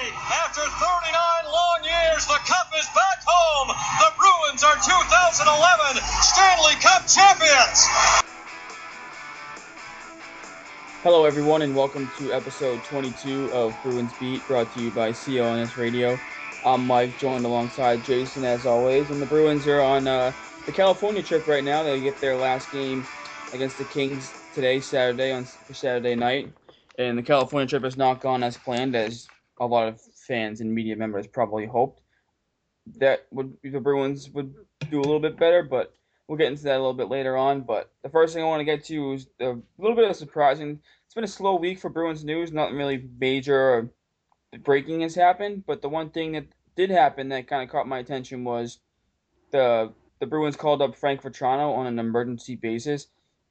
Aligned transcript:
After 0.00 0.62
39 0.62 1.52
long 1.52 1.84
years, 1.84 2.24
the 2.24 2.38
Cup 2.46 2.72
is 2.74 2.86
back 2.94 3.20
home. 3.26 3.68
The 3.68 4.10
Bruins 4.16 4.64
are 4.64 4.76
2011 4.76 6.02
Stanley 6.22 6.72
Cup 6.80 7.06
champions. 7.06 7.84
Hello, 11.02 11.26
everyone, 11.26 11.60
and 11.60 11.76
welcome 11.76 12.08
to 12.16 12.32
episode 12.32 12.82
22 12.84 13.52
of 13.52 13.76
Bruins 13.82 14.10
Beat, 14.18 14.40
brought 14.48 14.72
to 14.72 14.80
you 14.80 14.90
by 14.90 15.10
CLNS 15.10 15.76
Radio. 15.76 16.18
I'm 16.64 16.86
Mike, 16.86 17.18
joined 17.18 17.44
alongside 17.44 18.02
Jason 18.02 18.42
as 18.46 18.64
always, 18.64 19.10
and 19.10 19.20
the 19.20 19.26
Bruins 19.26 19.66
are 19.66 19.82
on 19.82 20.08
uh, 20.08 20.32
the 20.64 20.72
California 20.72 21.22
trip 21.22 21.46
right 21.46 21.62
now. 21.62 21.82
They 21.82 22.00
get 22.00 22.18
their 22.22 22.38
last 22.38 22.72
game 22.72 23.04
against 23.52 23.76
the 23.76 23.84
Kings 23.84 24.32
today, 24.54 24.80
Saturday 24.80 25.32
on 25.32 25.44
Saturday 25.44 26.14
night, 26.14 26.50
and 26.98 27.18
the 27.18 27.22
California 27.22 27.68
trip 27.68 27.84
has 27.84 27.98
not 27.98 28.22
gone 28.22 28.42
as 28.42 28.56
planned, 28.56 28.96
as 28.96 29.28
a 29.60 29.66
lot 29.66 29.86
of 29.86 30.00
fans 30.00 30.60
and 30.60 30.74
media 30.74 30.96
members 30.96 31.26
probably 31.26 31.66
hoped. 31.66 32.00
That 32.96 33.26
would 33.30 33.56
the 33.62 33.78
Bruins 33.78 34.30
would 34.30 34.54
do 34.90 34.98
a 34.98 35.02
little 35.02 35.20
bit 35.20 35.38
better, 35.38 35.62
but 35.62 35.94
we'll 36.26 36.38
get 36.38 36.48
into 36.48 36.64
that 36.64 36.76
a 36.76 36.82
little 36.82 36.94
bit 36.94 37.10
later 37.10 37.36
on. 37.36 37.60
But 37.60 37.92
the 38.02 38.08
first 38.08 38.34
thing 38.34 38.42
I 38.42 38.46
want 38.46 38.60
to 38.60 38.64
get 38.64 38.84
to 38.86 39.12
is 39.12 39.28
a 39.40 39.56
little 39.78 39.94
bit 39.94 40.08
of 40.08 40.16
surprising. 40.16 40.80
It's 41.04 41.14
been 41.14 41.24
a 41.24 41.28
slow 41.28 41.56
week 41.56 41.78
for 41.78 41.90
Bruins 41.90 42.24
news. 42.24 42.52
Nothing 42.52 42.76
really 42.76 43.04
major 43.20 43.58
or 43.58 43.90
breaking 44.58 45.02
has 45.02 45.14
happened, 45.14 45.64
but 45.66 45.82
the 45.82 45.88
one 45.88 46.10
thing 46.10 46.32
that 46.32 46.46
did 46.74 46.90
happen 46.90 47.28
that 47.28 47.46
kind 47.46 47.62
of 47.62 47.68
caught 47.68 47.86
my 47.86 47.98
attention 47.98 48.42
was 48.42 48.78
the 49.50 49.92
the 50.20 50.26
Bruins 50.26 50.56
called 50.56 50.82
up 50.82 50.96
Frank 50.96 51.22
Vatrano 51.22 51.76
on 51.76 51.86
an 51.86 51.98
emergency 51.98 52.56
basis, 52.56 53.08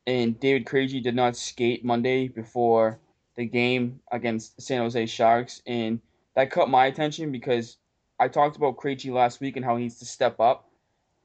and 0.07 0.39
David 0.39 0.65
Krejci 0.65 1.01
did 1.01 1.15
not 1.15 1.35
skate 1.35 1.85
Monday 1.85 2.27
before 2.27 2.99
the 3.39 3.45
game 3.45 4.01
against 4.11 4.61
San 4.61 4.81
Jose 4.81 5.05
Sharks, 5.05 5.61
and 5.65 6.01
that 6.35 6.51
caught 6.51 6.69
my 6.69 6.87
attention 6.87 7.31
because 7.31 7.77
I 8.19 8.27
talked 8.27 8.57
about 8.57 8.75
Krejci 8.75 9.13
last 9.13 9.39
week 9.39 9.55
and 9.55 9.63
how 9.63 9.77
he 9.77 9.83
needs 9.83 9.99
to 9.99 10.05
step 10.05 10.41
up, 10.41 10.69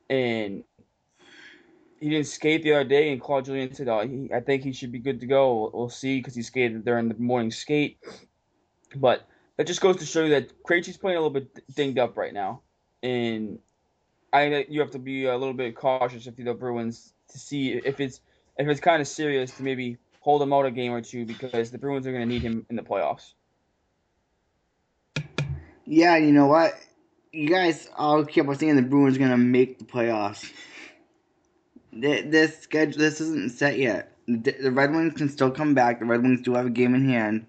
and 0.09 0.63
he 1.99 2.11
didn't 2.11 2.29
skate 2.29 2.63
the 2.63 2.73
other 2.75 2.85
day, 2.85 3.11
and 3.11 3.21
Claude 3.21 3.47
Julien 3.47 3.75
said, 3.75 3.89
oh, 3.89 4.07
he, 4.07 4.31
I 4.33 4.39
think 4.39 4.63
he 4.63 4.73
should 4.73 4.93
be 4.93 5.01
good 5.01 5.19
to 5.21 5.27
go. 5.27 5.55
We'll, 5.55 5.71
we'll 5.75 5.89
see 5.89 6.21
because 6.21 6.37
he 6.37 6.43
skated 6.43 6.85
during 6.85 7.09
the 7.09 7.17
morning 7.17 7.51
skate, 7.51 7.99
but 8.95 9.29
that 9.57 9.67
just 9.67 9.81
goes 9.81 9.97
to 9.97 10.07
show 10.07 10.23
you 10.23 10.31
that 10.31 10.63
Krejci's 10.63 10.97
playing 10.97 11.17
a 11.17 11.21
little 11.21 11.41
bit 11.41 11.65
dinged 11.75 11.99
up 11.99 12.17
right 12.17 12.33
now, 12.33 12.61
and 13.03 13.59
I 14.33 14.67
you 14.69 14.79
have 14.79 14.93
to 14.93 15.01
be 15.01 15.27
a 15.27 15.37
little 15.37 15.53
bit 15.53 15.75
cautious 15.75 16.29
if 16.29 16.39
you're 16.39 16.47
the 16.47 16.55
Bruins 16.55 17.13
to 17.31 17.41
see 17.41 17.73
if 17.73 17.99
it's 17.99 18.21
if 18.57 18.69
it's 18.69 18.81
kind 18.81 19.03
of 19.03 19.09
serious 19.09 19.51
to 19.57 19.65
maybe 19.65 19.99
hold 20.25 20.41
him 20.41 20.55
out 20.55 20.65
a 20.65 20.71
game 20.71 20.91
or 20.91 21.03
two 21.03 21.27
because 21.27 21.71
the 21.71 21.77
Bruins 21.77 22.07
are 22.07 22.11
going 22.11 22.27
to 22.27 22.27
need 22.27 22.41
him 22.41 22.65
in 22.71 22.77
the 22.77 22.83
playoffs. 22.83 23.35
Yeah, 25.85 26.17
you 26.17 26.33
know 26.33 26.47
what? 26.47 26.73
You 27.31 27.47
guys 27.47 27.91
all 27.95 28.25
keep 28.25 28.49
on 28.49 28.57
saying 28.57 28.77
the 28.77 28.83
Bruins 28.83 29.17
are 29.17 29.19
going 29.19 29.33
to 29.33 29.37
make 29.37 29.79
the 29.79 29.85
playoffs. 29.85 30.51
This 31.93 32.59
schedule, 32.59 32.99
this 33.01 33.21
isn't 33.21 33.53
set 33.53 33.79
yet. 33.79 34.17
The 34.27 34.71
Red 34.73 34.93
Wings 34.93 35.13
can 35.13 35.29
still 35.29 35.51
come 35.51 35.75
back. 35.75 35.99
The 35.99 36.07
Red 36.07 36.23
Wings 36.23 36.41
do 36.41 36.55
have 36.55 36.65
a 36.65 36.71
game 36.71 36.95
in 36.95 37.07
hand. 37.07 37.45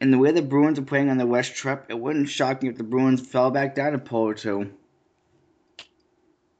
And 0.00 0.12
the 0.12 0.18
way 0.18 0.30
the 0.30 0.40
Bruins 0.40 0.78
are 0.78 0.82
playing 0.82 1.10
on 1.10 1.18
the 1.18 1.26
West 1.26 1.56
trip, 1.56 1.86
it 1.88 1.98
wouldn't 1.98 2.28
shock 2.28 2.62
me 2.62 2.68
if 2.68 2.76
the 2.76 2.84
Bruins 2.84 3.26
fell 3.26 3.50
back 3.50 3.74
down 3.74 3.92
a 3.92 3.98
pole 3.98 4.28
or 4.28 4.34
two. 4.34 4.70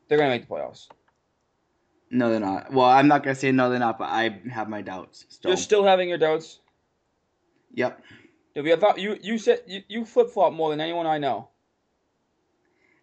They're 0.09 0.19
going 0.19 0.31
to 0.31 0.37
make 0.37 0.49
the 0.49 0.53
playoffs. 0.53 0.89
No, 2.15 2.31
they're 2.31 2.39
not. 2.39 2.73
Well, 2.73 2.87
I'm 2.87 3.09
not 3.09 3.25
gonna 3.25 3.35
say 3.35 3.51
no, 3.51 3.69
they're 3.69 3.81
not, 3.81 3.99
but 3.99 4.09
I 4.09 4.41
have 4.53 4.69
my 4.69 4.83
doubts. 4.83 5.27
Still. 5.29 5.51
You're 5.51 5.57
still 5.57 5.85
having 5.85 6.09
your 6.09 6.19
doubts. 6.19 6.61
Yep. 7.75 8.01
I 8.57 8.77
thought 8.77 9.01
you 9.01 9.19
you 9.21 9.37
said 9.37 9.63
you, 9.67 9.83
you 9.89 10.05
flip 10.05 10.31
flop 10.31 10.53
more 10.53 10.71
than 10.71 10.81
anyone 10.81 11.07
I 11.07 11.19
know. 11.19 11.49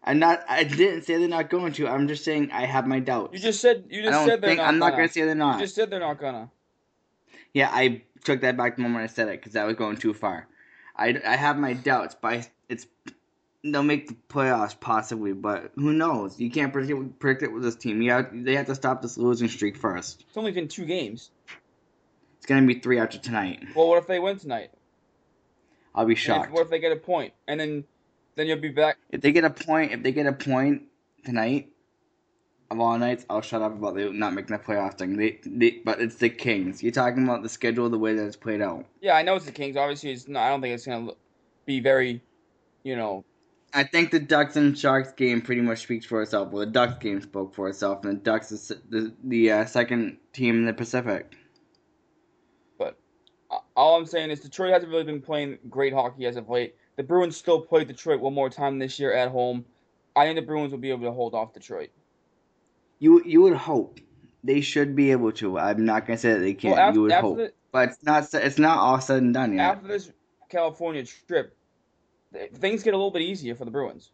I'm 0.01 0.17
not. 0.17 0.45
I 0.47 0.63
didn't 0.63 1.03
say 1.03 1.17
they're 1.17 1.27
not 1.27 1.49
going 1.49 1.73
to. 1.73 1.89
I'm 1.89 2.07
just 2.07 2.23
saying 2.23 2.51
I 2.53 2.65
have 2.65 2.87
my 2.87 3.01
doubts. 3.01 3.33
You 3.33 3.39
just 3.39 3.59
said 3.59 3.83
you 3.89 4.01
just 4.01 4.25
said 4.25 4.39
they're 4.39 4.55
not. 4.55 4.67
I'm 4.67 4.79
gonna. 4.79 4.91
not 4.91 4.97
gonna 4.97 5.09
say 5.09 5.23
they're 5.23 5.35
not. 5.35 5.59
You 5.59 5.65
just 5.65 5.75
said 5.75 5.89
they're 5.89 5.99
not 5.99 6.17
gonna. 6.17 6.49
Yeah, 7.53 7.69
I 7.69 8.03
took 8.23 8.39
that 8.41 8.55
back 8.55 8.77
the 8.77 8.81
moment 8.81 9.03
I 9.03 9.13
said 9.13 9.27
it 9.27 9.41
because 9.41 9.53
that 9.53 9.67
was 9.67 9.75
going 9.75 9.97
too 9.97 10.13
far. 10.13 10.47
I, 10.95 11.19
I 11.25 11.35
have 11.35 11.57
my 11.57 11.73
doubts, 11.73 12.15
but 12.19 12.49
it's 12.69 12.87
they'll 13.63 13.83
make 13.83 14.07
the 14.07 14.15
playoffs 14.29 14.79
possibly, 14.79 15.33
but 15.33 15.71
who 15.75 15.93
knows? 15.93 16.39
You 16.39 16.49
can't 16.49 16.73
predict, 16.73 17.19
predict 17.19 17.43
it 17.43 17.53
with 17.53 17.63
this 17.63 17.75
team. 17.75 18.01
You 18.01 18.11
have, 18.11 18.29
they 18.33 18.55
have 18.55 18.65
to 18.67 18.75
stop 18.75 19.01
this 19.01 19.17
losing 19.17 19.47
streak 19.47 19.77
first. 19.77 20.25
It's 20.27 20.37
only 20.37 20.51
been 20.51 20.67
two 20.67 20.85
games. 20.85 21.31
It's 22.37 22.45
gonna 22.47 22.65
be 22.65 22.75
three 22.75 22.99
after 22.99 23.19
tonight. 23.19 23.63
Well, 23.75 23.87
what 23.87 23.99
if 23.99 24.07
they 24.07 24.19
win 24.19 24.37
tonight? 24.37 24.71
I'll 25.93 26.05
be 26.05 26.15
shocked. 26.15 26.47
If, 26.47 26.53
what 26.53 26.63
if 26.63 26.69
they 26.69 26.79
get 26.79 26.91
a 26.91 26.95
point 26.95 27.33
and 27.47 27.59
then 27.59 27.83
then 28.35 28.47
you'll 28.47 28.59
be 28.59 28.69
back? 28.69 28.97
If 29.11 29.21
they 29.21 29.31
get 29.31 29.43
a 29.43 29.49
point, 29.49 29.91
if 29.91 30.01
they 30.01 30.11
get 30.11 30.25
a 30.25 30.33
point 30.33 30.83
tonight, 31.23 31.71
of 32.71 32.79
all 32.79 32.97
nights, 32.97 33.25
I'll 33.29 33.41
shut 33.41 33.61
up 33.61 33.73
about 33.73 33.95
the 33.95 34.09
not 34.11 34.33
making 34.33 34.55
the 34.55 34.63
playoff 34.63 34.97
thing. 34.97 35.17
They, 35.17 35.39
they, 35.45 35.81
but 35.83 36.01
it's 36.01 36.15
the 36.15 36.29
Kings. 36.29 36.81
You're 36.81 36.93
talking 36.93 37.25
about 37.25 37.43
the 37.43 37.49
schedule, 37.49 37.89
the 37.89 37.99
way 37.99 38.15
that 38.15 38.25
it's 38.25 38.37
played 38.37 38.61
out. 38.61 38.85
Yeah, 39.01 39.13
I 39.13 39.23
know 39.23 39.35
it's 39.35 39.45
the 39.45 39.51
Kings. 39.51 39.75
Obviously, 39.75 40.11
it's 40.11 40.27
not. 40.27 40.43
I 40.43 40.49
don't 40.49 40.61
think 40.61 40.73
it's 40.73 40.85
gonna 40.85 41.11
be 41.65 41.81
very, 41.81 42.21
you 42.83 42.95
know, 42.95 43.25
I 43.73 43.83
think 43.83 44.11
the 44.11 44.19
Ducks 44.19 44.55
and 44.55 44.77
Sharks 44.77 45.13
game 45.13 45.41
pretty 45.41 45.61
much 45.61 45.79
speaks 45.79 46.05
for 46.05 46.21
itself. 46.21 46.51
Well, 46.51 46.65
the 46.65 46.71
Ducks 46.71 46.95
game 46.99 47.21
spoke 47.21 47.55
for 47.55 47.69
itself, 47.69 48.03
and 48.03 48.17
the 48.17 48.21
Ducks 48.21 48.51
is 48.51 48.71
the 48.89 49.13
the 49.23 49.51
uh, 49.51 49.65
second 49.65 50.17
team 50.33 50.55
in 50.55 50.65
the 50.65 50.73
Pacific. 50.73 51.33
But 52.77 52.97
uh, 53.49 53.59
all 53.75 53.97
I'm 53.97 54.05
saying 54.05 54.31
is 54.31 54.41
Detroit 54.41 54.73
hasn't 54.73 54.91
really 54.91 55.05
been 55.05 55.21
playing 55.21 55.57
great 55.69 55.93
hockey 55.93 56.25
as 56.25 56.35
of 56.35 56.49
late. 56.49 56.75
The 56.97 57.03
Bruins 57.03 57.37
still 57.37 57.61
play 57.61 57.85
Detroit 57.85 58.19
one 58.19 58.33
more 58.33 58.49
time 58.49 58.77
this 58.77 58.99
year 58.99 59.13
at 59.13 59.29
home. 59.29 59.63
I 60.15 60.25
think 60.25 60.35
the 60.35 60.45
Bruins 60.45 60.71
will 60.71 60.79
be 60.79 60.89
able 60.89 61.05
to 61.05 61.13
hold 61.13 61.33
off 61.33 61.53
Detroit. 61.53 61.89
You 62.99 63.23
you 63.25 63.41
would 63.41 63.55
hope 63.55 64.01
they 64.43 64.59
should 64.59 64.95
be 64.95 65.11
able 65.11 65.31
to. 65.33 65.57
I'm 65.57 65.85
not 65.85 66.05
gonna 66.05 66.17
say 66.17 66.33
that 66.33 66.39
they 66.39 66.53
can't. 66.53 66.75
Well, 66.75 66.87
after, 66.87 66.95
you 66.95 67.01
would 67.03 67.11
hope, 67.13 67.37
the, 67.37 67.53
but 67.71 67.89
it's 67.89 68.03
not. 68.03 68.33
It's 68.33 68.59
not 68.59 68.79
all 68.79 68.99
said 68.99 69.21
and 69.21 69.33
done 69.33 69.53
yet. 69.53 69.61
After 69.61 69.87
this 69.87 70.11
California 70.49 71.05
trip, 71.05 71.55
things 72.55 72.83
get 72.83 72.93
a 72.93 72.97
little 72.97 73.11
bit 73.11 73.21
easier 73.21 73.55
for 73.55 73.65
the 73.65 73.71
Bruins. 73.71 74.11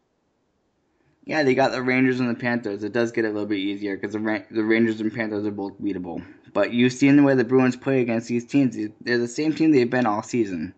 Yeah, 1.26 1.44
they 1.44 1.56
got 1.56 1.74
the 1.74 1.82
Rangers 1.82 2.22
and 2.22 2.30
the 2.30 2.40
Panthers. 2.40 2.84
It 2.84 2.94
does 2.94 3.12
get 3.12 3.26
a 3.26 3.28
little 3.28 3.46
bit 3.46 3.60
easier 3.60 3.98
because 3.98 4.14
the 4.14 4.20
Ra- 4.20 4.44
the 4.50 4.64
Rangers 4.64 5.02
and 5.02 5.14
Panthers 5.14 5.46
are 5.46 5.52
both 5.52 5.74
beatable. 5.82 6.24
But 6.54 6.72
you've 6.72 6.94
seen 6.94 7.18
the 7.18 7.24
way 7.24 7.36
the 7.36 7.44
Bruins 7.44 7.76
play 7.76 8.02
against 8.02 8.30
these 8.30 8.46
teams. 8.46 8.78
They're 9.02 9.18
the 9.18 9.28
same 9.28 9.54
team 9.54 9.72
they've 9.72 9.90
been 9.90 10.06
all 10.06 10.24
season, 10.24 10.74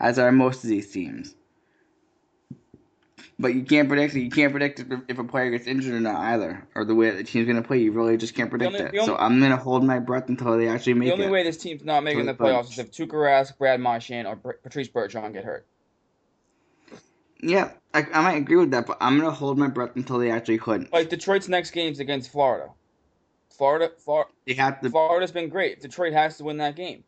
as 0.00 0.18
are 0.18 0.32
most 0.32 0.64
of 0.64 0.70
these 0.70 0.90
teams. 0.90 1.36
But 3.38 3.54
you 3.54 3.62
can't 3.62 3.88
predict 3.88 4.14
it. 4.14 4.22
You 4.22 4.30
can't 4.30 4.50
predict 4.50 4.80
if, 4.80 4.86
if 5.08 5.18
a 5.18 5.24
player 5.24 5.50
gets 5.50 5.66
injured 5.66 5.94
or 5.94 6.00
not 6.00 6.16
either, 6.16 6.66
or 6.74 6.84
the 6.84 6.94
way 6.94 7.10
the 7.10 7.24
team's 7.24 7.46
going 7.46 7.62
to 7.62 7.66
play. 7.66 7.78
You 7.78 7.92
really 7.92 8.16
just 8.16 8.34
can't 8.34 8.50
predict 8.50 8.74
only, 8.74 8.80
it. 8.80 8.94
Only, 8.94 9.06
so 9.06 9.16
I'm 9.16 9.38
going 9.38 9.52
to 9.52 9.56
hold 9.56 9.84
my 9.84 10.00
breath 10.00 10.28
until 10.28 10.58
they 10.58 10.68
actually 10.68 10.94
make 10.94 11.08
it. 11.08 11.10
The 11.10 11.14
only 11.14 11.26
it. 11.26 11.30
way 11.30 11.42
this 11.44 11.56
team's 11.56 11.84
not 11.84 12.02
making 12.02 12.26
the 12.26 12.34
playoffs 12.34 12.72
is 12.72 12.78
if 12.80 12.90
Tuukka 12.90 13.12
Rask, 13.12 13.56
Brad 13.56 13.80
Marchand, 13.80 14.26
or 14.26 14.36
Patrice 14.36 14.88
Bergeron 14.88 15.32
get 15.32 15.44
hurt. 15.44 15.66
Yeah, 17.42 17.72
I, 17.92 18.06
I 18.14 18.22
might 18.22 18.36
agree 18.36 18.56
with 18.56 18.70
that, 18.70 18.86
but 18.86 18.96
I'm 19.00 19.18
gonna 19.18 19.32
hold 19.32 19.58
my 19.58 19.68
breath 19.68 19.96
until 19.96 20.18
they 20.18 20.30
actually 20.30 20.58
could. 20.58 20.90
Like 20.92 21.10
Detroit's 21.10 21.48
next 21.48 21.72
game's 21.72 21.98
against 22.00 22.30
Florida. 22.30 22.70
Florida, 23.50 23.90
Florida. 23.98 24.30
They 24.46 24.54
have 24.54 24.80
to. 24.80 24.90
Florida's 24.90 25.32
been 25.32 25.48
great. 25.48 25.80
Detroit 25.80 26.12
has 26.12 26.38
to 26.38 26.44
win 26.44 26.56
that 26.58 26.76
game. 26.76 27.04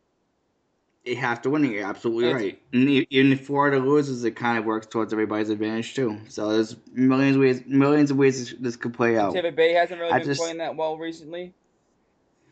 They 1.05 1.15
have 1.15 1.41
to 1.43 1.49
win 1.49 1.63
it. 1.65 1.71
You're 1.71 1.85
absolutely 1.85 2.25
it's, 2.25 2.35
right. 2.35 2.61
And 2.73 2.89
even 2.89 3.31
if 3.31 3.45
Florida 3.45 3.77
loses, 3.77 4.23
it 4.23 4.31
kind 4.31 4.57
of 4.57 4.65
works 4.65 4.87
towards 4.87 5.13
everybody's 5.13 5.49
advantage 5.49 5.93
too. 5.93 6.19
So 6.29 6.51
there's 6.51 6.75
millions 6.91 7.35
of 7.35 7.41
ways, 7.41 7.61
millions 7.67 8.09
of 8.09 8.17
ways 8.17 8.39
this, 8.39 8.59
this 8.59 8.75
could 8.75 8.93
play 8.93 9.17
out. 9.17 9.33
Tampa 9.33 9.51
Bay 9.51 9.73
hasn't 9.73 9.99
really 9.99 10.11
I 10.11 10.17
been 10.17 10.27
just, 10.27 10.41
playing 10.41 10.57
that 10.57 10.75
well 10.75 10.97
recently. 10.97 11.53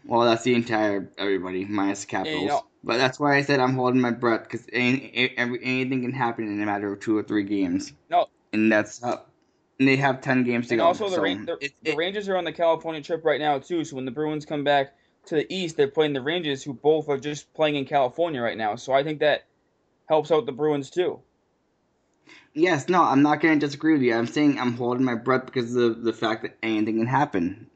Well, 0.05 0.21
that's 0.21 0.43
the 0.43 0.53
entire 0.53 1.09
everybody 1.17 1.65
minus 1.65 2.01
the 2.01 2.07
Capitals. 2.07 2.35
Yeah, 2.35 2.41
you 2.41 2.47
know, 2.47 2.65
but 2.83 2.97
that's 2.97 3.19
why 3.19 3.37
I 3.37 3.41
said 3.41 3.59
I'm 3.59 3.73
holding 3.73 4.01
my 4.01 4.11
breath 4.11 4.43
because 4.43 4.67
any, 4.73 5.33
anything 5.37 6.01
can 6.01 6.11
happen 6.11 6.47
in 6.47 6.61
a 6.61 6.65
matter 6.65 6.91
of 6.91 6.99
two 6.99 7.17
or 7.17 7.23
three 7.23 7.43
games. 7.43 7.93
No, 8.09 8.27
and 8.51 8.71
that's 8.71 9.01
up. 9.03 9.29
And 9.79 9.87
they 9.87 9.95
have 9.95 10.21
ten 10.21 10.43
games 10.43 10.67
to 10.67 10.73
and 10.73 10.79
go. 10.79 10.85
Also, 10.87 11.09
the, 11.09 11.15
so 11.15 11.21
the, 11.21 11.57
it, 11.61 11.73
the 11.83 11.95
Rangers 11.95 12.27
are 12.29 12.37
on 12.37 12.43
the 12.43 12.51
California 12.51 13.01
trip 13.01 13.23
right 13.23 13.39
now 13.39 13.59
too. 13.59 13.83
So 13.83 13.95
when 13.95 14.05
the 14.05 14.11
Bruins 14.11 14.45
come 14.45 14.63
back 14.63 14.93
to 15.27 15.35
the 15.35 15.53
East, 15.53 15.77
they're 15.77 15.87
playing 15.87 16.13
the 16.13 16.21
Rangers, 16.21 16.63
who 16.63 16.73
both 16.73 17.09
are 17.09 17.17
just 17.17 17.53
playing 17.53 17.75
in 17.75 17.85
California 17.85 18.41
right 18.41 18.57
now. 18.57 18.75
So 18.75 18.93
I 18.93 19.03
think 19.03 19.19
that 19.19 19.45
helps 20.09 20.31
out 20.31 20.45
the 20.45 20.51
Bruins 20.51 20.89
too. 20.89 21.21
Yes, 22.53 22.87
no, 22.87 23.01
I'm 23.01 23.23
not 23.23 23.41
going 23.41 23.59
to 23.59 23.65
disagree 23.65 23.93
with 23.93 24.03
you. 24.03 24.13
I'm 24.13 24.27
saying 24.27 24.59
I'm 24.59 24.73
holding 24.73 25.03
my 25.03 25.15
breath 25.15 25.45
because 25.45 25.75
of 25.75 25.95
the, 25.95 26.11
the 26.11 26.13
fact 26.13 26.43
that 26.43 26.57
anything 26.61 26.97
can 26.99 27.07
happen. 27.07 27.67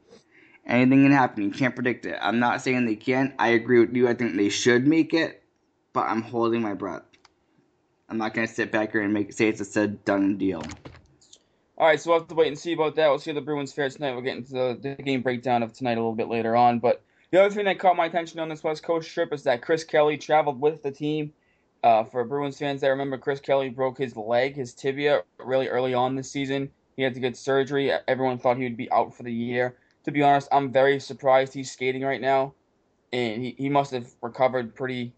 Anything 0.68 1.04
can 1.04 1.12
happen. 1.12 1.44
You 1.44 1.50
can't 1.50 1.74
predict 1.74 2.04
it. 2.04 2.18
I'm 2.20 2.38
not 2.38 2.62
saying 2.62 2.84
they 2.84 2.94
can't. 2.96 3.34
I 3.38 3.48
agree 3.48 3.80
with 3.80 3.96
you. 3.96 4.06
I 4.06 4.14
think 4.14 4.36
they 4.36 4.50
should 4.50 4.86
make 4.86 5.14
it, 5.14 5.42
but 5.94 6.06
I'm 6.06 6.20
holding 6.22 6.60
my 6.60 6.74
breath. 6.74 7.02
I'm 8.10 8.18
not 8.18 8.34
gonna 8.34 8.46
sit 8.46 8.70
back 8.70 8.92
here 8.92 9.00
and 9.00 9.12
make 9.12 9.32
say 9.32 9.48
it's 9.48 9.60
a 9.60 9.64
said 9.64 10.04
done 10.04 10.36
deal. 10.36 10.62
All 11.78 11.86
right, 11.86 12.00
so 12.00 12.10
we'll 12.10 12.20
have 12.20 12.28
to 12.28 12.34
wait 12.34 12.48
and 12.48 12.58
see 12.58 12.72
about 12.72 12.96
that. 12.96 13.08
We'll 13.08 13.18
see 13.18 13.30
how 13.30 13.36
the 13.36 13.40
Bruins 13.40 13.72
fare 13.72 13.88
tonight. 13.88 14.12
We'll 14.12 14.22
get 14.22 14.36
into 14.36 14.52
the, 14.52 14.78
the 14.80 15.02
game 15.02 15.22
breakdown 15.22 15.62
of 15.62 15.72
tonight 15.72 15.92
a 15.92 16.00
little 16.00 16.14
bit 16.14 16.28
later 16.28 16.56
on. 16.56 16.80
But 16.80 17.02
the 17.30 17.40
other 17.40 17.54
thing 17.54 17.66
that 17.66 17.78
caught 17.78 17.96
my 17.96 18.06
attention 18.06 18.40
on 18.40 18.48
this 18.48 18.64
West 18.64 18.82
Coast 18.82 19.10
trip 19.10 19.32
is 19.32 19.44
that 19.44 19.62
Chris 19.62 19.84
Kelly 19.84 20.18
traveled 20.18 20.60
with 20.60 20.82
the 20.82 20.90
team 20.90 21.32
Uh, 21.84 22.02
for 22.02 22.24
Bruins 22.24 22.58
fans 22.58 22.80
that 22.80 22.88
remember, 22.88 23.16
Chris 23.16 23.38
Kelly 23.38 23.68
broke 23.68 23.98
his 23.98 24.16
leg, 24.16 24.56
his 24.56 24.74
tibia, 24.74 25.22
really 25.38 25.68
early 25.68 25.94
on 25.94 26.16
this 26.16 26.30
season. 26.30 26.70
He 26.96 27.04
had 27.04 27.14
to 27.14 27.20
get 27.20 27.36
surgery. 27.36 27.92
Everyone 28.08 28.38
thought 28.38 28.56
he 28.56 28.64
would 28.64 28.76
be 28.76 28.90
out 28.90 29.14
for 29.14 29.22
the 29.22 29.32
year. 29.32 29.76
To 30.08 30.12
be 30.12 30.22
honest, 30.22 30.48
I'm 30.50 30.72
very 30.72 31.00
surprised 31.00 31.52
he's 31.52 31.70
skating 31.70 32.00
right 32.00 32.22
now, 32.22 32.54
and 33.12 33.42
he, 33.42 33.54
he 33.58 33.68
must 33.68 33.92
have 33.92 34.08
recovered 34.22 34.74
pretty 34.74 35.12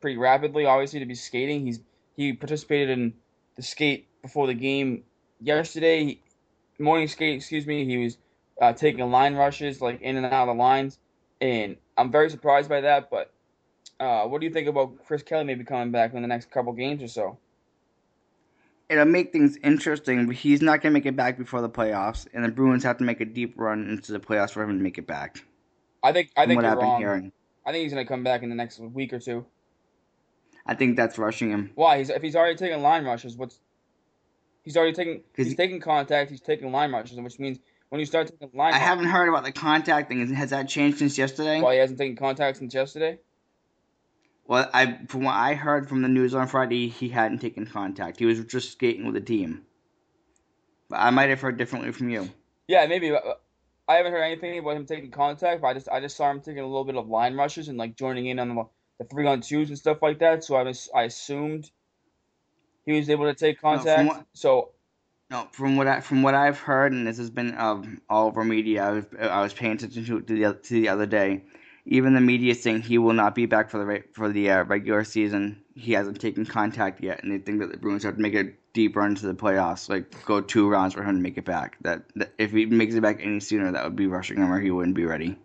pretty 0.00 0.16
rapidly. 0.16 0.64
Obviously, 0.64 0.98
to 1.00 1.04
be 1.04 1.14
skating, 1.14 1.66
he's 1.66 1.80
he 2.16 2.32
participated 2.32 2.88
in 2.88 3.12
the 3.56 3.62
skate 3.62 4.08
before 4.22 4.46
the 4.46 4.54
game 4.54 5.04
yesterday. 5.42 6.18
Morning 6.78 7.06
skate, 7.06 7.36
excuse 7.36 7.66
me. 7.66 7.84
He 7.84 7.98
was 7.98 8.16
uh, 8.62 8.72
taking 8.72 9.10
line 9.10 9.34
rushes 9.34 9.82
like 9.82 10.00
in 10.00 10.16
and 10.16 10.24
out 10.24 10.48
of 10.48 10.56
the 10.56 10.62
lines, 10.62 10.98
and 11.42 11.76
I'm 11.98 12.10
very 12.10 12.30
surprised 12.30 12.70
by 12.70 12.80
that. 12.80 13.10
But 13.10 13.34
uh, 14.00 14.22
what 14.22 14.40
do 14.40 14.46
you 14.46 14.52
think 14.54 14.68
about 14.68 15.04
Chris 15.04 15.22
Kelly 15.22 15.44
maybe 15.44 15.64
coming 15.64 15.90
back 15.90 16.14
in 16.14 16.22
the 16.22 16.28
next 16.28 16.50
couple 16.50 16.72
games 16.72 17.02
or 17.02 17.08
so? 17.08 17.36
It'll 18.90 19.04
make 19.04 19.32
things 19.32 19.56
interesting, 19.62 20.26
but 20.26 20.34
he's 20.34 20.60
not 20.60 20.82
going 20.82 20.92
to 20.92 20.98
make 20.98 21.06
it 21.06 21.14
back 21.14 21.38
before 21.38 21.60
the 21.60 21.70
playoffs, 21.70 22.26
and 22.34 22.44
the 22.44 22.48
Bruins 22.48 22.82
have 22.82 22.98
to 22.98 23.04
make 23.04 23.20
a 23.20 23.24
deep 23.24 23.54
run 23.56 23.88
into 23.88 24.10
the 24.10 24.18
playoffs 24.18 24.50
for 24.50 24.64
him 24.64 24.76
to 24.76 24.82
make 24.82 24.98
it 24.98 25.06
back. 25.06 25.44
I 26.02 26.12
think 26.12 26.30
I 26.36 26.46
think 26.46 26.60
you're 26.60 26.74
wrong. 26.74 27.00
hearing. 27.00 27.32
I 27.64 27.70
think 27.70 27.84
he's 27.84 27.92
gonna 27.92 28.04
come 28.04 28.24
back 28.24 28.42
in 28.42 28.48
the 28.48 28.56
next 28.56 28.80
week 28.80 29.12
or 29.12 29.20
two. 29.20 29.46
I 30.66 30.74
think 30.74 30.96
that's 30.96 31.18
rushing 31.18 31.50
him. 31.50 31.70
Why? 31.76 31.98
He's 31.98 32.10
if 32.10 32.20
he's 32.20 32.34
already 32.34 32.56
taking 32.56 32.82
line 32.82 33.04
rushes, 33.04 33.36
what's 33.36 33.60
he's 34.64 34.76
already 34.76 34.92
taking 34.92 35.22
he's 35.36 35.48
he- 35.48 35.54
taking 35.54 35.80
contact, 35.80 36.30
he's 36.30 36.40
taking 36.40 36.72
line 36.72 36.90
rushes, 36.90 37.20
which 37.20 37.38
means 37.38 37.58
when 37.90 38.00
you 38.00 38.06
start 38.06 38.28
taking 38.28 38.50
line 38.58 38.72
I 38.72 38.76
rushes, 38.78 38.86
haven't 38.88 39.04
heard 39.06 39.28
about 39.28 39.44
the 39.44 39.52
contact 39.52 40.08
thing. 40.08 40.34
Has 40.34 40.50
that 40.50 40.68
changed 40.68 40.98
since 40.98 41.16
yesterday? 41.16 41.60
why 41.60 41.74
he 41.74 41.80
hasn't 41.80 41.98
taken 41.98 42.16
contact 42.16 42.58
since 42.58 42.74
yesterday. 42.74 43.18
Well, 44.50 44.68
I 44.74 44.98
from 45.06 45.22
what 45.22 45.36
I 45.36 45.54
heard 45.54 45.88
from 45.88 46.02
the 46.02 46.08
news 46.08 46.34
on 46.34 46.48
Friday, 46.48 46.88
he 46.88 47.08
hadn't 47.08 47.38
taken 47.38 47.66
contact. 47.66 48.18
He 48.18 48.26
was 48.26 48.44
just 48.44 48.72
skating 48.72 49.04
with 49.04 49.14
the 49.14 49.20
team. 49.20 49.62
But 50.88 50.96
I 50.96 51.10
might 51.10 51.28
have 51.28 51.40
heard 51.40 51.56
differently 51.56 51.92
from 51.92 52.10
you. 52.10 52.28
Yeah, 52.66 52.84
maybe. 52.88 53.12
I 53.14 53.94
haven't 53.94 54.10
heard 54.10 54.24
anything 54.24 54.58
about 54.58 54.76
him 54.76 54.86
taking 54.86 55.12
contact, 55.12 55.62
but 55.62 55.68
I 55.68 55.74
just 55.74 55.88
I 55.88 56.00
just 56.00 56.16
saw 56.16 56.28
him 56.32 56.40
taking 56.40 56.58
a 56.58 56.66
little 56.66 56.84
bit 56.84 56.96
of 56.96 57.08
line 57.08 57.36
rushes 57.36 57.68
and 57.68 57.78
like 57.78 57.94
joining 57.94 58.26
in 58.26 58.40
on 58.40 58.48
the, 58.56 58.64
the 58.98 59.04
three 59.04 59.24
on 59.24 59.40
twos 59.40 59.68
and 59.68 59.78
stuff 59.78 60.02
like 60.02 60.18
that. 60.18 60.42
So 60.42 60.56
I 60.56 60.64
was 60.64 60.88
I 60.92 61.04
assumed 61.04 61.70
he 62.86 62.94
was 62.94 63.08
able 63.08 63.26
to 63.26 63.34
take 63.34 63.60
contact. 63.60 64.08
what- 64.08 64.26
so 64.32 64.70
No, 65.30 65.46
from 65.52 65.76
what 65.76 65.86
I 65.86 66.00
from 66.00 66.24
what 66.24 66.34
I've 66.34 66.58
heard, 66.58 66.90
and 66.90 67.06
this 67.06 67.18
has 67.18 67.30
been 67.30 67.56
um, 67.56 68.00
all 68.10 68.26
over 68.26 68.42
media. 68.44 68.82
I 68.84 68.90
was 68.90 69.04
I 69.20 69.42
was 69.42 69.52
paying 69.54 69.74
attention 69.74 70.04
to 70.06 70.16
it 70.16 70.26
to 70.26 70.34
the 70.34 70.54
to 70.54 70.74
the 70.74 70.88
other 70.88 71.06
day. 71.06 71.44
Even 71.90 72.14
the 72.14 72.20
media 72.20 72.52
is 72.52 72.62
saying 72.62 72.82
he 72.82 72.98
will 72.98 73.12
not 73.12 73.34
be 73.34 73.46
back 73.46 73.68
for 73.68 73.78
the 73.78 73.84
re- 73.84 74.02
for 74.12 74.28
the 74.30 74.48
uh, 74.50 74.64
regular 74.64 75.04
season. 75.04 75.60
He 75.74 75.92
hasn't 75.92 76.20
taken 76.20 76.46
contact 76.46 77.02
yet, 77.02 77.22
and 77.22 77.32
they 77.32 77.38
think 77.38 77.60
that 77.60 77.70
the 77.72 77.76
Bruins 77.78 78.04
have 78.04 78.14
to 78.16 78.22
make 78.22 78.34
a 78.34 78.52
deep 78.72 78.94
run 78.96 79.16
to 79.16 79.26
the 79.26 79.34
playoffs, 79.34 79.88
like 79.88 80.24
go 80.24 80.40
two 80.40 80.68
rounds 80.68 80.94
for 80.94 81.02
him 81.02 81.16
to 81.16 81.20
make 81.22 81.36
it 81.36 81.44
back. 81.44 81.76
That, 81.82 82.04
that 82.14 82.32
if 82.38 82.52
he 82.52 82.64
makes 82.66 82.94
it 82.94 83.00
back 83.02 83.18
any 83.20 83.40
sooner, 83.40 83.72
that 83.72 83.82
would 83.84 83.96
be 83.96 84.06
rushing 84.06 84.36
him, 84.38 84.52
or 84.52 84.60
he 84.60 84.70
wouldn't 84.70 84.94
be 84.94 85.04
ready. 85.04 85.36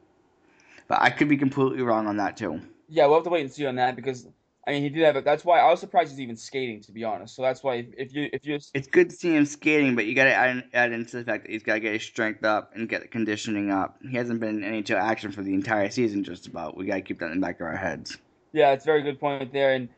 But 0.88 1.02
I 1.02 1.10
could 1.10 1.28
be 1.30 1.38
completely 1.38 1.82
wrong 1.82 2.06
on 2.08 2.18
that 2.18 2.38
too. 2.38 2.62
yeah, 2.88 3.08
we'll 3.08 3.16
have 3.16 3.24
to 3.24 3.32
wait 3.32 3.42
and 3.42 3.52
see 3.52 3.66
on 3.66 3.76
that 3.76 3.96
because 3.96 4.28
I 4.68 4.72
mean 4.72 4.82
he 4.82 4.90
did 4.90 5.04
have 5.04 5.16
it. 5.16 5.26
That's 5.26 5.46
why 5.46 5.60
I 5.60 5.70
was 5.70 5.80
surprised 5.80 6.12
he's 6.12 6.20
even 6.20 6.36
skating 6.36 6.82
to 6.82 6.92
be 6.92 7.04
honest. 7.04 7.36
So 7.36 7.42
that's 7.42 7.64
why 7.64 7.76
if, 7.76 7.86
if 7.98 8.14
you 8.14 8.30
if 8.34 8.46
you 8.46 8.60
It's 8.74 8.88
good 8.88 9.10
to 9.12 9.16
see 9.16 9.36
him 9.36 9.46
skating, 9.46 9.96
but 9.96 10.06
you 10.06 10.16
got 10.16 10.26
to 10.26 10.34
add, 10.34 10.64
add 10.74 10.92
into 10.92 11.18
the 11.18 11.24
fact 11.24 11.44
that 11.44 11.52
he's 11.52 11.64
got 11.64 11.76
to 11.76 11.80
get 11.80 11.94
his 11.94 12.04
strength 12.04 12.44
up 12.44 12.72
and 12.76 12.90
get 12.90 13.02
the 13.02 13.08
conditioning 13.08 13.70
up. 13.70 13.98
He 14.02 14.18
hasn't 14.18 14.40
been 14.40 14.64
in 14.64 14.84
NHL 14.84 15.00
action 15.00 15.32
for 15.32 15.44
the 15.44 15.54
entire 15.54 15.90
season, 15.92 16.24
just 16.24 16.48
about. 16.48 16.76
We 16.76 16.86
got 16.86 16.96
to 16.96 17.02
keep 17.02 17.20
that 17.20 17.32
in 17.32 17.40
the 17.40 17.46
back 17.46 17.60
of 17.60 17.68
our 17.68 17.78
heads. 17.78 18.18
Yeah, 18.54 18.72
it's 18.72 18.86
a 18.86 18.88
very 18.88 19.04
good 19.04 19.20
point 19.20 19.54
there. 19.54 19.74
And 19.74 19.90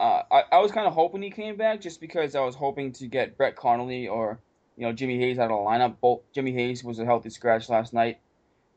uh, 0.00 0.22
I, 0.30 0.42
I 0.52 0.58
was 0.58 0.72
kind 0.72 0.86
of 0.86 0.92
hoping 0.92 1.22
he 1.22 1.30
came 1.30 1.56
back 1.56 1.80
just 1.80 2.00
because 2.00 2.34
I 2.34 2.40
was 2.40 2.54
hoping 2.54 2.92
to 2.94 3.06
get 3.06 3.38
Brett 3.38 3.56
Connolly 3.56 4.08
or, 4.08 4.40
you 4.76 4.84
know, 4.84 4.92
Jimmy 4.92 5.18
Hayes 5.18 5.38
out 5.38 5.50
of 5.50 5.58
the 5.58 5.64
lineup. 5.64 5.96
Both 6.00 6.20
Jimmy 6.34 6.52
Hayes 6.52 6.84
was 6.84 6.98
a 6.98 7.04
healthy 7.04 7.30
scratch 7.30 7.68
last 7.68 7.94
night. 7.94 8.18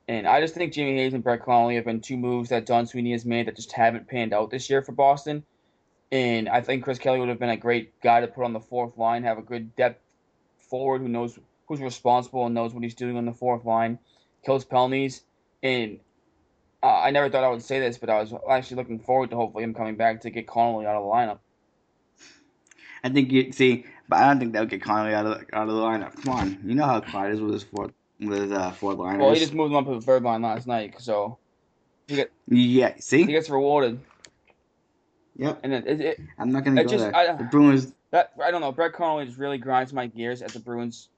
And 0.07 0.25
I 0.25 0.39
just 0.39 0.53
think 0.53 0.73
Jimmy 0.73 0.95
Hayes 0.95 1.13
and 1.13 1.23
Brett 1.23 1.43
Connolly 1.43 1.75
have 1.75 1.85
been 1.85 1.99
two 1.99 2.15
moves 2.15 2.49
that 2.49 2.65
Don 2.65 2.85
Sweeney 2.85 3.11
has 3.11 3.25
made 3.25 3.47
that 3.47 3.57
just 3.57 3.73
haven't 3.73 4.07
panned 4.07 4.33
out 4.33 4.49
this 4.49 4.69
year 4.69 4.81
for 4.81 4.93
Boston. 4.93 5.43
And 6.11 6.47
I 6.47 6.61
think 6.61 6.83
Chris 6.83 6.97
Kelly 6.97 7.19
would 7.19 7.27
have 7.27 7.39
been 7.39 7.49
a 7.49 7.57
great 7.57 7.99
guy 8.01 8.21
to 8.21 8.27
put 8.27 8.45
on 8.45 8.53
the 8.53 8.61
fourth 8.61 8.97
line, 8.97 9.23
have 9.23 9.37
a 9.37 9.41
good 9.41 9.75
depth 9.75 10.01
forward 10.59 11.01
who 11.01 11.09
knows 11.09 11.37
who's 11.67 11.81
responsible 11.81 12.45
and 12.45 12.55
knows 12.55 12.73
what 12.73 12.83
he's 12.83 12.95
doing 12.95 13.17
on 13.17 13.25
the 13.25 13.33
fourth 13.33 13.65
line, 13.65 13.99
kills 14.45 14.63
penalties. 14.63 15.23
And 15.61 15.99
uh, 16.81 16.99
I 17.01 17.11
never 17.11 17.29
thought 17.29 17.43
I 17.43 17.49
would 17.49 17.61
say 17.61 17.81
this, 17.81 17.97
but 17.97 18.09
I 18.09 18.21
was 18.21 18.33
actually 18.49 18.77
looking 18.77 18.99
forward 18.99 19.31
to 19.31 19.35
hopefully 19.35 19.65
him 19.65 19.73
coming 19.73 19.97
back 19.97 20.21
to 20.21 20.29
get 20.29 20.47
Connolly 20.47 20.85
out 20.85 20.95
of 20.95 21.03
the 21.03 21.09
lineup. 21.09 21.39
I 23.03 23.09
think 23.09 23.31
you 23.31 23.51
see, 23.51 23.85
but 24.07 24.19
I 24.19 24.27
don't 24.27 24.39
think 24.39 24.53
they'll 24.53 24.65
get 24.65 24.81
Connolly 24.81 25.13
out 25.13 25.25
of 25.25 25.43
out 25.51 25.67
of 25.67 25.75
the 25.75 25.81
lineup. 25.81 26.23
Come 26.23 26.33
on, 26.33 26.59
you 26.63 26.75
know 26.75 26.85
how 26.85 27.01
Claude 27.01 27.31
is 27.31 27.41
with 27.41 27.53
his 27.53 27.63
fourth 27.63 27.91
with 28.19 28.51
uh, 28.51 28.71
fourth 28.71 28.97
liners. 28.97 29.21
Well, 29.21 29.33
he 29.33 29.39
just 29.39 29.53
moved 29.53 29.71
him 29.71 29.77
up 29.77 29.85
to 29.85 29.95
the 29.95 30.01
third 30.01 30.23
line 30.23 30.41
last 30.41 30.67
night, 30.67 30.95
so 30.99 31.37
he 32.07 32.15
get 32.15 32.31
yeah, 32.47 32.93
See, 32.99 33.19
he 33.25 33.31
gets 33.31 33.49
rewarded. 33.49 33.99
yep. 35.35 35.59
And 35.63 35.73
it, 35.73 35.87
it, 35.87 36.01
it 36.01 36.19
I'm 36.37 36.51
not 36.51 36.63
gonna 36.63 36.83
go 36.83 36.89
just- 36.89 37.03
there. 37.03 37.15
I- 37.15 37.35
the 37.35 37.43
Bruins. 37.45 37.93
that 38.11 38.31
I 38.43 38.51
don't 38.51 38.61
know. 38.61 38.71
Brett 38.71 38.93
Connolly 38.93 39.25
just 39.25 39.37
really 39.37 39.57
grinds 39.57 39.93
my 39.93 40.07
gears 40.07 40.41
as 40.41 40.55
a 40.55 40.59
Bruins, 40.59 41.09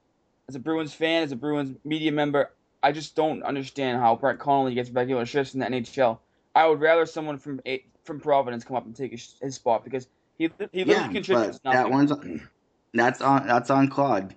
as 0.47 0.55
a 0.55 0.59
Bruins 0.59 0.93
fan, 0.93 1.23
as 1.23 1.31
a 1.31 1.35
Bruins 1.35 1.77
media 1.83 2.11
member. 2.11 2.51
I 2.81 2.91
just 2.93 3.15
don't 3.15 3.43
understand 3.43 3.99
how 3.99 4.15
Brett 4.15 4.39
Connolly 4.39 4.73
gets 4.73 4.89
regular 4.89 5.25
shifts 5.25 5.53
in 5.53 5.59
the 5.59 5.65
NHL. 5.65 6.17
I 6.55 6.65
would 6.67 6.79
rather 6.79 7.05
someone 7.05 7.37
from 7.37 7.59
from 8.03 8.19
Providence 8.19 8.63
come 8.63 8.75
up 8.75 8.85
and 8.85 8.95
take 8.95 9.11
his, 9.11 9.35
his 9.41 9.55
spot 9.55 9.83
because 9.83 10.07
he 10.37 10.49
he 10.71 10.83
literally 10.85 10.93
Yeah, 11.07 11.11
contributes 11.11 11.59
but 11.63 11.73
nothing. 11.73 11.91
that 11.91 11.91
one's 11.91 12.11
that's 12.93 13.21
on 13.21 13.45
that's 13.45 13.69
on 13.69 13.87
Claude, 13.89 14.33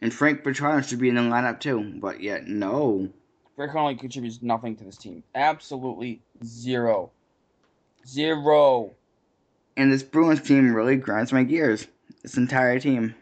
and 0.00 0.12
Frank 0.12 0.42
Vatrano 0.42 0.86
should 0.86 0.98
be 0.98 1.08
in 1.08 1.14
the 1.14 1.22
lineup 1.22 1.60
too. 1.60 1.94
But 1.96 2.20
yet, 2.20 2.46
no. 2.46 3.08
Brett 3.56 3.70
Connolly 3.70 3.96
contributes 3.96 4.42
nothing 4.42 4.76
to 4.76 4.84
this 4.84 4.96
team. 4.96 5.22
Absolutely 5.34 6.20
zero. 6.44 7.10
Zero. 8.06 8.92
And 9.76 9.92
this 9.92 10.02
Bruins 10.02 10.42
team 10.42 10.74
really 10.74 10.96
grinds 10.96 11.32
my 11.32 11.42
gears. 11.42 11.86
This 12.22 12.36
entire 12.36 12.78
team. 12.78 13.14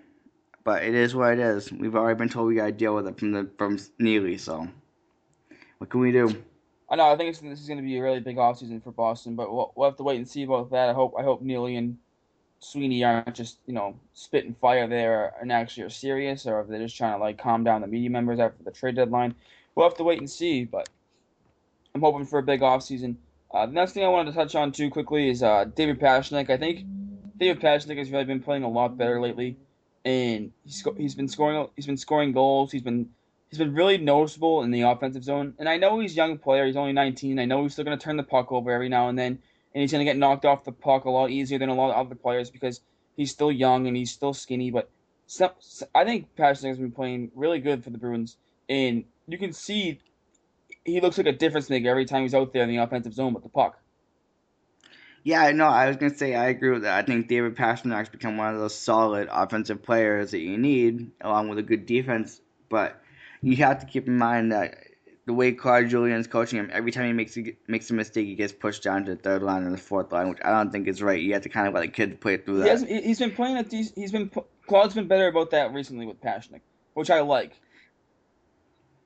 But 0.65 0.83
it 0.83 0.95
is 0.95 1.15
what 1.15 1.35
it 1.35 1.39
is. 1.39 1.71
We've 1.71 1.95
already 1.95 2.19
been 2.19 2.29
told 2.29 2.49
we 2.49 2.55
gotta 2.55 2.73
deal 2.73 2.95
with 2.95 3.07
it 3.07 3.19
from 3.19 3.33
the 3.33 3.51
from 3.59 3.79
Neely, 3.99 4.39
so 4.39 4.67
what 5.79 5.91
can 5.91 6.01
we 6.01 6.13
do? 6.13 6.43
I 6.89 6.97
know. 6.97 7.11
I 7.11 7.17
think 7.17 7.31
it's, 7.31 7.41
this 7.41 7.61
is 7.61 7.67
going 7.67 7.79
to 7.79 7.85
be 7.85 7.99
a 7.99 8.03
really 8.03 8.21
big 8.21 8.37
offseason 8.37 8.83
for 8.83 8.93
Boston, 8.93 9.37
but 9.37 9.53
we'll, 9.53 9.73
we'll 9.75 9.89
have 9.89 9.97
to 9.97 10.03
wait 10.03 10.17
and 10.17 10.29
see 10.29 10.43
about 10.43 10.71
that. 10.71 10.89
I 10.89 10.93
hope 10.93 11.15
I 11.19 11.23
hope 11.23 11.43
Neely 11.43 11.77
and 11.77 11.99
Sweeney 12.65 13.05
aren't 13.05 13.35
just 13.35 13.59
you 13.67 13.75
know 13.75 13.95
spitting 14.13 14.55
fire 14.55 14.87
there 14.87 15.35
and 15.41 15.53
actually 15.53 15.85
are 15.85 15.91
serious, 15.91 16.47
or 16.47 16.61
if 16.61 16.69
they're 16.69 16.79
just 16.79 16.97
trying 16.97 17.15
to 17.15 17.19
like 17.19 17.39
calm 17.39 17.65
down 17.65 17.81
the 17.81 17.87
media 17.87 18.11
members 18.11 18.39
after 18.41 18.63
the 18.65 18.71
trade 18.71 18.97
deadline. 18.97 19.35
We'll 19.75 19.89
have 19.89 19.97
to 19.99 20.05
wait 20.05 20.19
and 20.19 20.31
see, 20.31 20.65
but 20.65 20.89
I'm 21.95 22.01
hoping 22.01 22.27
for 22.27 22.39
a 22.39 22.43
big 22.43 22.61
offseason. 22.61 23.17
Uh, 23.53 23.67
the 23.67 23.73
next 23.73 23.93
thing 23.93 24.05
I 24.05 24.09
wanted 24.09 24.33
to 24.33 24.37
touch 24.37 24.55
on 24.55 24.73
too 24.73 24.91
quickly 24.91 25.29
is 25.29 25.43
uh, 25.43 25.65
David 25.65 26.01
Pastrnak. 26.01 26.51
I 26.51 26.57
think 26.57 26.85
David 27.39 27.61
Pastrnak 27.61 27.99
has 27.99 28.11
really 28.11 28.25
been 28.25 28.41
playing 28.41 28.63
a 28.63 28.69
lot 28.69 28.97
better 28.97 29.21
lately, 29.21 29.57
and 30.05 30.53
he's 30.65 30.85
he's 30.97 31.15
been 31.15 31.29
scoring 31.29 31.69
he's 31.77 31.87
been 31.87 31.97
scoring 31.97 32.33
goals. 32.33 32.73
He's 32.73 32.83
been 32.83 33.11
he's 33.55 33.59
been 33.59 33.75
really 33.75 33.99
noticeable 33.99 34.63
in 34.63 34.73
the 34.73 34.83
offensive 34.83 35.23
zone. 35.23 35.55
And 35.59 35.69
I 35.69 35.77
know 35.77 36.01
he's 36.01 36.13
a 36.13 36.17
young 36.17 36.39
player. 36.39 36.67
He's 36.67 36.77
only 36.77 36.93
19. 36.93 37.39
I 37.39 37.45
know 37.45 37.63
he's 37.63 37.73
still 37.73 37.85
going 37.85 37.97
to 37.97 38.05
turn 38.05 38.17
the 38.17 38.25
puck 38.25 38.51
over 38.51 38.71
every 38.73 38.89
now 38.89 39.09
and 39.09 39.17
then, 39.17 39.39
and 39.75 39.81
he's 39.81 39.93
going 39.93 40.05
to 40.05 40.11
get 40.11 40.17
knocked 40.17 40.45
off 40.45 40.65
the 40.65 40.73
puck 40.73 41.05
a 41.05 41.11
lot 41.11 41.31
easier 41.31 41.59
than 41.59 41.69
a 41.69 41.75
lot 41.75 41.91
of 41.91 42.07
other 42.07 42.15
players 42.15 42.51
because 42.51 42.81
he's 43.17 43.31
still 43.31 43.51
young 43.51 43.87
and 43.87 43.97
he's 43.97 44.11
still 44.11 44.33
skinny. 44.33 44.71
But 44.71 44.89
some, 45.27 45.51
I 45.95 46.05
think 46.05 46.35
Pastrnak 46.37 46.69
has 46.69 46.79
been 46.79 46.93
playing 46.93 47.31
really 47.35 47.59
good 47.59 47.83
for 47.83 47.91
the 47.91 47.99
Bruins, 47.99 48.37
and 48.69 49.05
you 49.27 49.39
can 49.39 49.53
see 49.53 50.01
he 50.85 51.01
looks 51.01 51.19
like 51.19 51.27
a 51.27 51.33
difference 51.33 51.71
maker 51.71 51.89
every 51.89 52.05
time 52.05 52.23
he's 52.23 52.35
out 52.35 52.53
there 52.53 52.63
in 52.63 52.69
the 52.69 52.77
offensive 52.77 53.15
zone 53.15 53.35
with 53.35 53.43
the 53.43 53.49
puck. 53.49 53.79
Yeah, 55.23 55.51
no, 55.53 55.67
I 55.67 55.89
was 55.89 55.97
gonna 55.97 56.15
say 56.15 56.35
I 56.35 56.49
agree 56.49 56.71
with 56.71 56.83
that. 56.83 56.99
I 56.99 57.03
think 57.03 57.29
David 57.29 57.57
Pastrnak's 57.57 58.11
become 58.11 58.37
one 58.37 58.55
of 58.55 58.61
those 58.61 58.75
solid 58.75 59.29
offensive 59.33 59.83
players 59.83 60.33
that 60.33 60.41
you 60.41 60.59
need, 60.59 61.13
along 61.23 61.49
with 61.49 61.59
a 61.59 61.63
good 61.63 61.87
defense. 61.87 62.41
But 62.69 63.03
you 63.41 63.57
have 63.57 63.81
to 63.81 63.87
keep 63.87 64.07
in 64.07 64.19
mind 64.19 64.53
that 64.53 64.77
the 65.27 65.33
way 65.33 65.53
Claude 65.53 65.89
Julien's 65.89 66.27
coaching 66.27 66.59
him, 66.59 66.71
every 66.73 66.91
time 66.93 67.07
he 67.07 67.13
makes 67.13 67.37
a, 67.37 67.57
makes 67.67 67.91
a 67.91 67.95
mistake, 67.95 68.27
he 68.27 68.35
gets 68.35 68.53
pushed 68.53 68.83
down 68.83 69.05
to 69.07 69.15
the 69.15 69.21
third 69.21 69.43
line 69.43 69.65
or 69.65 69.71
the 69.71 69.79
fourth 69.79 70.13
line, 70.13 70.29
which 70.29 70.39
I 70.45 70.51
don't 70.51 70.71
think 70.71 70.87
is 70.87 71.03
right. 71.03 71.21
You 71.21 71.33
have 71.33 71.43
to 71.43 71.49
kind 71.49 71.67
of 71.67 71.75
let 71.75 71.85
a 71.85 71.89
kid 71.89 72.21
play 72.21 72.37
through 72.37 72.59
that. 72.59 72.81
he- 72.87 73.01
he's 73.03 73.19
been 73.19 73.31
playing 73.33 73.57
at 73.57 73.71
these. 73.71 73.93
He's 73.95 74.13
been 74.13 74.31
Claude's 74.67 74.95
been 74.95 75.09
better 75.09 75.27
about 75.29 75.51
that 75.53 75.73
recently 75.73 76.07
with 76.07 76.21
Pastrnak, 76.21 76.61
which 76.95 77.11
I 77.11 77.21
like. 77.21 77.53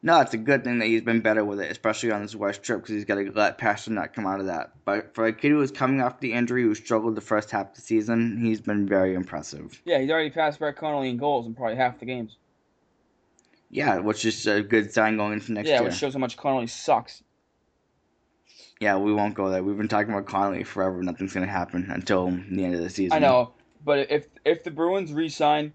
No, 0.01 0.21
it's 0.21 0.33
a 0.33 0.39
good 0.39 0.63
thing 0.63 0.79
that 0.79 0.87
he's 0.87 1.03
been 1.03 1.21
better 1.23 1.45
with 1.45 1.61
it, 1.61 1.73
especially 1.73 2.13
on 2.13 2.23
this 2.23 2.35
West 2.37 2.63
trip, 2.63 2.81
because 2.81 2.95
he's 2.95 3.05
got 3.05 3.17
to 3.17 3.33
let 3.33 3.59
Pastrnak 3.59 4.13
come 4.13 4.27
out 4.29 4.39
of 4.39 4.47
that. 4.47 4.73
But 4.85 5.13
for 5.17 5.27
a 5.27 5.33
kid 5.33 5.51
who 5.51 5.57
was 5.59 5.73
coming 5.73 6.01
off 6.01 6.21
the 6.21 6.35
injury, 6.35 6.63
who 6.63 6.75
struggled 6.77 7.17
the 7.17 7.21
first 7.21 7.51
half 7.51 7.71
of 7.71 7.75
the 7.75 7.81
season, 7.81 8.39
he's 8.41 8.61
been 8.61 8.87
very 8.87 9.15
impressive. 9.15 9.83
Yeah, 9.85 9.99
he's 9.99 10.11
already 10.11 10.31
passed 10.31 10.61
Brett 10.61 10.77
Connolly 10.77 11.11
in 11.11 11.17
goals 11.17 11.47
in 11.47 11.55
probably 11.55 11.75
half 11.77 11.99
the 11.99 12.07
games. 12.07 12.37
Yeah, 13.71 13.99
which 13.99 14.25
is 14.25 14.47
a 14.47 14.63
good 14.63 14.93
sign 14.93 15.17
going 15.17 15.35
into 15.35 15.53
next 15.53 15.69
yeah, 15.69 15.77
year. 15.77 15.85
which 15.85 15.95
shows 15.95 16.15
how 16.15 16.19
much 16.19 16.37
Connolly 16.37 16.67
sucks. 16.67 17.23
Yeah, 18.81 18.97
we 18.97 19.13
won't 19.13 19.35
go 19.35 19.51
there. 19.51 19.63
We've 19.63 19.77
been 19.77 19.89
talking 19.89 20.13
about 20.13 20.27
Connolly 20.27 20.65
forever. 20.65 21.03
Nothing's 21.03 21.35
going 21.35 21.45
to 21.47 21.53
happen 21.53 21.91
until 21.91 22.31
the 22.31 22.65
end 22.65 22.75
of 22.75 22.81
the 22.81 22.89
season. 22.91 23.13
I 23.17 23.19
know, 23.19 23.53
but 23.85 24.11
if 24.11 24.29
if 24.45 24.65
the 24.65 24.71
Bruins 24.71 25.13
re-sign 25.13 25.73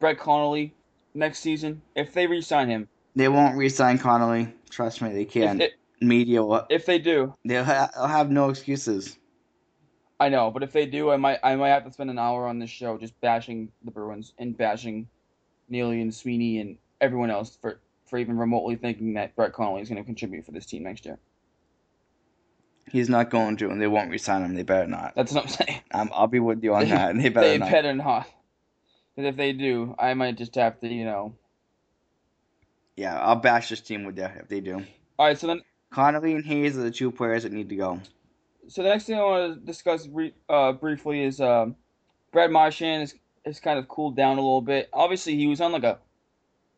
Brett 0.00 0.18
Connolly 0.18 0.74
next 1.14 1.40
season, 1.40 1.82
if 1.94 2.12
they 2.12 2.26
re-sign 2.26 2.68
him, 2.68 2.88
They 3.14 3.28
won't 3.28 3.56
re-sign 3.56 3.98
Connolly. 3.98 4.52
Trust 4.70 5.02
me, 5.02 5.12
they 5.12 5.24
can't. 5.24 5.60
if, 5.62 5.72
Media, 6.00 6.42
will- 6.44 6.66
if 6.70 6.86
they 6.86 6.98
do, 6.98 7.34
they'll, 7.44 7.64
ha- 7.64 7.90
they'll 7.94 8.06
have 8.06 8.30
no 8.30 8.50
excuses. 8.50 9.18
I 10.20 10.28
know, 10.28 10.50
but 10.50 10.62
if 10.62 10.72
they 10.72 10.86
do, 10.86 11.10
I 11.10 11.16
might 11.16 11.38
I 11.42 11.54
might 11.56 11.68
have 11.70 11.84
to 11.84 11.92
spend 11.92 12.10
an 12.10 12.18
hour 12.18 12.46
on 12.46 12.58
this 12.58 12.70
show 12.70 12.96
just 12.98 13.20
bashing 13.20 13.70
the 13.84 13.90
Bruins 13.90 14.32
and 14.38 14.56
bashing 14.56 15.08
Neely 15.68 16.00
and 16.00 16.14
Sweeney 16.14 16.58
and 16.60 16.76
everyone 17.00 17.30
else 17.30 17.56
for 17.60 17.80
for 18.06 18.18
even 18.18 18.38
remotely 18.38 18.76
thinking 18.76 19.14
that 19.14 19.36
Brett 19.36 19.52
Connolly 19.52 19.82
is 19.82 19.88
going 19.88 20.00
to 20.02 20.06
contribute 20.06 20.46
for 20.46 20.52
this 20.52 20.64
team 20.66 20.82
next 20.84 21.04
year. 21.04 21.18
He's 22.90 23.10
not 23.10 23.28
going 23.28 23.58
to, 23.58 23.68
and 23.68 23.80
they 23.82 23.86
won't 23.86 24.10
re-sign 24.10 24.42
him. 24.42 24.54
They 24.54 24.62
better 24.62 24.86
not. 24.86 25.12
That's 25.14 25.30
what 25.32 25.42
I'm 25.44 25.48
saying. 25.50 25.80
I'm, 25.92 26.08
I'll 26.14 26.26
be 26.26 26.40
with 26.40 26.64
you 26.64 26.74
on 26.74 26.84
They- 26.84 26.90
that. 26.90 27.14
They 27.16 27.28
better 27.28 27.48
they 27.48 27.58
not. 27.58 27.70
better 27.70 27.94
not. 27.94 28.26
Because 29.14 29.28
if 29.28 29.36
they 29.36 29.52
do, 29.52 29.94
I 29.98 30.14
might 30.14 30.38
just 30.38 30.54
have 30.54 30.80
to, 30.80 30.88
you 30.88 31.04
know. 31.04 31.34
Yeah, 32.96 33.18
I'll 33.20 33.36
bash 33.36 33.68
this 33.68 33.80
team 33.82 34.04
with 34.04 34.16
that 34.16 34.38
if 34.40 34.48
they 34.48 34.60
do. 34.60 34.76
All 35.18 35.26
right, 35.26 35.38
so 35.38 35.48
then 35.48 35.60
Connolly 35.90 36.32
and 36.32 36.44
Hayes 36.46 36.78
are 36.78 36.82
the 36.82 36.90
two 36.90 37.10
players 37.10 37.42
that 37.42 37.52
need 37.52 37.68
to 37.68 37.76
go. 37.76 38.00
So 38.68 38.82
the 38.82 38.88
next 38.88 39.04
thing 39.04 39.18
I 39.18 39.22
want 39.22 39.54
to 39.54 39.60
discuss 39.66 40.06
re- 40.08 40.34
uh, 40.48 40.72
briefly 40.72 41.22
is 41.24 41.40
um, 41.40 41.76
Brad 42.32 42.50
Marchand 42.50 43.00
has, 43.02 43.14
has 43.44 43.60
kind 43.60 43.78
of 43.78 43.86
cooled 43.88 44.16
down 44.16 44.38
a 44.38 44.40
little 44.40 44.62
bit. 44.62 44.88
Obviously, 44.92 45.36
he 45.36 45.46
was 45.46 45.60
on 45.60 45.72
like 45.72 45.84
a 45.84 45.98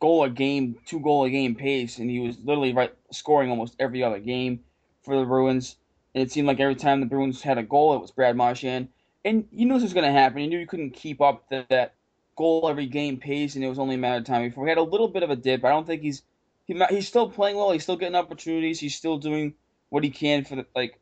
goal 0.00 0.24
a 0.24 0.30
game, 0.30 0.76
two 0.86 1.00
goal 1.00 1.24
a 1.24 1.30
game 1.30 1.54
pace, 1.54 1.98
and 1.98 2.10
he 2.10 2.20
was 2.20 2.38
literally 2.38 2.72
right 2.72 2.92
scoring 3.10 3.50
almost 3.50 3.76
every 3.78 4.02
other 4.02 4.18
game 4.18 4.60
for 5.02 5.18
the 5.18 5.24
Bruins. 5.24 5.76
And 6.14 6.22
it 6.22 6.32
seemed 6.32 6.48
like 6.48 6.58
every 6.58 6.74
time 6.74 7.00
the 7.00 7.06
Bruins 7.06 7.42
had 7.42 7.58
a 7.58 7.62
goal, 7.62 7.94
it 7.94 8.00
was 8.00 8.10
Brad 8.10 8.36
Marchand. 8.36 8.88
And 9.24 9.46
you 9.52 9.66
knew 9.66 9.74
this 9.74 9.84
was 9.84 9.92
going 9.92 10.06
to 10.06 10.18
happen. 10.18 10.40
You 10.40 10.48
knew 10.48 10.58
you 10.58 10.66
couldn't 10.66 10.94
keep 10.94 11.20
up 11.20 11.48
the, 11.50 11.66
that 11.68 11.94
goal 12.36 12.68
every 12.68 12.86
game 12.86 13.18
pace, 13.18 13.54
and 13.54 13.64
it 13.64 13.68
was 13.68 13.78
only 13.78 13.96
a 13.96 13.98
matter 13.98 14.18
of 14.18 14.24
time 14.24 14.48
before 14.48 14.64
he 14.64 14.70
had 14.70 14.78
a 14.78 14.82
little 14.82 15.08
bit 15.08 15.22
of 15.22 15.30
a 15.30 15.36
dip. 15.36 15.64
I 15.64 15.68
don't 15.68 15.86
think 15.86 16.02
he's 16.02 16.22
he, 16.66 16.80
he's 16.88 17.06
still 17.06 17.28
playing 17.28 17.56
well. 17.56 17.70
He's 17.70 17.82
still 17.82 17.96
getting 17.96 18.14
opportunities. 18.14 18.80
He's 18.80 18.96
still 18.96 19.18
doing 19.18 19.54
what 19.90 20.04
he 20.04 20.10
can 20.10 20.44
for 20.44 20.56
the 20.56 20.66
like 20.74 20.98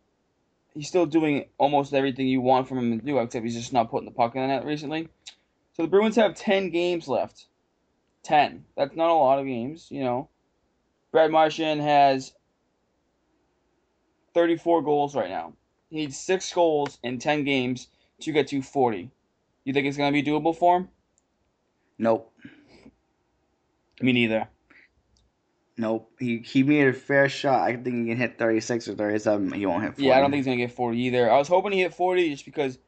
he's 0.74 0.88
still 0.88 1.06
doing 1.06 1.44
almost 1.58 1.94
everything 1.94 2.26
you 2.26 2.40
want 2.40 2.68
from 2.68 2.78
him 2.78 2.98
to 2.98 3.06
do, 3.06 3.18
except 3.18 3.44
he's 3.44 3.54
just 3.54 3.72
not 3.72 3.90
putting 3.90 4.06
the 4.06 4.14
puck 4.14 4.34
in 4.34 4.40
the 4.40 4.48
net 4.48 4.64
recently. 4.64 5.08
So 5.74 5.82
the 5.82 5.88
Bruins 5.88 6.16
have 6.16 6.34
ten 6.34 6.70
games 6.70 7.06
left. 7.06 7.46
Ten. 8.28 8.66
That's 8.76 8.94
not 8.94 9.08
a 9.08 9.14
lot 9.14 9.38
of 9.38 9.46
games, 9.46 9.86
you 9.90 10.04
know. 10.04 10.28
Brad 11.12 11.30
Marchand 11.30 11.80
has 11.80 12.34
thirty-four 14.34 14.82
goals 14.82 15.16
right 15.16 15.30
now. 15.30 15.54
He 15.88 15.96
needs 15.96 16.18
six 16.18 16.52
goals 16.52 16.98
in 17.02 17.18
ten 17.18 17.42
games 17.44 17.88
to 18.20 18.32
get 18.32 18.48
to 18.48 18.60
forty. 18.60 19.10
You 19.64 19.72
think 19.72 19.86
it's 19.86 19.96
gonna 19.96 20.12
be 20.12 20.22
doable 20.22 20.54
for 20.54 20.76
him? 20.76 20.88
Nope. 21.96 22.30
Me 24.02 24.12
neither. 24.12 24.46
Nope. 25.78 26.12
He 26.18 26.40
he 26.40 26.62
made 26.62 26.88
a 26.88 26.92
fair 26.92 27.30
shot. 27.30 27.62
I 27.62 27.76
think 27.76 27.86
he 27.96 28.08
can 28.08 28.18
hit 28.18 28.36
36 28.36 28.88
or 28.88 28.94
37. 28.94 29.52
He 29.52 29.64
won't 29.64 29.84
hit 29.84 29.94
40. 29.94 30.04
Yeah, 30.04 30.18
I 30.18 30.20
don't 30.20 30.30
think 30.30 30.40
he's 30.40 30.44
gonna 30.44 30.58
get 30.58 30.72
forty 30.72 30.98
either. 31.04 31.30
I 31.32 31.38
was 31.38 31.48
hoping 31.48 31.72
he 31.72 31.80
hit 31.80 31.94
forty 31.94 32.28
just 32.28 32.44
because 32.44 32.78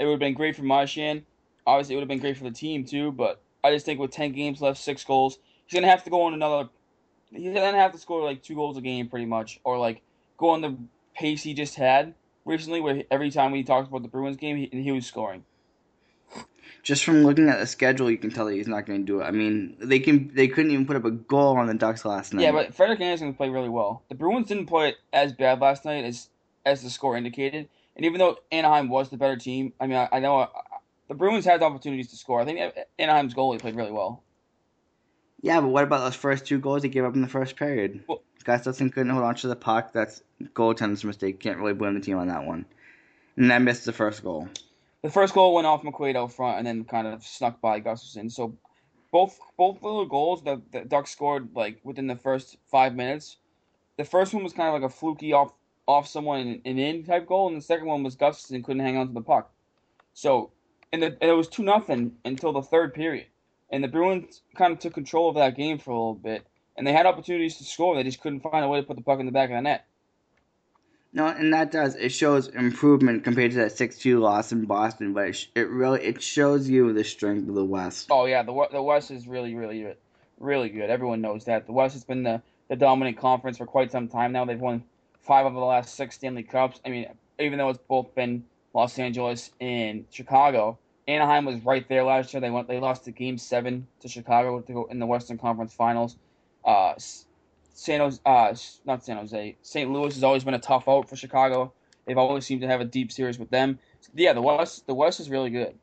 it 0.00 0.04
would 0.04 0.14
have 0.14 0.18
been 0.18 0.34
great 0.34 0.56
for 0.56 0.64
Marchand. 0.64 1.22
Obviously, 1.64 1.94
it 1.94 1.98
would 1.98 2.02
have 2.02 2.08
been 2.08 2.18
great 2.18 2.36
for 2.36 2.42
the 2.42 2.50
team 2.50 2.84
too. 2.84 3.12
But 3.12 3.40
I 3.62 3.72
just 3.72 3.86
think 3.86 4.00
with 4.00 4.10
ten 4.10 4.32
games 4.32 4.60
left, 4.60 4.78
six 4.78 5.04
goals, 5.04 5.38
he's 5.66 5.78
gonna 5.78 5.90
have 5.90 6.04
to 6.04 6.10
go 6.10 6.22
on 6.22 6.34
another. 6.34 6.68
He's 7.30 7.54
gonna 7.54 7.78
have 7.78 7.92
to 7.92 7.98
score 7.98 8.24
like 8.24 8.42
two 8.42 8.54
goals 8.54 8.76
a 8.76 8.80
game, 8.80 9.08
pretty 9.08 9.26
much, 9.26 9.60
or 9.64 9.78
like 9.78 10.02
go 10.36 10.50
on 10.50 10.60
the 10.60 10.76
pace 11.14 11.42
he 11.42 11.54
just 11.54 11.74
had 11.74 12.14
recently, 12.44 12.80
where 12.80 13.04
every 13.10 13.30
time 13.30 13.52
we 13.52 13.62
talked 13.62 13.88
about 13.88 14.02
the 14.02 14.08
Bruins 14.08 14.36
game, 14.36 14.56
he, 14.56 14.82
he 14.82 14.92
was 14.92 15.06
scoring. 15.06 15.44
Just 16.82 17.04
from 17.04 17.24
looking 17.24 17.48
at 17.48 17.58
the 17.58 17.66
schedule, 17.66 18.10
you 18.10 18.16
can 18.16 18.30
tell 18.30 18.46
that 18.46 18.54
he's 18.54 18.66
not 18.66 18.86
going 18.86 19.00
to 19.00 19.04
do 19.04 19.20
it. 19.20 19.24
I 19.24 19.32
mean, 19.32 19.76
they 19.80 19.98
can 19.98 20.30
they 20.34 20.48
couldn't 20.48 20.70
even 20.70 20.86
put 20.86 20.96
up 20.96 21.04
a 21.04 21.10
goal 21.10 21.58
on 21.58 21.66
the 21.66 21.74
Ducks 21.74 22.04
last 22.04 22.32
night. 22.32 22.42
Yeah, 22.42 22.52
but 22.52 22.74
Frederik 22.74 23.00
Andersen 23.00 23.34
played 23.34 23.52
really 23.52 23.68
well. 23.68 24.02
The 24.08 24.14
Bruins 24.14 24.48
didn't 24.48 24.66
play 24.66 24.94
as 25.12 25.32
bad 25.32 25.60
last 25.60 25.84
night 25.84 26.04
as 26.04 26.30
as 26.64 26.82
the 26.82 26.90
score 26.90 27.16
indicated. 27.16 27.68
And 27.96 28.06
even 28.06 28.18
though 28.18 28.38
Anaheim 28.50 28.88
was 28.88 29.10
the 29.10 29.18
better 29.18 29.36
team, 29.36 29.74
I 29.78 29.86
mean, 29.86 29.98
I, 29.98 30.08
I 30.10 30.20
know 30.20 30.48
the 31.10 31.16
Bruins 31.16 31.44
had 31.44 31.60
opportunities 31.62 32.08
to 32.10 32.16
score. 32.16 32.40
I 32.40 32.44
think 32.44 32.72
Anaheim's 32.98 33.34
goalie 33.34 33.58
played 33.58 33.74
really 33.74 33.90
well. 33.90 34.22
yeah, 35.42 35.60
but 35.60 35.68
what 35.68 35.82
about 35.82 36.04
those 36.04 36.14
first 36.14 36.46
two 36.46 36.60
goals 36.60 36.84
he 36.84 36.88
gave 36.88 37.04
up 37.04 37.14
in 37.16 37.20
the 37.20 37.28
first 37.28 37.56
period? 37.56 38.02
Well- 38.06 38.22
Gustavsson 38.44 38.90
couldn't 38.90 39.10
hold 39.10 39.24
on 39.24 39.34
to 39.34 39.48
the 39.48 39.56
puck. 39.56 39.92
That's 39.92 40.22
goaltender's 40.54 41.04
mistake. 41.04 41.40
Can't 41.40 41.58
really 41.58 41.74
blame 41.74 41.92
the 41.94 42.00
team 42.00 42.16
on 42.16 42.28
that 42.28 42.46
one. 42.46 42.64
And 43.36 43.52
I 43.52 43.58
missed 43.58 43.84
the 43.84 43.92
first 43.92 44.22
goal. 44.22 44.48
The 45.02 45.10
first 45.10 45.34
goal 45.34 45.54
went 45.54 45.66
off 45.66 45.82
McQuaid 45.82 46.16
out 46.16 46.32
front 46.32 46.56
and 46.56 46.66
then 46.66 46.84
kind 46.84 47.06
of 47.06 47.22
snuck 47.22 47.60
by 47.60 47.80
Gustavsson. 47.82 48.32
So 48.32 48.56
both 49.10 49.38
both 49.58 49.76
of 49.82 49.82
the 49.82 50.04
goals 50.04 50.42
that 50.44 50.60
the 50.72 50.82
Ducks 50.82 51.10
scored 51.10 51.48
like 51.54 51.80
within 51.84 52.06
the 52.06 52.16
first 52.16 52.56
five 52.70 52.94
minutes. 52.94 53.36
The 53.98 54.04
first 54.04 54.32
one 54.32 54.42
was 54.42 54.54
kind 54.54 54.68
of 54.68 54.74
like 54.80 54.90
a 54.90 54.94
fluky 54.94 55.34
off 55.34 55.52
off 55.86 56.06
someone 56.06 56.40
and, 56.40 56.60
and 56.64 56.78
in 56.80 57.04
type 57.04 57.26
goal, 57.26 57.48
and 57.48 57.56
the 57.56 57.62
second 57.62 57.86
one 57.86 58.02
was 58.02 58.16
Gustavsson 58.16 58.64
couldn't 58.64 58.80
hang 58.82 58.96
on 58.96 59.08
to 59.08 59.12
the 59.12 59.20
puck. 59.20 59.52
So 60.14 60.50
and, 60.92 61.02
the, 61.02 61.06
and 61.20 61.30
it 61.30 61.34
was 61.34 61.48
two 61.48 61.62
nothing 61.62 62.12
until 62.24 62.52
the 62.52 62.62
third 62.62 62.94
period, 62.94 63.26
and 63.70 63.82
the 63.82 63.88
Bruins 63.88 64.42
kind 64.56 64.72
of 64.72 64.78
took 64.78 64.94
control 64.94 65.28
of 65.28 65.36
that 65.36 65.56
game 65.56 65.78
for 65.78 65.90
a 65.90 65.94
little 65.94 66.14
bit, 66.14 66.46
and 66.76 66.86
they 66.86 66.92
had 66.92 67.06
opportunities 67.06 67.56
to 67.58 67.64
score. 67.64 67.94
They 67.94 68.02
just 68.02 68.20
couldn't 68.20 68.40
find 68.40 68.64
a 68.64 68.68
way 68.68 68.80
to 68.80 68.86
put 68.86 68.96
the 68.96 69.02
puck 69.02 69.20
in 69.20 69.26
the 69.26 69.32
back 69.32 69.50
of 69.50 69.56
the 69.56 69.62
net. 69.62 69.86
No, 71.12 71.26
and 71.26 71.52
that 71.52 71.72
does 71.72 71.96
it 71.96 72.10
shows 72.10 72.46
improvement 72.48 73.24
compared 73.24 73.50
to 73.52 73.56
that 73.58 73.76
six 73.76 73.98
two 73.98 74.20
loss 74.20 74.52
in 74.52 74.64
Boston, 74.64 75.12
but 75.12 75.28
it, 75.28 75.32
sh- 75.32 75.48
it 75.56 75.68
really 75.68 76.00
it 76.02 76.22
shows 76.22 76.68
you 76.68 76.92
the 76.92 77.02
strength 77.02 77.48
of 77.48 77.54
the 77.54 77.64
West. 77.64 78.08
Oh 78.10 78.26
yeah, 78.26 78.42
the 78.44 78.68
the 78.70 78.82
West 78.82 79.10
is 79.10 79.26
really 79.26 79.54
really 79.56 79.82
good, 79.82 79.96
really 80.38 80.68
good. 80.68 80.88
Everyone 80.88 81.20
knows 81.20 81.44
that 81.46 81.66
the 81.66 81.72
West 81.72 81.94
has 81.94 82.04
been 82.04 82.22
the, 82.22 82.40
the 82.68 82.76
dominant 82.76 83.16
conference 83.16 83.58
for 83.58 83.66
quite 83.66 83.90
some 83.90 84.06
time 84.06 84.30
now. 84.30 84.44
They've 84.44 84.60
won 84.60 84.84
five 85.20 85.46
of 85.46 85.54
the 85.54 85.58
last 85.58 85.96
six 85.96 86.14
Stanley 86.14 86.44
Cups. 86.44 86.80
I 86.86 86.90
mean, 86.90 87.06
even 87.40 87.58
though 87.58 87.70
it's 87.70 87.80
both 87.88 88.14
been 88.14 88.44
Los 88.74 88.98
Angeles 88.98 89.50
and 89.60 90.04
Chicago, 90.10 90.78
Anaheim 91.08 91.44
was 91.44 91.64
right 91.64 91.88
there 91.88 92.04
last 92.04 92.32
year. 92.32 92.40
They 92.40 92.50
went 92.50 92.68
they 92.68 92.78
lost 92.78 93.04
the 93.04 93.10
game 93.10 93.38
seven 93.38 93.86
to 94.00 94.08
Chicago 94.08 94.60
to 94.60 94.72
go 94.72 94.84
in 94.90 94.98
the 94.98 95.06
Western 95.06 95.38
Conference 95.38 95.72
Finals. 95.72 96.16
Uh, 96.64 96.94
San 97.74 98.00
Jose, 98.00 98.20
uh, 98.26 98.54
not 98.84 99.04
San 99.04 99.16
Jose, 99.16 99.56
St. 99.62 99.90
Louis 99.90 100.14
has 100.14 100.22
always 100.22 100.44
been 100.44 100.54
a 100.54 100.58
tough 100.58 100.88
out 100.88 101.08
for 101.08 101.16
Chicago. 101.16 101.72
They've 102.06 102.18
always 102.18 102.44
seemed 102.44 102.60
to 102.62 102.68
have 102.68 102.80
a 102.80 102.84
deep 102.84 103.10
series 103.10 103.38
with 103.38 103.50
them. 103.50 103.78
Yeah, 104.14 104.32
the 104.32 104.42
West 104.42 104.86
the 104.86 104.94
West 104.94 105.20
is 105.20 105.30
really 105.30 105.50
good. 105.50 105.74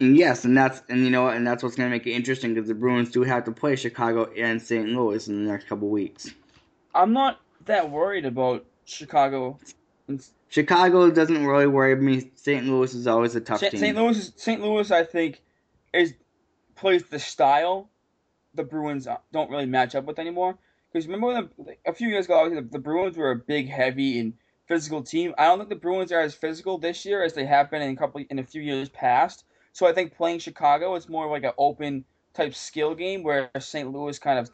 And 0.00 0.16
yes, 0.16 0.44
and 0.44 0.56
that's 0.56 0.82
and 0.88 1.04
you 1.04 1.10
know 1.10 1.28
and 1.28 1.46
that's 1.46 1.62
what's 1.62 1.76
gonna 1.76 1.90
make 1.90 2.06
it 2.06 2.12
interesting 2.12 2.54
because 2.54 2.68
the 2.68 2.74
Bruins 2.74 3.10
do 3.10 3.22
have 3.22 3.44
to 3.44 3.52
play 3.52 3.76
Chicago 3.76 4.30
and 4.36 4.60
St. 4.60 4.88
Louis 4.88 5.28
in 5.28 5.44
the 5.44 5.50
next 5.50 5.68
couple 5.68 5.88
weeks. 5.88 6.30
I'm 6.94 7.12
not 7.12 7.40
that 7.66 7.90
worried 7.90 8.26
about 8.26 8.64
Chicago. 8.84 9.58
Chicago 10.48 11.10
doesn't 11.10 11.46
really 11.46 11.66
worry 11.66 11.94
me. 11.96 12.30
St. 12.34 12.66
Louis 12.66 12.92
is 12.94 13.06
always 13.06 13.34
a 13.34 13.40
tough 13.40 13.60
St. 13.60 13.72
team. 13.72 13.80
St. 13.80 13.96
Louis, 13.96 14.32
St. 14.36 14.60
Louis, 14.60 14.90
I 14.90 15.04
think, 15.04 15.42
is 15.92 16.14
plays 16.74 17.04
the 17.04 17.18
style 17.18 17.88
the 18.54 18.62
Bruins 18.62 19.06
uh, 19.06 19.16
don't 19.32 19.50
really 19.50 19.66
match 19.66 19.94
up 19.94 20.04
with 20.04 20.18
anymore. 20.18 20.58
Because 20.92 21.06
remember 21.06 21.28
when 21.28 21.48
the, 21.66 21.76
a 21.86 21.92
few 21.92 22.08
years 22.08 22.26
ago, 22.26 22.38
obviously, 22.38 22.62
the, 22.62 22.70
the 22.70 22.78
Bruins 22.78 23.16
were 23.16 23.30
a 23.30 23.36
big, 23.36 23.68
heavy, 23.68 24.18
and 24.20 24.34
physical 24.68 25.02
team. 25.02 25.34
I 25.38 25.46
don't 25.46 25.58
think 25.58 25.70
the 25.70 25.76
Bruins 25.76 26.12
are 26.12 26.20
as 26.20 26.34
physical 26.34 26.78
this 26.78 27.04
year 27.04 27.22
as 27.22 27.34
they 27.34 27.46
have 27.46 27.70
been 27.70 27.82
in 27.82 27.92
a 27.92 27.96
couple 27.96 28.22
in 28.28 28.38
a 28.38 28.44
few 28.44 28.62
years 28.62 28.88
past. 28.90 29.44
So 29.72 29.86
I 29.86 29.92
think 29.92 30.14
playing 30.14 30.40
Chicago 30.40 30.94
is 30.96 31.08
more 31.08 31.30
like 31.30 31.44
an 31.44 31.52
open 31.56 32.04
type 32.34 32.54
skill 32.54 32.94
game 32.94 33.22
where 33.22 33.50
St. 33.58 33.90
Louis 33.90 34.18
kind 34.18 34.38
of 34.38 34.50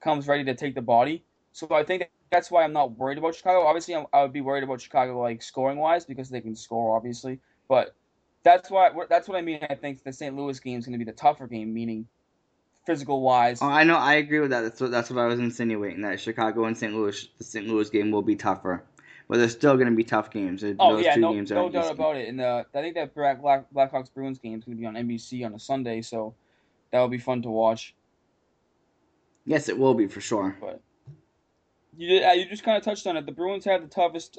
comes 0.00 0.28
ready 0.28 0.44
to 0.44 0.54
take 0.54 0.74
the 0.74 0.82
body. 0.82 1.24
So 1.52 1.66
I 1.70 1.82
think 1.82 2.08
that's 2.30 2.50
why 2.50 2.64
I'm 2.64 2.72
not 2.72 2.96
worried 2.96 3.18
about 3.18 3.34
Chicago. 3.34 3.66
Obviously, 3.66 3.94
I'm, 3.94 4.06
I 4.12 4.22
would 4.22 4.32
be 4.32 4.40
worried 4.40 4.64
about 4.64 4.80
Chicago 4.80 5.20
like 5.20 5.42
scoring 5.42 5.78
wise 5.78 6.04
because 6.04 6.30
they 6.30 6.40
can 6.40 6.54
score, 6.54 6.96
obviously. 6.96 7.40
But 7.68 7.94
that's 8.42 8.70
why 8.70 8.90
that's 9.08 9.28
what 9.28 9.36
I 9.36 9.42
mean. 9.42 9.60
I 9.68 9.74
think 9.74 10.02
the 10.02 10.12
St. 10.12 10.36
Louis 10.36 10.58
game 10.60 10.78
is 10.78 10.86
going 10.86 10.98
to 10.98 11.04
be 11.04 11.10
the 11.10 11.16
tougher 11.16 11.46
game, 11.46 11.74
meaning 11.74 12.06
physical 12.86 13.20
wise. 13.20 13.60
Oh, 13.62 13.68
I 13.68 13.84
know. 13.84 13.96
I 13.96 14.14
agree 14.14 14.40
with 14.40 14.50
that. 14.50 14.62
That's 14.62 14.80
what 14.80 14.90
that's 14.90 15.10
what 15.10 15.18
I 15.18 15.26
was 15.26 15.38
insinuating. 15.38 16.02
That 16.02 16.20
Chicago 16.20 16.64
and 16.64 16.76
St. 16.76 16.94
Louis, 16.94 17.28
the 17.38 17.44
St. 17.44 17.66
Louis 17.66 17.90
game 17.90 18.10
will 18.10 18.22
be 18.22 18.36
tougher, 18.36 18.84
but 19.28 19.38
they're 19.38 19.48
still 19.48 19.74
going 19.74 19.90
to 19.90 19.96
be 19.96 20.04
tough 20.04 20.30
games. 20.30 20.62
Oh 20.78 20.96
Those 20.96 21.04
yeah, 21.04 21.14
two 21.14 21.20
no, 21.20 21.32
games 21.34 21.50
no 21.50 21.68
doubt 21.68 21.84
easy. 21.84 21.92
about 21.92 22.16
it. 22.16 22.28
And 22.28 22.40
uh, 22.40 22.64
I 22.74 22.80
think 22.80 22.94
that 22.94 23.14
Black, 23.14 23.40
Black 23.40 23.66
Blackhawks 23.74 24.12
Bruins 24.12 24.38
game 24.38 24.58
is 24.58 24.64
going 24.64 24.76
to 24.76 24.80
be 24.80 24.86
on 24.86 24.94
NBC 24.94 25.44
on 25.44 25.54
a 25.54 25.58
Sunday, 25.58 26.00
so 26.02 26.34
that 26.92 27.00
will 27.00 27.08
be 27.08 27.18
fun 27.18 27.42
to 27.42 27.50
watch. 27.50 27.94
Yes, 29.46 29.68
it 29.68 29.78
will 29.78 29.94
be 29.94 30.06
for 30.06 30.20
sure. 30.20 30.56
But 30.60 30.80
you 32.00 32.24
uh, 32.24 32.32
you 32.32 32.46
just 32.46 32.62
kind 32.62 32.76
of 32.76 32.82
touched 32.82 33.06
on 33.06 33.16
it. 33.16 33.26
The 33.26 33.32
Bruins 33.32 33.64
have 33.66 33.82
the 33.82 33.88
toughest 33.88 34.38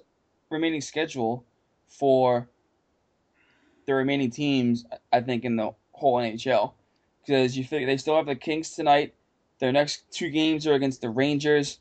remaining 0.49 0.81
schedule 0.81 1.45
for 1.87 2.49
the 3.85 3.93
remaining 3.93 4.31
teams, 4.31 4.85
I 5.11 5.21
think, 5.21 5.45
in 5.45 5.55
the 5.55 5.71
whole 5.91 6.17
NHL. 6.17 6.73
Because 7.25 7.57
you 7.57 7.63
figure 7.63 7.85
they 7.85 7.97
still 7.97 8.15
have 8.15 8.25
the 8.25 8.35
Kings 8.35 8.71
tonight. 8.71 9.13
Their 9.59 9.71
next 9.71 10.11
two 10.11 10.29
games 10.29 10.65
are 10.65 10.73
against 10.73 11.01
the 11.01 11.09
Rangers 11.09 11.79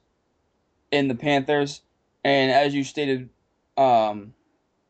and 0.93 1.11
the 1.11 1.15
Panthers. 1.15 1.81
And 2.25 2.53
as 2.53 2.75
you 2.75 2.85
stated 2.85 3.31
um, 3.79 4.35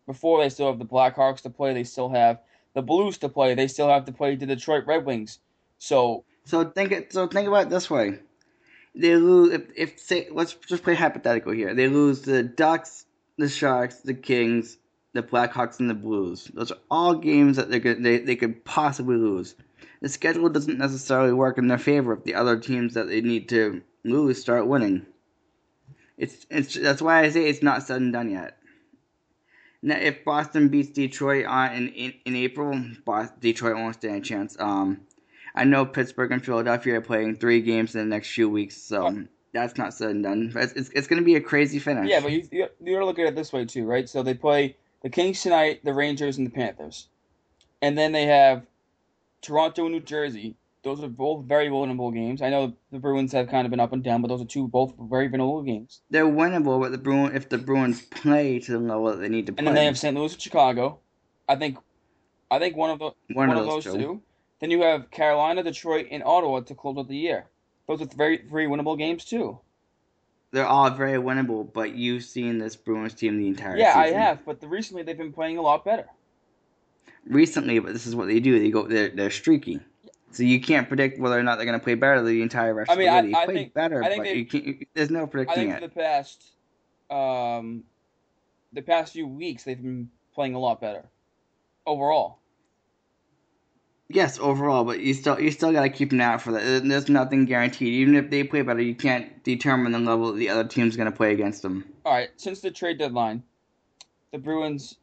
before, 0.06 0.42
they 0.42 0.48
still 0.48 0.66
have 0.66 0.80
the 0.80 0.84
Blackhawks 0.84 1.42
to 1.42 1.50
play. 1.50 1.72
They 1.72 1.84
still 1.84 2.08
have 2.08 2.40
the 2.74 2.82
Blues 2.82 3.18
to 3.18 3.28
play. 3.28 3.54
They 3.54 3.68
still 3.68 3.88
have 3.88 4.06
to 4.06 4.12
play 4.12 4.34
the 4.34 4.46
Detroit 4.46 4.86
Red 4.86 5.04
Wings. 5.04 5.38
So 5.78 6.24
So 6.44 6.64
think 6.64 6.90
it. 6.90 7.12
So 7.12 7.28
think 7.28 7.46
about 7.46 7.66
it 7.66 7.70
this 7.70 7.88
way: 7.88 8.18
they 8.94 9.16
lose 9.16 9.52
if, 9.52 9.62
if 9.76 9.98
say 9.98 10.28
let's 10.30 10.54
just 10.54 10.82
play 10.82 10.94
hypothetical 10.94 11.52
here. 11.52 11.74
They 11.74 11.88
lose 11.88 12.22
the 12.22 12.42
Ducks, 12.42 13.06
the 13.38 13.48
Sharks, 13.48 13.96
the 14.00 14.14
Kings, 14.14 14.78
the 15.12 15.22
Blackhawks, 15.22 15.80
and 15.80 15.88
the 15.88 15.94
Blues. 15.94 16.50
Those 16.54 16.72
are 16.72 16.78
all 16.90 17.14
games 17.14 17.56
that 17.56 17.70
they 17.70 17.80
could 17.80 18.02
they, 18.02 18.18
they 18.18 18.36
could 18.36 18.64
possibly 18.64 19.16
lose. 19.16 19.54
The 20.00 20.08
schedule 20.08 20.48
doesn't 20.48 20.78
necessarily 20.78 21.32
work 21.32 21.58
in 21.58 21.68
their 21.68 21.78
favor 21.78 22.12
if 22.12 22.24
the 22.24 22.34
other 22.34 22.58
teams 22.58 22.94
that 22.94 23.08
they 23.08 23.20
need 23.20 23.48
to 23.50 23.82
lose 24.04 24.40
start 24.40 24.66
winning. 24.66 25.06
It's 26.16 26.46
it's 26.50 26.74
that's 26.74 27.02
why 27.02 27.20
I 27.20 27.30
say 27.30 27.48
it's 27.48 27.62
not 27.62 27.82
said 27.82 28.00
and 28.00 28.12
done 28.12 28.30
yet. 28.30 28.56
Now, 29.82 29.96
if 29.96 30.24
Boston 30.24 30.68
beats 30.68 30.90
Detroit 30.90 31.46
on 31.46 31.72
in 31.72 31.88
in, 31.88 32.14
in 32.26 32.36
April, 32.36 32.82
Boston, 33.04 33.38
Detroit 33.40 33.76
won't 33.76 33.94
stand 33.94 34.16
a 34.16 34.20
chance. 34.20 34.56
Um, 34.58 35.00
I 35.54 35.64
know 35.64 35.84
Pittsburgh 35.84 36.32
and 36.32 36.44
Philadelphia 36.44 36.96
are 36.96 37.00
playing 37.00 37.36
three 37.36 37.60
games 37.60 37.94
in 37.94 38.00
the 38.00 38.06
next 38.06 38.30
few 38.32 38.48
weeks, 38.48 38.76
so 38.76 39.06
oh. 39.08 39.24
that's 39.52 39.76
not 39.76 39.94
said 39.94 40.10
and 40.10 40.22
done. 40.22 40.52
It's, 40.54 40.72
it's, 40.74 40.90
it's 40.90 41.06
going 41.06 41.20
to 41.20 41.24
be 41.24 41.36
a 41.36 41.40
crazy 41.40 41.78
finish. 41.78 42.08
yeah, 42.08 42.20
but 42.20 42.32
you 42.32 42.48
you, 42.50 42.68
you 42.82 42.94
got 42.94 43.00
to 43.00 43.06
look 43.06 43.18
at 43.18 43.26
it 43.26 43.36
this 43.36 43.52
way 43.52 43.64
too, 43.64 43.84
right? 43.84 44.08
So 44.08 44.22
they 44.22 44.34
play 44.34 44.76
the 45.02 45.10
Kings 45.10 45.42
tonight, 45.42 45.80
the 45.84 45.92
Rangers, 45.92 46.38
and 46.38 46.46
the 46.46 46.50
Panthers, 46.50 47.08
and 47.82 47.96
then 47.96 48.12
they 48.12 48.26
have 48.26 48.64
Toronto 49.42 49.84
and 49.84 49.94
New 49.94 50.00
Jersey. 50.00 50.56
Those 50.82 51.02
are 51.02 51.08
both 51.08 51.44
very 51.44 51.68
winnable 51.68 52.12
games. 52.14 52.40
I 52.40 52.48
know 52.48 52.72
the 52.90 52.98
Bruins 52.98 53.32
have 53.32 53.48
kind 53.48 53.66
of 53.66 53.70
been 53.70 53.80
up 53.80 53.92
and 53.92 54.02
down, 54.02 54.22
but 54.22 54.28
those 54.28 54.40
are 54.40 54.46
two 54.46 54.66
both 54.66 54.94
very 54.98 55.28
winnable 55.28 55.64
games. 55.64 56.00
they're 56.08 56.24
winnable, 56.24 56.80
but 56.80 56.90
the 56.90 56.98
Bruin 56.98 57.34
if 57.34 57.48
the 57.48 57.58
Bruins 57.58 58.02
play 58.02 58.58
to 58.60 58.72
the 58.72 58.78
level 58.78 59.10
that 59.10 59.20
they 59.20 59.28
need 59.28 59.46
to 59.46 59.52
play, 59.52 59.58
And 59.58 59.66
then 59.66 59.74
they 59.74 59.84
have 59.84 59.98
St. 59.98 60.16
Louis 60.16 60.32
and 60.32 60.40
Chicago. 60.40 61.00
I 61.48 61.56
think, 61.56 61.78
I 62.50 62.58
think 62.58 62.76
one 62.76 62.90
of 62.90 62.98
the 62.98 63.10
one, 63.34 63.48
one, 63.48 63.58
of 63.58 63.66
those, 63.66 63.84
two. 63.84 63.92
two. 63.92 64.22
Then 64.60 64.70
you 64.70 64.82
have 64.82 65.10
Carolina, 65.10 65.62
Detroit, 65.62 66.06
and 66.10 66.22
Ottawa 66.22 66.60
to 66.60 66.74
close 66.74 66.98
out 66.98 67.08
the 67.08 67.16
year. 67.16 67.46
Those 67.88 68.02
are 68.02 68.06
very 68.06 68.42
very 68.50 68.66
winnable 68.66 68.96
games 68.98 69.24
too. 69.24 69.58
They're 70.52 70.66
all 70.66 70.90
very 70.90 71.18
winnable, 71.18 71.72
but 71.72 71.94
you've 71.94 72.24
seen 72.24 72.58
this 72.58 72.74
Bruins 72.76 73.14
team 73.14 73.38
the 73.38 73.46
entire 73.48 73.76
Yeah, 73.76 73.96
I 73.96 74.08
have, 74.10 74.44
but 74.44 74.60
the, 74.60 74.66
recently 74.68 75.02
they've 75.04 75.16
been 75.16 75.32
playing 75.32 75.58
a 75.58 75.62
lot 75.62 75.84
better. 75.84 76.06
recently, 77.26 77.78
but 77.78 77.92
this 77.92 78.06
is 78.06 78.16
what 78.16 78.26
they 78.26 78.40
do. 78.40 78.58
They 78.58 78.70
go 78.70 78.86
they're 78.86 79.08
they're 79.10 79.30
streaky. 79.30 79.80
So 80.32 80.44
you 80.44 80.60
can't 80.60 80.86
predict 80.86 81.18
whether 81.18 81.36
or 81.38 81.42
not 81.42 81.56
they're 81.56 81.66
going 81.66 81.78
to 81.78 81.82
play 81.82 81.94
better 81.96 82.22
the 82.22 82.40
entire 82.42 82.72
rest 82.72 82.88
I 82.90 82.94
mean, 82.96 83.08
of 83.08 83.14
the 83.14 83.18
I-. 83.18 83.22
They 83.22 83.34
I 83.34 83.44
played 83.46 83.56
think- 83.56 83.74
better, 83.74 84.02
I 84.04 84.08
think 84.08 84.24
but 84.24 84.36
you 84.36 84.46
can't, 84.46 84.88
there's 84.94 85.10
no 85.10 85.22
I 85.22 85.26
predicting 85.26 85.68
think 85.70 85.78
for 85.78 85.84
it. 85.84 85.94
the 85.94 86.00
past, 86.00 86.44
um, 87.10 87.82
the 88.72 88.82
past 88.82 89.12
few 89.14 89.26
weeks 89.26 89.64
they've 89.64 89.80
been 89.82 90.08
playing 90.34 90.54
a 90.54 90.58
lot 90.60 90.80
better, 90.80 91.04
overall. 91.86 92.38
Yes, 94.12 94.40
overall, 94.40 94.82
but 94.82 94.98
you 94.98 95.14
still 95.14 95.38
you 95.38 95.52
still 95.52 95.72
got 95.72 95.82
to 95.82 95.88
keep 95.88 96.10
an 96.10 96.20
eye 96.20 96.34
out 96.34 96.42
for 96.42 96.50
that. 96.50 96.82
There's 96.84 97.08
nothing 97.08 97.44
guaranteed. 97.44 97.94
Even 97.94 98.16
if 98.16 98.28
they 98.28 98.42
play 98.42 98.62
better, 98.62 98.82
you 98.82 98.96
can't 98.96 99.42
determine 99.44 99.92
the 99.92 100.00
level 100.00 100.32
the 100.32 100.48
other 100.48 100.64
team's 100.64 100.96
going 100.96 101.10
to 101.10 101.16
play 101.16 101.32
against 101.32 101.62
them. 101.62 101.84
All 102.04 102.14
right, 102.14 102.30
since 102.36 102.60
the 102.60 102.72
trade 102.72 102.98
deadline, 102.98 103.44
the 104.32 104.38
Bruins, 104.38 104.96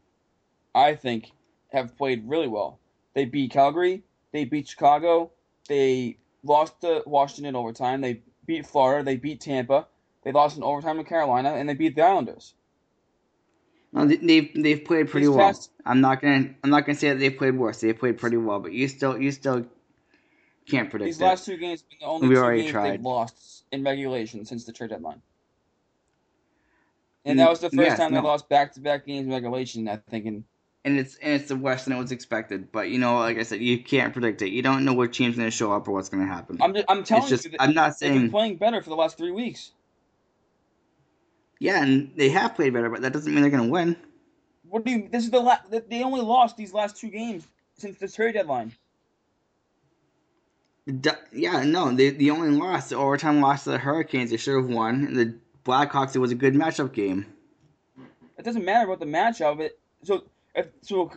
I 0.76 0.94
think, 0.94 1.32
have 1.72 1.98
played 1.98 2.28
really 2.28 2.50
well. 2.50 2.80
They 3.14 3.24
beat 3.24 3.52
Calgary, 3.52 4.04
they 4.34 4.44
beat 4.44 4.68
Chicago, 4.68 5.32
they 5.70 6.18
lost 6.44 6.82
to 6.82 7.02
Washington 7.06 7.46
in 7.46 7.56
overtime, 7.56 8.02
they 8.02 8.22
beat 8.46 8.66
Florida, 8.66 9.06
they 9.06 9.16
beat 9.16 9.40
Tampa, 9.40 9.88
they 10.24 10.34
lost 10.34 10.58
in 10.58 10.64
overtime 10.64 10.98
to 10.98 11.06
Carolina, 11.06 11.54
and 11.54 11.70
they 11.70 11.76
beat 11.76 11.96
the 11.96 12.02
Islanders. 12.02 12.56
No, 13.94 14.06
they- 14.06 14.18
they've 14.18 14.52
they've 14.54 14.84
played 14.84 15.10
pretty 15.10 15.28
well. 15.28 15.38
past- 15.40 15.72
I'm 15.86 16.02
not 16.02 16.22
gonna 16.22 16.54
I'm 16.64 16.70
not 16.70 16.86
gonna 16.86 16.98
say 16.98 17.10
that 17.10 17.20
they 17.20 17.30
played 17.30 17.56
worse. 17.56 17.82
They 17.82 17.94
played 17.94 18.18
pretty 18.18 18.38
well, 18.38 18.60
but 18.60 18.74
you 18.74 18.88
still 18.88 19.20
you 19.20 19.32
still 19.32 19.66
can't 20.68 20.90
predict 20.90 21.08
These 21.08 21.22
last 21.22 21.46
two 21.46 21.58
games 21.58 21.82
have 21.82 21.90
been 21.90 22.00
the 22.02 22.06
only 22.06 22.28
We 22.28 22.36
two 22.36 22.58
games 22.58 22.72
tried. 22.72 22.92
they've 22.94 23.02
lost 23.02 23.64
in 23.72 23.84
regulation 23.84 24.46
since 24.46 24.66
the 24.66 24.74
trade 24.74 24.90
deadline. 24.90 25.22
And 27.26 27.40
that 27.40 27.50
was 27.50 27.60
the 27.60 27.70
first 27.70 27.76
yes, 27.90 27.98
time 27.98 28.14
they 28.14 28.22
lost 28.22 28.48
back 28.48 28.74
to 28.74 28.80
back 28.80 29.06
games 29.06 29.26
in 29.28 29.34
regulation, 29.34 29.88
I 29.90 29.98
think. 29.98 30.26
And 30.26 30.44
and 30.86 30.98
it's 30.98 31.16
and 31.18 31.34
it's 31.34 31.50
the 31.50 31.58
worse 31.58 31.84
than 31.84 31.94
it 31.94 32.00
was 32.00 32.12
expected. 32.14 32.72
But 32.72 32.90
you 32.90 33.00
know, 33.00 33.18
like 33.18 33.38
I 33.38 33.44
said, 33.44 33.60
you 33.60 33.84
can't 33.84 34.14
predict 34.14 34.42
it. 34.42 34.50
You 34.52 34.62
don't 34.62 34.86
know 34.86 34.94
what 34.94 35.12
team's 35.14 35.36
gonna 35.36 35.52
show 35.52 35.74
up 35.74 35.88
or 35.88 35.92
what's 35.92 36.08
gonna 36.10 36.26
happen. 36.26 36.58
I'm, 36.62 36.74
just, 36.74 36.86
I'm 36.88 37.04
telling 37.04 37.24
it's 37.24 37.30
just 37.30 37.46
you, 37.46 37.58
I'm 37.60 37.74
not 37.74 38.00
they've 38.00 38.10
been 38.12 38.20
saying 38.20 38.32
playing 38.32 38.58
better 38.58 38.82
for 38.82 38.90
the 38.90 38.96
last 38.96 39.18
three 39.18 39.32
weeks. 39.32 39.72
Yeah, 41.60 41.82
and 41.84 42.12
they 42.16 42.30
have 42.30 42.56
played 42.56 42.74
better, 42.74 42.90
but 42.90 43.02
that 43.02 43.14
doesn't 43.14 43.34
mean 43.34 43.42
they're 43.42 43.52
gonna 43.52 43.68
win. 43.68 43.96
What 44.70 44.84
do 44.86 44.92
you? 44.92 45.08
This 45.10 45.24
is 45.24 45.32
the 45.32 45.40
la- 45.40 45.60
they- 45.70 46.04
only 46.04 46.22
lost 46.22 46.58
these 46.58 46.74
last 46.74 46.98
two 46.98 47.10
games 47.10 47.48
since 47.78 47.98
the 47.98 48.08
trade 48.08 48.34
deadline. 48.34 48.74
The 50.86 51.18
yeah, 51.34 51.64
no, 51.64 51.92
they 51.92 52.12
the 52.12 52.32
only 52.32 52.50
loss, 52.52 52.90
the 52.90 52.96
overtime 52.96 53.42
loss 53.42 53.66
to 53.66 53.72
the 53.72 53.78
Hurricanes, 53.78 54.32
they 54.32 54.38
should 54.38 54.56
have 54.56 54.70
won. 54.70 55.06
And 55.06 55.16
the 55.18 55.36
Blackhawks, 55.66 56.16
it 56.16 56.20
was 56.20 56.32
a 56.32 56.36
good 56.36 56.54
matchup 56.54 56.94
game. 56.94 57.26
It 58.38 58.46
doesn't 58.46 58.64
matter 58.64 58.86
about 58.86 59.00
the 59.00 59.06
matchup. 59.06 59.60
It 59.60 59.80
so 60.04 60.24
if 60.56 60.68
so. 60.82 61.12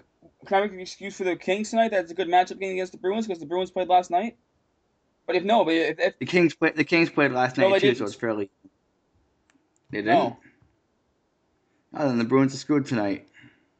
Can 0.46 0.56
I 0.56 0.60
make 0.62 0.72
an 0.72 0.80
excuse 0.80 1.18
for 1.18 1.24
the 1.24 1.36
Kings 1.36 1.70
tonight? 1.70 1.90
That's 1.90 2.10
a 2.10 2.14
good 2.14 2.26
matchup 2.28 2.58
game 2.58 2.72
against 2.72 2.92
the 2.92 2.98
Bruins 2.98 3.26
because 3.26 3.40
the 3.40 3.46
Bruins 3.46 3.70
played 3.70 3.88
last 3.88 4.10
night. 4.10 4.36
But 5.26 5.36
if 5.36 5.44
no, 5.44 5.64
but 5.64 5.74
if, 5.74 5.98
if 6.00 6.18
The 6.18 6.26
Kings 6.26 6.54
played. 6.54 6.76
The 6.76 6.84
Kings 6.84 7.10
played 7.10 7.30
last 7.32 7.58
No, 7.58 7.68
night 7.68 7.80
too, 7.80 7.88
didn't. 7.88 7.98
so 7.98 8.04
it's 8.06 8.14
fairly. 8.14 8.50
They 9.90 9.98
didn't. 9.98 10.14
no, 10.14 10.38
Oh, 11.92 12.06
then 12.06 12.18
the 12.18 12.24
Bruins 12.24 12.54
are 12.54 12.58
screwed 12.58 12.86
tonight. 12.86 13.26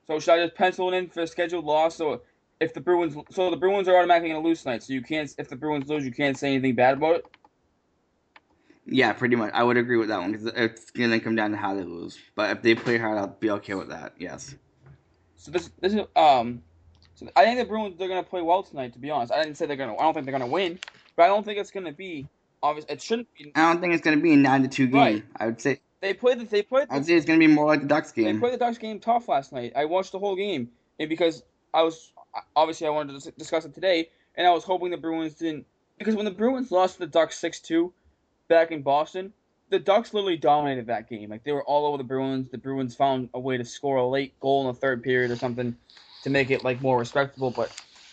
so 0.07 0.19
should 0.19 0.33
I 0.35 0.45
just 0.45 0.57
pencil 0.57 0.93
it 0.93 0.97
in 0.97 1.09
for 1.09 1.21
a 1.23 1.27
scheduled 1.27 1.65
loss? 1.65 1.95
So 1.95 2.23
if 2.61 2.75
the 2.75 2.81
Bruins, 2.81 3.17
so 3.31 3.51
the 3.51 3.57
Bruins 3.57 3.87
are 3.89 3.97
automatically 3.97 4.31
going 4.31 4.43
to 4.43 4.49
lose 4.49 4.63
tonight. 4.63 4.83
So 4.83 4.93
you 4.93 5.03
can't, 5.03 5.33
if 5.39 5.49
the 5.49 5.57
Bruins 5.57 5.89
lose, 5.89 6.05
you 6.05 6.11
can't 6.13 6.37
say 6.37 6.53
anything 6.55 6.75
bad 6.75 6.95
about 6.95 7.17
it. 7.17 7.27
Yeah, 8.87 9.13
pretty 9.13 9.37
much. 9.37 9.53
I 9.55 9.63
would 9.63 9.77
agree 9.77 9.97
with 9.99 10.09
that 10.09 10.21
one 10.21 10.33
because 10.33 10.47
it's 10.57 10.91
gonna 10.91 11.21
come 11.21 11.37
down 11.37 11.53
to 11.53 11.57
how 11.57 11.75
they 11.75 11.85
lose. 11.85 12.19
But 12.35 12.57
if 12.57 12.63
they 12.63 12.75
play 12.75 12.99
hard, 12.99 13.19
I'll 13.19 13.29
be 13.29 13.51
okay 13.51 13.75
with 13.75 13.89
that. 13.91 14.15
Yes. 14.19 14.57
So 15.37 15.53
this, 15.53 15.71
this 15.81 15.95
is 15.95 16.01
um, 16.17 16.63
so 17.15 17.29
I 17.37 17.45
think 17.45 17.61
the 17.61 17.67
Bruins 17.67 17.97
they're 17.99 18.09
going 18.09 18.25
to 18.25 18.29
play 18.29 18.43
well 18.43 18.63
tonight. 18.65 18.93
To 18.95 18.99
be 18.99 19.11
honest, 19.11 19.33
I 19.33 19.43
didn't 19.45 19.59
say 19.59 19.67
they're 19.67 19.77
going 19.77 19.91
to. 19.95 19.97
I 19.97 20.03
don't 20.03 20.15
think 20.15 20.27
they're 20.27 20.37
going 20.37 20.49
to 20.49 20.53
win, 20.53 20.81
but 21.15 21.23
I 21.25 21.27
don't 21.29 21.45
think 21.45 21.59
it's 21.59 21.71
going 21.71 21.87
to 21.87 21.93
be 21.93 22.27
obvious. 22.63 22.85
It 22.89 23.01
shouldn't 23.01 23.29
be. 23.35 23.53
I 23.55 23.71
don't 23.73 23.81
think 23.81 23.95
it's 23.95 24.03
gonna 24.03 24.17
be 24.17 24.33
a 24.33 24.37
nine 24.37 24.63
to 24.63 24.69
two 24.69 24.87
game. 24.87 25.01
Right. 25.01 25.25
I 25.37 25.47
would 25.47 25.61
say. 25.61 25.81
They 26.01 26.15
played 26.15 26.41
the, 26.41 26.45
they 26.45 26.63
played 26.63 26.89
the, 26.89 26.95
I'd 26.95 27.07
say 27.07 27.15
it's 27.15 27.27
gonna 27.27 27.39
be 27.39 27.47
more 27.47 27.67
like 27.67 27.83
the 27.83 27.87
Ducks 27.87 28.13
game. 28.13 28.35
They 28.37 28.41
played 28.41 28.55
the 28.55 28.59
Ducks 28.59 28.79
game 28.79 29.01
tough 29.01 29.29
last 29.29 29.53
night. 29.53 29.73
I 29.77 29.85
watched 29.85 30.13
the 30.13 30.19
whole 30.19 30.37
game, 30.37 30.71
and 30.99 31.09
because 31.09 31.43
I 31.75 31.83
was 31.83 32.13
obviously 32.57 32.87
I 32.87 32.91
wanted 32.91 33.21
to 33.21 33.31
discuss 33.33 33.65
it 33.65 33.75
today, 33.75 34.09
and 34.35 34.47
I 34.47 34.51
was 34.51 34.65
hoping 34.65 34.91
the 34.91 34.97
Bruins 34.97 35.35
didn't 35.35 35.67
because 35.99 36.17
when 36.17 36.25
the 36.25 36.31
Bruins 36.31 36.71
lost 36.71 36.95
to 36.95 37.01
the 37.01 37.07
Ducks 37.07 37.39
six 37.39 37.61
two 37.61 37.93
back 38.49 38.71
in 38.71 38.83
Boston, 38.83 39.33
the 39.69 39.79
Ducks 39.79 40.15
literally 40.15 40.39
dominated 40.39 40.87
that 40.87 41.09
game. 41.09 41.29
Like 41.29 41.45
they 41.45 41.53
were 41.53 41.65
all 41.65 41.87
over 41.87 41.99
the 41.99 42.05
Bruins. 42.05 42.49
The 42.51 42.59
Bruins 42.59 42.97
found 42.97 43.29
a 43.35 43.41
way 43.41 43.59
to 43.59 43.65
score 43.65 43.97
a 43.97 44.07
late 44.07 44.39
goal 44.41 44.63
in 44.63 44.75
the 44.75 44.81
third 44.81 45.03
period 45.03 45.31
or 45.31 45.37
something 45.37 45.77
to 46.23 46.31
make 46.31 46.51
it 46.51 46.65
like 46.65 46.81
more 46.81 46.99
respectable. 46.99 47.51
But 47.51 47.73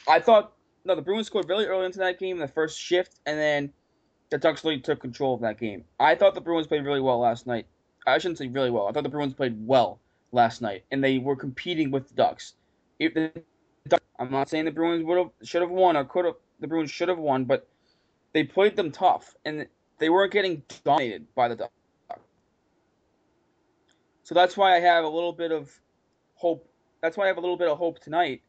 I 0.10 0.19
thought 0.19 0.54
no, 0.84 0.95
the 0.95 1.02
Bruins 1.02 1.28
scored 1.28 1.47
really 1.47 1.65
early 1.65 1.86
into 1.86 2.00
that 2.00 2.19
game 2.19 2.36
in 2.36 2.41
the 2.41 2.47
first 2.47 2.80
shift, 2.80 3.19
and 3.26 3.39
then 3.39 3.73
the 4.30 4.38
Ducks 4.38 4.63
really 4.63 4.80
took 4.80 5.00
control 5.00 5.36
of 5.36 5.41
that 5.41 5.58
game. 5.58 5.86
I 6.00 6.15
thought 6.15 6.36
the 6.36 6.41
Bruins 6.41 6.67
played 6.67 6.84
really 6.84 7.02
well 7.02 7.19
last 7.19 7.47
night. 7.47 7.65
I 8.08 8.17
shouldn't 8.17 8.38
say 8.38 8.48
really 8.48 8.72
well. 8.72 8.88
I 8.88 8.91
thought 8.91 9.04
the 9.04 9.10
Bruins 9.10 9.34
played 9.34 9.56
well 9.67 10.00
last 10.32 10.62
night, 10.62 10.86
and 10.91 11.04
they 11.04 11.17
were 11.20 11.36
competing 11.36 11.91
with 11.91 12.08
the 12.08 12.15
Ducks. 12.15 12.54
If 13.00 13.13
the 13.13 13.32
Ducks 13.88 14.04
I'm 14.17 14.32
not 14.32 14.50
saying 14.50 14.65
the 14.65 14.72
Bruins 14.72 15.04
would 15.06 15.17
have 15.17 15.30
should 15.43 15.62
have 15.62 15.70
won 15.72 15.98
or 15.98 16.06
could 16.06 16.26
have. 16.26 16.36
The 16.60 16.67
Bruins 16.67 16.89
should 16.89 17.10
have 17.10 17.20
won, 17.20 17.46
but 17.46 17.67
they 18.34 18.43
played 18.43 18.76
them 18.76 18.91
tough, 18.91 19.36
and 19.46 19.67
they 20.00 20.10
weren't 20.10 20.32
getting 20.32 20.63
dominated 20.84 21.28
by 21.36 21.50
the 21.50 21.56
Ducks. 21.56 21.74
So 24.24 24.34
that's 24.34 24.58
why 24.58 24.76
I 24.76 24.80
have 24.80 25.06
a 25.06 25.10
little 25.10 25.34
bit 25.34 25.52
of 25.52 25.72
hope. 26.36 26.67
That's 27.02 27.15
why 27.15 27.26
I 27.26 27.28
have 27.28 27.38
a 27.38 27.41
little 27.41 27.58
bit 27.58 27.67
of 27.67 27.78
hope 27.78 28.00
tonight 28.00 28.41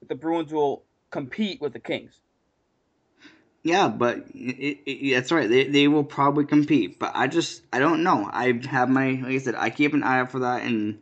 that 0.00 0.08
the 0.08 0.14
Bruins 0.14 0.52
will 0.52 0.84
compete 1.10 1.60
with 1.60 1.72
the 1.72 1.80
Kings. 1.80 2.20
Yeah, 3.62 3.88
but 3.88 4.24
it, 4.34 4.78
it, 4.86 5.14
that's 5.14 5.30
right. 5.30 5.48
They 5.48 5.64
they 5.64 5.88
will 5.88 6.04
probably 6.04 6.46
compete, 6.46 6.98
but 6.98 7.12
I 7.14 7.26
just 7.26 7.62
I 7.72 7.78
don't 7.78 8.02
know. 8.02 8.28
I 8.32 8.58
have 8.68 8.88
my 8.88 9.12
like 9.12 9.34
I 9.34 9.38
said, 9.38 9.54
I 9.54 9.68
keep 9.70 9.92
an 9.92 10.02
eye 10.02 10.20
out 10.20 10.30
for 10.30 10.40
that, 10.40 10.62
and 10.62 10.98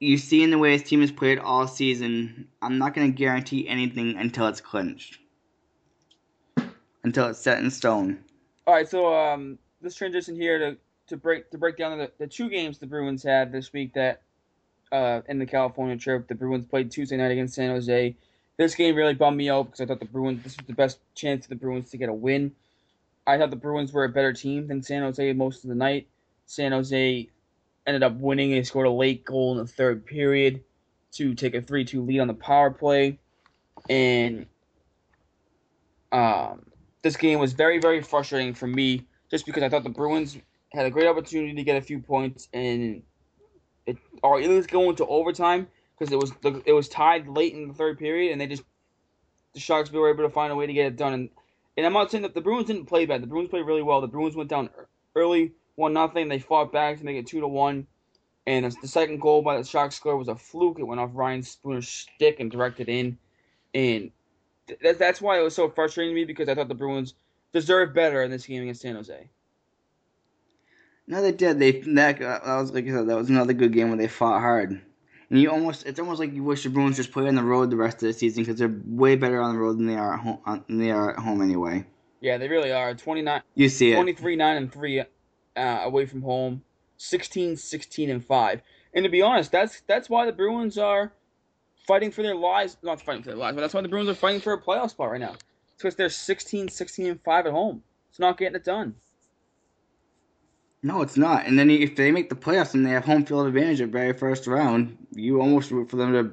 you 0.00 0.18
see 0.18 0.42
in 0.42 0.50
the 0.50 0.58
way 0.58 0.72
his 0.72 0.82
team 0.82 1.00
has 1.02 1.12
played 1.12 1.38
all 1.38 1.68
season. 1.68 2.48
I'm 2.60 2.78
not 2.78 2.94
going 2.94 3.12
to 3.12 3.16
guarantee 3.16 3.68
anything 3.68 4.16
until 4.16 4.48
it's 4.48 4.60
clinched, 4.60 5.18
until 7.04 7.28
it's 7.28 7.38
set 7.38 7.58
in 7.58 7.70
stone. 7.70 8.18
All 8.66 8.74
right, 8.74 8.88
so 8.88 9.14
um, 9.14 9.58
let's 9.82 9.94
transition 9.94 10.34
here 10.34 10.58
to, 10.58 10.76
to 11.08 11.16
break 11.16 11.48
to 11.52 11.58
break 11.58 11.76
down 11.76 11.96
the, 11.96 12.10
the 12.18 12.26
two 12.26 12.48
games 12.48 12.78
the 12.78 12.86
Bruins 12.86 13.22
had 13.22 13.52
this 13.52 13.72
week 13.72 13.94
that 13.94 14.22
uh, 14.94 15.22
in 15.28 15.38
the 15.38 15.46
California 15.46 15.96
trip. 15.96 16.28
The 16.28 16.34
Bruins 16.34 16.66
played 16.66 16.90
Tuesday 16.90 17.16
night 17.16 17.30
against 17.30 17.54
San 17.54 17.70
Jose. 17.70 18.16
This 18.56 18.74
game 18.74 18.94
really 18.94 19.14
bummed 19.14 19.36
me 19.36 19.50
out 19.50 19.64
because 19.64 19.80
I 19.80 19.86
thought 19.86 20.00
the 20.00 20.06
Bruins 20.06 20.42
this 20.42 20.56
was 20.56 20.66
the 20.66 20.74
best 20.74 20.98
chance 21.14 21.46
for 21.46 21.50
the 21.50 21.56
Bruins 21.56 21.90
to 21.90 21.96
get 21.96 22.08
a 22.08 22.14
win. 22.14 22.52
I 23.26 23.38
thought 23.38 23.50
the 23.50 23.56
Bruins 23.56 23.92
were 23.92 24.04
a 24.04 24.08
better 24.08 24.32
team 24.32 24.66
than 24.68 24.82
San 24.82 25.02
Jose 25.02 25.32
most 25.32 25.64
of 25.64 25.70
the 25.70 25.74
night. 25.74 26.06
San 26.46 26.72
Jose 26.72 27.28
ended 27.86 28.02
up 28.02 28.14
winning. 28.16 28.50
They 28.50 28.62
scored 28.62 28.86
a 28.86 28.90
late 28.90 29.24
goal 29.24 29.52
in 29.52 29.58
the 29.58 29.66
third 29.66 30.06
period 30.06 30.62
to 31.12 31.34
take 31.34 31.54
a 31.54 31.62
3 31.62 31.84
2 31.84 32.02
lead 32.02 32.20
on 32.20 32.28
the 32.28 32.34
power 32.34 32.70
play. 32.70 33.18
And 33.88 34.46
um, 36.12 36.66
this 37.02 37.16
game 37.16 37.38
was 37.38 37.52
very, 37.52 37.78
very 37.78 38.02
frustrating 38.02 38.54
for 38.54 38.66
me 38.66 39.06
just 39.30 39.46
because 39.46 39.62
I 39.62 39.68
thought 39.68 39.82
the 39.82 39.90
Bruins 39.90 40.38
had 40.72 40.86
a 40.86 40.90
great 40.90 41.06
opportunity 41.06 41.54
to 41.54 41.62
get 41.62 41.76
a 41.76 41.80
few 41.80 41.98
points 41.98 42.48
and 42.52 43.02
it, 43.86 43.96
or 44.22 44.40
at 44.40 44.48
least 44.48 44.70
go 44.70 44.90
into 44.90 45.06
overtime 45.06 45.66
because 46.10 46.32
it 46.40 46.50
was 46.50 46.62
it 46.66 46.72
was 46.72 46.88
tied 46.88 47.28
late 47.28 47.54
in 47.54 47.68
the 47.68 47.74
third 47.74 47.98
period 47.98 48.32
and 48.32 48.40
they 48.40 48.46
just 48.46 48.62
the 49.54 49.60
Sharks 49.60 49.90
were 49.90 50.10
able 50.10 50.24
to 50.24 50.30
find 50.30 50.52
a 50.52 50.56
way 50.56 50.66
to 50.66 50.72
get 50.72 50.86
it 50.86 50.96
done 50.96 51.12
and 51.12 51.28
and 51.76 51.84
I'm 51.84 51.92
not 51.92 52.10
saying 52.10 52.22
that 52.22 52.34
the 52.34 52.40
Bruins 52.40 52.66
didn't 52.66 52.86
play 52.86 53.04
bad. 53.04 53.22
The 53.22 53.26
Bruins 53.26 53.50
played 53.50 53.66
really 53.66 53.82
well. 53.82 54.00
The 54.00 54.06
Bruins 54.06 54.36
went 54.36 54.48
down 54.48 54.70
early, 55.16 55.52
one 55.74 55.92
nothing. 55.92 56.28
They 56.28 56.38
fought 56.38 56.72
back 56.72 56.98
to 56.98 57.04
make 57.04 57.16
it 57.16 57.26
two 57.26 57.40
to 57.40 57.48
one. 57.48 57.86
And 58.46 58.64
the 58.80 58.88
second 58.88 59.20
goal 59.20 59.42
by 59.42 59.56
the 59.56 59.64
Sharks 59.64 59.96
score 59.96 60.16
was 60.16 60.28
a 60.28 60.36
fluke. 60.36 60.78
It 60.78 60.84
went 60.84 61.00
off 61.00 61.10
Ryan 61.14 61.42
Spooner's 61.42 61.88
stick 61.88 62.40
and 62.40 62.50
directed 62.50 62.88
in. 62.88 63.18
And 63.72 64.10
th- 64.68 64.98
that's 64.98 65.20
why 65.20 65.38
it 65.38 65.42
was 65.42 65.54
so 65.54 65.68
frustrating 65.70 66.14
to 66.14 66.20
me 66.20 66.26
because 66.26 66.48
I 66.48 66.54
thought 66.54 66.68
the 66.68 66.74
Bruins 66.74 67.14
deserved 67.52 67.94
better 67.94 68.22
in 68.22 68.30
this 68.30 68.46
game 68.46 68.62
against 68.62 68.82
San 68.82 68.94
Jose. 68.94 69.30
No, 71.06 71.22
they 71.22 71.32
did. 71.32 71.58
They 71.58 71.80
that, 71.80 72.18
that 72.18 72.44
was 72.44 72.72
like 72.72 72.84
I 72.84 72.90
said, 72.90 73.08
that 73.08 73.16
was 73.16 73.30
another 73.30 73.52
good 73.52 73.72
game 73.72 73.88
where 73.88 73.98
they 73.98 74.08
fought 74.08 74.40
hard. 74.40 74.80
And 75.30 75.40
you 75.40 75.50
almost 75.50 75.86
it's 75.86 75.98
almost 75.98 76.20
like 76.20 76.32
you 76.32 76.44
wish 76.44 76.62
the 76.64 76.70
Bruins 76.70 76.96
just 76.96 77.12
play 77.12 77.26
on 77.26 77.34
the 77.34 77.42
road 77.42 77.70
the 77.70 77.76
rest 77.76 77.96
of 77.96 78.08
the 78.08 78.12
season 78.12 78.42
because 78.44 78.58
they're 78.58 78.80
way 78.84 79.16
better 79.16 79.40
on 79.40 79.54
the 79.54 79.60
road 79.60 79.78
than 79.78 79.86
they 79.86 79.96
are 79.96 80.14
at 80.14 80.20
home. 80.20 80.64
Than 80.66 80.78
they 80.78 80.90
are 80.90 81.12
at 81.12 81.18
home 81.18 81.42
anyway. 81.42 81.86
Yeah, 82.20 82.38
they 82.38 82.48
really 82.48 82.72
are. 82.72 82.94
29 82.94 83.42
You 83.54 83.68
see 83.68 83.92
it. 83.92 83.94
23 83.94 84.36
9 84.36 84.56
and 84.56 84.72
3 84.72 85.00
uh, 85.00 85.04
away 85.56 86.06
from 86.06 86.22
home. 86.22 86.62
16 86.96 87.56
16 87.56 88.10
and 88.10 88.24
5. 88.24 88.62
And 88.94 89.04
to 89.04 89.10
be 89.10 89.22
honest, 89.22 89.50
that's 89.50 89.82
that's 89.86 90.08
why 90.08 90.26
the 90.26 90.32
Bruins 90.32 90.78
are 90.78 91.12
fighting 91.86 92.10
for 92.10 92.22
their 92.22 92.36
lives, 92.36 92.76
not 92.82 93.00
fighting 93.00 93.22
for 93.22 93.30
their 93.30 93.38
lives, 93.38 93.54
but 93.54 93.60
that's 93.60 93.74
why 93.74 93.82
the 93.82 93.88
Bruins 93.88 94.08
are 94.08 94.14
fighting 94.14 94.40
for 94.40 94.52
a 94.52 94.60
playoff 94.60 94.90
spot 94.90 95.10
right 95.10 95.20
now. 95.20 95.32
It's 95.32 95.74
because 95.76 95.96
they're 95.96 96.08
16 96.08 96.68
16 96.68 97.06
and 97.06 97.20
5 97.22 97.46
at 97.46 97.52
home. 97.52 97.82
It's 98.10 98.18
not 98.18 98.38
getting 98.38 98.54
it 98.54 98.64
done. 98.64 98.94
No, 100.84 101.00
it's 101.00 101.16
not. 101.16 101.46
And 101.46 101.58
then 101.58 101.70
if 101.70 101.96
they 101.96 102.10
make 102.10 102.28
the 102.28 102.34
playoffs 102.34 102.74
and 102.74 102.84
they 102.84 102.90
have 102.90 103.06
home 103.06 103.24
field 103.24 103.46
advantage 103.46 103.80
at 103.80 103.88
very 103.88 104.12
first 104.12 104.46
round, 104.46 104.98
you 105.12 105.40
almost 105.40 105.70
root 105.70 105.88
for 105.88 105.96
them 105.96 106.12
to. 106.12 106.30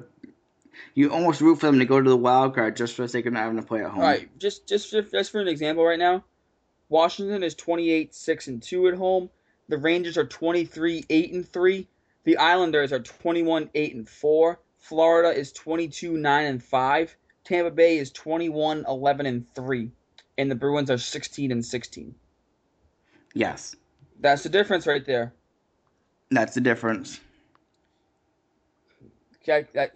You 0.94 1.10
almost 1.10 1.40
root 1.40 1.58
for 1.58 1.66
them 1.66 1.78
to 1.78 1.86
go 1.86 2.02
to 2.02 2.10
the 2.10 2.16
wild 2.16 2.54
card 2.54 2.76
just 2.76 2.94
for 2.94 3.00
the 3.00 3.08
sake 3.08 3.24
of 3.24 3.32
not 3.32 3.44
having 3.44 3.56
to 3.56 3.66
play 3.66 3.82
at 3.82 3.90
home. 3.90 4.00
All 4.00 4.06
right, 4.06 4.28
just 4.38 4.68
just 4.68 4.90
for, 4.90 5.00
just 5.00 5.32
for 5.32 5.40
an 5.40 5.48
example, 5.48 5.82
right 5.82 5.98
now, 5.98 6.22
Washington 6.90 7.42
is 7.42 7.54
28 7.54 8.14
six 8.14 8.46
and 8.46 8.62
two 8.62 8.88
at 8.88 8.94
home. 8.94 9.30
The 9.68 9.78
Rangers 9.78 10.18
are 10.18 10.26
23 10.26 11.06
eight 11.08 11.32
and 11.32 11.48
three. 11.48 11.88
The 12.24 12.36
Islanders 12.36 12.92
are 12.92 13.00
21 13.00 13.70
8 13.74 13.94
and 13.94 14.08
four. 14.08 14.60
Florida 14.76 15.30
is 15.30 15.50
22 15.52 16.18
9 16.18 16.44
and 16.44 16.62
five. 16.62 17.16
Tampa 17.44 17.70
Bay 17.70 17.96
is 17.96 18.10
21 18.10 18.84
11 18.86 19.24
and 19.24 19.46
three, 19.54 19.90
and 20.36 20.50
the 20.50 20.54
Bruins 20.54 20.90
are 20.90 20.98
16 20.98 21.50
and 21.50 21.64
16. 21.64 22.14
Yes, 23.34 23.74
That's 24.22 24.44
the 24.44 24.48
difference 24.48 24.86
right 24.86 25.04
there. 25.04 25.34
that's 26.30 26.54
the 26.54 26.60
difference. 26.60 27.20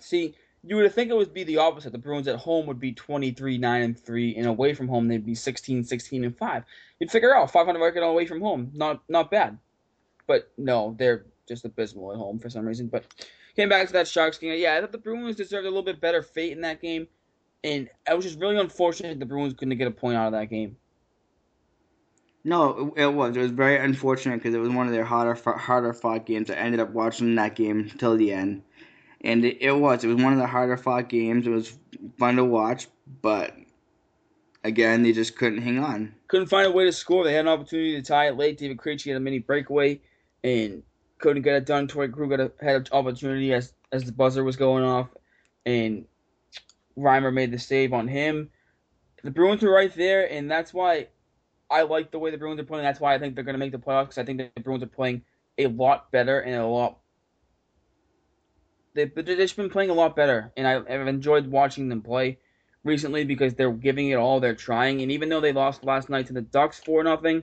See, 0.01 0.35
you 0.65 0.77
would 0.77 0.93
think 0.93 1.11
it 1.11 1.17
would 1.17 1.33
be 1.33 1.45
the 1.45 1.59
opposite. 1.59 1.93
The 1.93 1.99
Bruins 1.99 2.27
at 2.27 2.37
home 2.37 2.67
would 2.67 2.81
be 2.81 2.93
23 2.93 3.57
9 3.57 3.83
and 3.83 3.99
3 3.99 4.37
and 4.37 4.47
away 4.47 4.75
from 4.75 4.89
home 4.89 5.07
they'd 5.07 5.25
be 5.25 5.37
16 5.37 5.85
16 5.85 6.25
and 6.25 6.37
5. 6.37 6.65
You'd 6.99 7.11
figure 7.11 7.35
out 7.35 7.53
500 7.53 7.79
record 7.79 8.03
away 8.03 8.27
from 8.27 8.41
home. 8.41 8.73
Not 8.75 9.03
not 9.09 9.31
bad. 9.31 9.59
But 10.27 10.51
no, 10.59 10.97
they're 10.99 11.27
just 11.49 11.65
abysmal 11.65 12.13
at 12.13 12.19
home 12.19 12.41
for 12.41 12.51
some 12.51 12.67
reason. 12.67 12.89
But 12.89 13.05
came 13.55 13.69
back 13.69 13.87
to 13.87 13.93
that 13.93 14.09
Sharks 14.09 14.39
game. 14.39 14.59
Yeah, 14.59 14.75
I 14.75 14.81
thought 14.81 14.91
the 14.91 14.99
Bruins 14.99 15.37
deserved 15.37 15.67
a 15.67 15.71
little 15.71 15.85
bit 15.85 16.01
better 16.01 16.23
fate 16.23 16.53
in 16.53 16.63
that 16.63 16.83
game. 16.83 17.07
And 17.63 17.89
I 18.09 18.15
was 18.15 18.25
just 18.25 18.41
really 18.41 18.59
unfortunate 18.59 19.21
the 19.21 19.27
Bruins 19.27 19.55
couldn't 19.55 19.79
get 19.79 19.87
a 19.87 19.93
point 19.93 20.17
out 20.17 20.27
of 20.27 20.33
that 20.33 20.51
game. 20.51 20.77
No, 22.47 22.95
it 22.97 23.03
it 23.03 23.13
was. 23.13 23.37
It 23.37 23.41
was 23.41 23.51
very 23.51 23.77
unfortunate 23.77 24.37
because 24.37 24.55
it 24.55 24.61
was 24.61 24.71
one 24.71 24.87
of 24.87 24.93
their 24.93 25.05
harder, 25.05 25.35
harder 25.35 25.93
fought 25.93 26.27
games. 26.27 26.49
I 26.49 26.55
ended 26.55 26.79
up 26.79 26.91
watching 26.91 27.35
that 27.35 27.57
game 27.57 27.91
till 27.99 28.17
the 28.17 28.33
end, 28.33 28.63
and 29.21 29.45
it, 29.45 29.61
it 29.61 29.73
was. 29.73 30.05
It 30.05 30.07
was 30.07 30.23
one 30.23 30.33
of 30.33 30.39
the 30.39 30.47
harder 30.47 30.77
fought 30.77 31.09
games. 31.09 31.45
It 31.49 31.51
was 31.51 31.77
fun 32.21 32.37
to 32.37 32.45
watch, 32.45 32.87
but 33.21 33.53
again, 34.63 35.03
they 35.03 35.11
just 35.11 35.37
couldn't 35.37 35.63
hang 35.63 35.81
on. 35.81 36.15
Couldn't 36.29 36.47
find 36.47 36.69
a 36.69 36.71
way 36.71 36.85
to 36.85 36.93
score. 36.93 37.25
They 37.25 37.33
had 37.33 37.47
an 37.47 37.49
opportunity 37.49 37.97
to 37.97 38.03
tie 38.03 38.29
it 38.29 38.37
late. 38.37 38.59
David 38.59 38.77
Krejci 38.77 39.09
had 39.09 39.17
a 39.17 39.21
mini 39.21 39.41
breakaway 39.41 40.01
and 40.45 40.85
couldn't 41.19 41.43
get 41.43 41.57
it 41.57 41.67
done. 41.67 41.89
Troy 41.89 42.07
had, 42.07 42.41
a, 42.41 42.53
had 42.63 42.77
an 42.77 42.87
opportunity 42.93 43.53
as 43.55 43.73
as 43.91 44.05
the 44.05 44.13
buzzer 44.13 44.45
was 44.45 44.55
going 44.55 44.85
off, 44.85 45.09
and 45.65 46.05
Reimer 46.97 47.35
made 47.35 47.51
the 47.51 47.59
save 47.59 47.93
on 47.93 48.07
him. 48.07 48.51
The 49.25 49.33
Bruins 49.33 49.65
were 49.65 49.73
right 49.73 49.93
there, 49.97 50.31
and 50.31 50.49
that's 50.49 50.73
why 50.73 51.09
I 51.71 51.83
like 51.83 52.11
the 52.11 52.19
way 52.19 52.31
the 52.31 52.39
Bruins 52.39 52.61
are 52.61 52.65
playing. 52.65 52.85
That's 52.85 53.01
why 53.01 53.15
I 53.15 53.19
think 53.19 53.35
they're 53.35 53.45
going 53.45 53.55
to 53.55 53.59
make 53.59 53.73
the 53.73 53.79
playoffs 53.79 54.05
because 54.05 54.19
I 54.19 54.25
think 54.25 54.39
the 54.55 54.61
Bruins 54.61 54.83
are 54.83 54.89
playing 54.89 55.23
a 55.59 55.67
lot 55.67 56.11
better 56.13 56.41
and 56.41 56.55
a 56.55 56.67
lot. 56.67 56.99
They've, 58.95 59.13
they've 59.15 59.37
just 59.37 59.57
been 59.57 59.69
playing 59.69 59.91
a 59.91 59.95
lot 59.95 60.17
better, 60.17 60.53
and 60.57 60.67
I, 60.67 60.77
I've 60.77 61.07
enjoyed 61.07 61.49
watching 61.49 61.89
them 61.89 62.01
play 62.03 62.39
recently 62.83 63.25
because 63.25 63.55
they're 63.55 63.73
giving 63.73 64.09
it 64.09 64.15
all. 64.15 64.41
They're 64.41 64.55
trying, 64.55 65.03
and 65.03 65.13
even 65.13 65.29
though 65.29 65.41
they 65.41 65.53
lost 65.53 65.85
last 65.85 66.09
night 66.09 66.27
to 66.29 66.33
the 66.33 66.41
Ducks 66.41 66.81
four 66.81 67.03
nothing, 67.03 67.43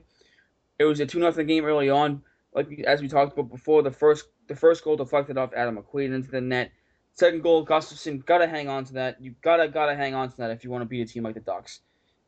it 0.79 0.85
was 0.85 0.99
a 0.99 1.05
two 1.05 1.19
nothing 1.19 1.45
game 1.45 1.65
early 1.65 1.89
on. 1.89 2.23
Like 2.55 2.79
as 2.87 3.01
we 3.01 3.07
talked 3.07 3.33
about 3.33 3.51
before, 3.51 3.83
the 3.83 3.91
first 3.91 4.25
the 4.47 4.55
first 4.55 4.83
goal 4.83 4.95
deflected 4.95 5.37
off 5.37 5.53
Adam 5.55 5.77
McQuaid 5.77 6.13
into 6.13 6.31
the 6.31 6.41
net. 6.41 6.71
Second 7.13 7.43
goal, 7.43 7.65
Gustavsson 7.65 8.25
gotta 8.25 8.47
hang 8.47 8.67
on 8.67 8.85
to 8.85 8.93
that. 8.93 9.21
You 9.21 9.35
gotta 9.41 9.67
gotta 9.67 9.95
hang 9.95 10.15
on 10.15 10.29
to 10.29 10.37
that 10.37 10.49
if 10.49 10.63
you 10.63 10.71
want 10.71 10.81
to 10.81 10.87
beat 10.87 11.01
a 11.01 11.05
team 11.05 11.23
like 11.23 11.35
the 11.35 11.41
Ducks. 11.41 11.81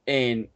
And 0.06 0.48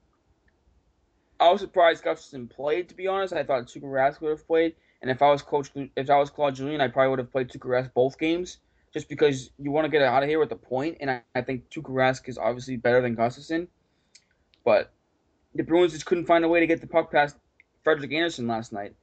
I 1.39 1.49
was 1.51 1.61
surprised 1.61 2.03
Gustavsson 2.03 2.49
played. 2.49 2.89
To 2.89 2.95
be 2.95 3.07
honest, 3.07 3.33
I 3.33 3.43
thought 3.43 3.67
Tuukka 3.67 3.83
Rask 3.83 4.21
would 4.21 4.31
have 4.31 4.47
played. 4.47 4.75
And 5.01 5.09
if 5.09 5.21
I 5.21 5.29
was 5.31 5.41
coach, 5.41 5.69
if 5.75 6.09
I 6.09 6.17
was 6.17 6.29
Claude 6.29 6.55
Julien, 6.55 6.81
I 6.81 6.87
probably 6.87 7.09
would 7.11 7.19
have 7.19 7.31
played 7.31 7.49
Tuukka 7.49 7.67
Rask 7.67 7.93
both 7.93 8.19
games, 8.19 8.57
just 8.93 9.07
because 9.07 9.49
you 9.57 9.71
want 9.71 9.85
to 9.85 9.89
get 9.89 10.01
out 10.01 10.23
of 10.23 10.29
here 10.29 10.39
with 10.39 10.51
a 10.51 10.57
point. 10.57 10.97
And 10.99 11.09
I, 11.09 11.21
I 11.33 11.41
think 11.41 11.69
Tuukka 11.69 11.89
Rask 11.89 12.27
is 12.27 12.37
obviously 12.37 12.75
better 12.75 13.01
than 13.01 13.15
Gustavsson. 13.15 13.67
But 14.65 14.91
the 15.55 15.63
Bruins 15.63 15.93
just 15.93 16.05
couldn't 16.05 16.25
find 16.25 16.43
a 16.43 16.49
way 16.49 16.59
to 16.59 16.67
get 16.67 16.81
the 16.81 16.87
puck 16.87 17.11
past 17.11 17.37
Frederik 17.83 18.11
Andersen 18.11 18.47
last 18.47 18.73
night, 18.73 18.93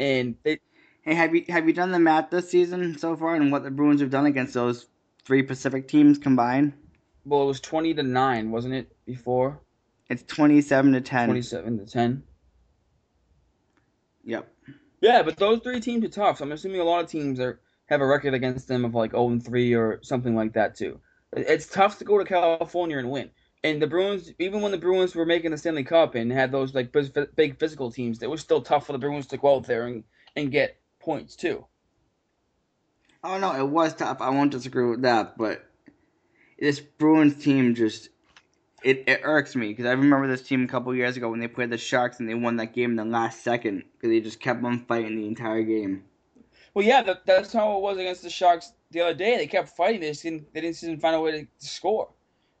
and 0.00 0.34
they 0.42 0.58
Hey, 1.04 1.14
have 1.14 1.34
you 1.34 1.44
have 1.50 1.66
you 1.66 1.74
done 1.74 1.92
the 1.92 1.98
math 1.98 2.30
this 2.30 2.50
season 2.50 2.96
so 2.96 3.14
far 3.14 3.34
and 3.34 3.52
what 3.52 3.62
the 3.62 3.70
Bruins 3.70 4.00
have 4.00 4.08
done 4.08 4.24
against 4.24 4.54
those 4.54 4.86
three 5.24 5.42
Pacific 5.42 5.86
teams 5.86 6.16
combined? 6.16 6.72
well, 7.26 7.42
it 7.42 7.46
was 7.46 7.60
twenty 7.60 7.92
to 7.92 8.02
nine, 8.02 8.50
wasn't 8.50 8.72
it? 8.72 8.96
Before 9.04 9.60
It's 10.08 10.22
twenty-seven 10.22 10.92
to 10.92 11.00
ten. 11.00 11.28
twenty-seven 11.28 11.78
to 11.78 11.86
ten. 11.86 12.22
Yep. 14.24 14.50
Yeah, 15.00 15.22
but 15.22 15.36
those 15.36 15.60
three 15.60 15.80
teams 15.80 16.04
are 16.04 16.08
tough. 16.08 16.38
So 16.38 16.44
I'm 16.44 16.52
assuming 16.52 16.80
a 16.80 16.84
lot 16.84 17.04
of 17.04 17.10
teams 17.10 17.40
are 17.40 17.60
have 17.86 18.00
a 18.00 18.06
record 18.06 18.34
against 18.34 18.68
them 18.68 18.84
of 18.84 18.94
like 18.94 19.10
0 19.10 19.28
and 19.28 19.44
3 19.44 19.74
or 19.74 20.00
something 20.02 20.34
like 20.34 20.54
that 20.54 20.74
too. 20.74 21.00
It's 21.36 21.66
tough 21.66 21.98
to 21.98 22.04
go 22.04 22.18
to 22.18 22.24
California 22.24 22.98
and 22.98 23.10
win. 23.10 23.30
And 23.62 23.80
the 23.80 23.86
Bruins, 23.86 24.32
even 24.38 24.60
when 24.60 24.72
the 24.72 24.78
Bruins 24.78 25.14
were 25.14 25.26
making 25.26 25.50
the 25.50 25.58
Stanley 25.58 25.84
Cup 25.84 26.14
and 26.14 26.30
had 26.30 26.52
those 26.52 26.74
like 26.74 26.94
big 27.34 27.58
physical 27.58 27.90
teams, 27.90 28.22
it 28.22 28.30
was 28.30 28.40
still 28.40 28.62
tough 28.62 28.86
for 28.86 28.92
the 28.92 28.98
Bruins 28.98 29.26
to 29.28 29.36
go 29.36 29.56
out 29.56 29.66
there 29.66 29.86
and, 29.86 30.04
and 30.36 30.52
get 30.52 30.78
points 31.00 31.34
too. 31.34 31.66
Oh 33.22 33.38
no, 33.38 33.54
it 33.54 33.68
was 33.68 33.94
tough. 33.94 34.20
I 34.20 34.30
won't 34.30 34.52
disagree 34.52 34.86
with 34.86 35.02
that, 35.02 35.38
but 35.38 35.64
this 36.58 36.80
Bruins 36.80 37.42
team 37.42 37.74
just 37.74 38.10
it, 38.84 39.04
it 39.06 39.20
irks 39.24 39.56
me 39.56 39.68
because 39.68 39.86
I 39.86 39.92
remember 39.92 40.28
this 40.28 40.42
team 40.42 40.64
a 40.64 40.68
couple 40.68 40.94
years 40.94 41.16
ago 41.16 41.30
when 41.30 41.40
they 41.40 41.48
played 41.48 41.70
the 41.70 41.78
Sharks 41.78 42.20
and 42.20 42.28
they 42.28 42.34
won 42.34 42.56
that 42.56 42.74
game 42.74 42.90
in 42.90 42.96
the 42.96 43.04
last 43.04 43.42
second 43.42 43.84
because 43.94 44.10
they 44.10 44.20
just 44.20 44.40
kept 44.40 44.62
on 44.62 44.84
fighting 44.86 45.16
the 45.16 45.26
entire 45.26 45.62
game. 45.62 46.04
Well, 46.74 46.84
yeah, 46.84 47.02
that, 47.02 47.24
that's 47.24 47.52
how 47.52 47.76
it 47.76 47.80
was 47.80 47.98
against 47.98 48.22
the 48.22 48.30
Sharks 48.30 48.72
the 48.90 49.00
other 49.00 49.14
day. 49.14 49.36
They 49.36 49.46
kept 49.46 49.70
fighting. 49.70 50.00
They 50.00 50.12
didn't, 50.12 50.52
they 50.52 50.60
didn't 50.60 50.82
even 50.82 51.00
find 51.00 51.16
a 51.16 51.20
way 51.20 51.30
to, 51.32 51.44
to 51.44 51.66
score, 51.66 52.10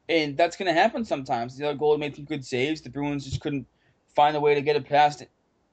and 0.08 0.36
that's 0.36 0.56
going 0.56 0.72
to 0.72 0.80
happen 0.80 1.04
sometimes. 1.04 1.56
The 1.56 1.68
other 1.68 1.78
goalie 1.78 1.98
made 1.98 2.16
some 2.16 2.24
good 2.24 2.44
saves. 2.44 2.80
The 2.80 2.90
Bruins 2.90 3.24
just 3.24 3.40
couldn't 3.40 3.66
find 4.14 4.36
a 4.36 4.40
way 4.40 4.54
to 4.54 4.62
get 4.62 4.76
it 4.76 4.88
past 4.88 5.24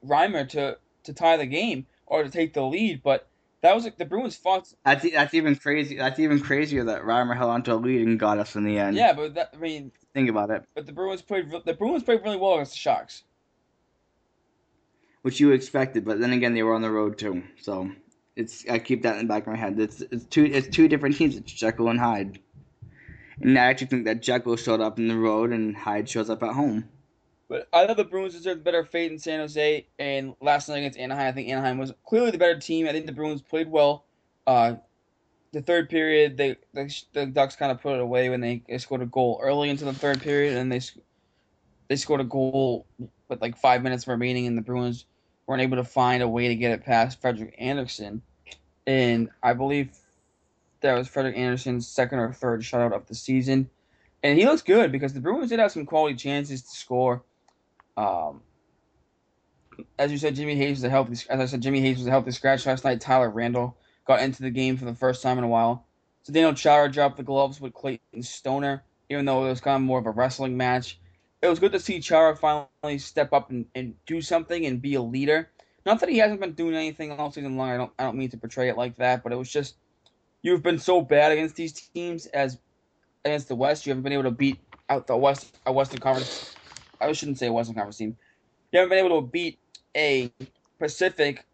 Reimer 0.06 0.48
to 0.50 0.78
to 1.04 1.14
tie 1.14 1.38
the 1.38 1.46
game 1.46 1.86
or 2.06 2.24
to 2.24 2.30
take 2.30 2.54
the 2.54 2.62
lead. 2.62 3.02
But 3.04 3.28
that 3.62 3.76
was 3.76 3.84
like 3.84 3.98
the 3.98 4.06
Bruins 4.06 4.36
fought. 4.36 4.74
That's 4.84 5.10
that's 5.12 5.34
even 5.34 5.56
crazy. 5.56 5.98
That's 5.98 6.20
even 6.20 6.40
crazier 6.40 6.84
that 6.86 7.04
Reimer 7.04 7.38
held 7.38 7.52
onto 7.52 7.74
a 7.74 7.76
lead 7.76 8.06
and 8.06 8.20
got 8.20 8.40
us 8.40 8.56
in 8.56 8.64
the 8.64 8.78
end. 8.78 8.98
Yeah, 8.98 9.14
but 9.14 9.36
that, 9.36 9.50
I 9.54 9.58
mean, 9.58 9.92
think 10.14 10.30
about 10.30 10.50
it. 10.50 10.64
But 10.74 10.88
the 10.88 10.94
Bruins 10.94 11.22
played. 11.22 11.52
The 11.66 11.74
Bruins 11.74 12.04
played 12.04 12.22
really 12.24 12.38
well 12.38 12.56
against 12.56 12.74
the 12.74 12.80
Sharks, 12.80 13.24
which 15.22 15.40
you 15.40 15.52
expected. 15.52 16.06
But 16.06 16.20
then 16.20 16.34
again, 16.34 16.54
they 16.54 16.64
were 16.64 16.74
on 16.74 16.82
the 16.82 16.92
road 16.92 17.18
too, 17.18 17.44
so 17.62 17.92
it's 18.36 18.68
I 18.68 18.80
keep 18.80 19.04
that 19.04 19.18
in 19.18 19.28
the 19.28 19.34
back 19.34 19.44
of 19.44 19.54
my 19.54 19.58
head. 19.58 19.80
It's 19.80 20.02
it's 20.02 20.26
two 20.26 20.46
it's 20.46 20.68
two 20.68 20.88
different 20.88 21.16
teams. 21.16 21.38
It's 21.38 21.52
Jekyll 21.52 21.90
and 21.90 22.00
Hyde. 22.00 22.40
And 23.42 23.58
I 23.58 23.66
actually 23.66 23.88
think 23.88 24.06
that 24.06 24.22
Jekyll 24.22 24.56
showed 24.56 24.82
up 24.82 25.00
in 25.00 25.08
the 25.08 25.18
road 25.18 25.52
and 25.52 25.76
Hyde 25.76 26.08
shows 26.08 26.30
up 26.30 26.44
at 26.44 26.54
home. 26.54 26.90
But 27.52 27.68
I 27.74 27.86
thought 27.86 27.98
the 27.98 28.06
Bruins 28.06 28.34
deserved 28.34 28.64
better 28.64 28.86
fate 28.86 29.12
in 29.12 29.20
San 29.20 29.42
Jose, 29.42 29.86
and 30.00 30.36
last 30.40 30.70
night 30.70 30.78
against 30.78 30.98
Anaheim, 30.98 31.28
I 31.28 31.32
think 31.34 31.50
Anaheim 31.50 31.78
was 31.78 31.92
clearly 32.06 32.32
the 32.32 32.38
better 32.38 32.58
team. 32.58 32.88
I 32.88 32.94
think 32.94 33.08
the 33.08 33.12
Bruins 33.12 33.42
played 33.42 33.70
well. 33.70 34.06
Uh, 34.48 34.76
the 35.52 35.62
third 35.62 35.90
period, 35.90 36.38
they 36.38 36.56
the, 36.74 37.26
Ducks 37.26 37.58
kind 37.58 37.70
of 37.70 37.82
put 37.82 37.96
it 37.96 38.00
away 38.00 38.30
when 38.30 38.40
they, 38.40 38.64
they 38.70 38.78
scored 38.78 39.02
a 39.02 39.06
goal 39.06 39.38
early 39.44 39.70
into 39.70 39.84
the 39.84 39.92
third 39.92 40.22
period, 40.22 40.56
and 40.56 40.72
they 40.72 40.80
they 41.90 41.98
scored 41.98 42.22
a 42.22 42.24
goal 42.24 42.86
with 43.28 43.42
like 43.42 43.58
five 43.58 43.84
minutes 43.84 44.08
remaining, 44.08 44.48
and 44.48 44.58
the 44.58 44.62
Bruins 44.62 45.04
weren't 45.46 45.62
able 45.62 45.76
to 45.76 45.84
find 45.84 46.24
a 46.24 46.30
way 46.30 46.48
to 46.48 46.56
get 46.56 46.72
it 46.72 46.86
past 46.86 47.20
Frederik 47.20 47.54
Andersen. 47.58 48.22
And 48.88 49.30
I 49.44 49.52
believe 49.52 49.90
that 50.80 50.94
was 50.94 51.10
Frederik 51.10 51.36
Andersen's 51.36 51.86
second 51.86 52.20
or 52.20 52.32
third 52.32 52.62
shutout 52.62 52.94
of 52.94 53.08
the 53.08 53.16
season. 53.16 53.70
And 54.24 54.40
he 54.40 54.46
looks 54.46 54.62
good 54.62 54.94
because 54.94 55.12
the 55.12 55.20
Bruins 55.20 55.50
did 55.50 55.60
have 55.60 55.74
some 55.74 55.86
quality 55.86 56.16
chances 56.16 56.62
to 56.62 56.70
score. 56.70 57.26
Um, 58.02 58.42
as 60.00 60.12
you 60.12 60.18
said, 60.18 60.36
Jimmy 60.36 60.56
Hayes 60.56 60.78
was 60.78 60.84
a 60.84 60.90
healthy. 60.90 61.14
As 61.30 61.40
I 61.40 61.46
said, 61.46 61.62
Jimmy 61.62 61.82
Hayes 61.82 62.00
was 62.00 62.08
a 62.08 62.12
healthy 62.12 62.32
scratch 62.32 62.66
last 62.66 62.84
night. 62.84 63.00
Tyler 63.00 63.30
Randell 63.30 63.78
got 64.06 64.22
into 64.22 64.42
the 64.42 64.50
game 64.50 64.78
for 64.78 64.86
the 64.86 64.96
first 64.96 65.22
time 65.22 65.38
in 65.38 65.44
a 65.44 65.48
while. 65.48 65.86
So 66.24 66.34
Daniel 66.34 66.54
Chara 66.54 66.92
dropped 66.92 67.18
the 67.18 67.24
gloves 67.24 67.62
with 67.62 67.74
Clayton 67.74 68.24
Stoner, 68.24 68.84
even 69.10 69.26
though 69.26 69.46
it 69.46 69.50
was 69.50 69.62
kind 69.62 69.76
of 69.76 69.82
more 69.82 70.00
of 70.00 70.06
a 70.06 70.12
wrestling 70.12 70.58
match. 70.58 71.00
It 71.42 71.48
was 71.48 71.60
good 71.60 71.72
to 71.72 71.80
see 71.80 72.00
Chara 72.00 72.36
finally 72.36 72.98
step 72.98 73.34
up 73.34 73.50
and, 73.50 73.66
and 73.76 73.96
do 74.06 74.22
something 74.22 74.66
and 74.66 74.82
be 74.82 74.96
a 74.96 75.02
leader. 75.02 75.52
Not 75.86 76.00
that 76.00 76.10
he 76.10 76.20
hasn't 76.20 76.42
been 76.42 76.54
doing 76.54 76.76
anything 76.76 77.12
all 77.12 77.32
season 77.32 77.58
long. 77.58 77.70
I 77.70 77.78
don't 77.78 77.92
I 77.98 78.04
don't 78.04 78.18
mean 78.18 78.30
to 78.30 78.38
portray 78.38 78.70
it 78.70 78.78
like 78.78 78.98
that, 78.98 79.24
but 79.24 79.32
it 79.32 79.38
was 79.38 79.52
just 79.52 79.76
you've 80.44 80.64
been 80.64 80.80
so 80.80 81.02
bad 81.02 81.32
against 81.32 81.56
these 81.56 81.74
teams 81.74 82.28
as 82.28 82.60
against 83.26 83.48
the 83.48 83.56
West. 83.56 83.86
You 83.86 83.92
haven't 83.92 84.04
been 84.04 84.14
able 84.14 84.24
to 84.24 84.32
beat 84.32 84.60
out 84.90 85.08
the 85.08 85.18
West 85.18 85.56
a 85.66 85.74
Western 85.74 86.00
Conference. 86.00 86.58
I 87.02 87.12
shouldn't 87.14 87.40
say 87.40 87.50
Western 87.50 87.76
Conference 87.76 87.98
team. 87.98 88.18
You 88.72 88.80
haven't 88.80 88.90
been 88.90 89.06
able 89.06 89.22
to 89.22 89.28
beat 89.28 89.60
a 89.96 90.32
Pacific 90.80 91.46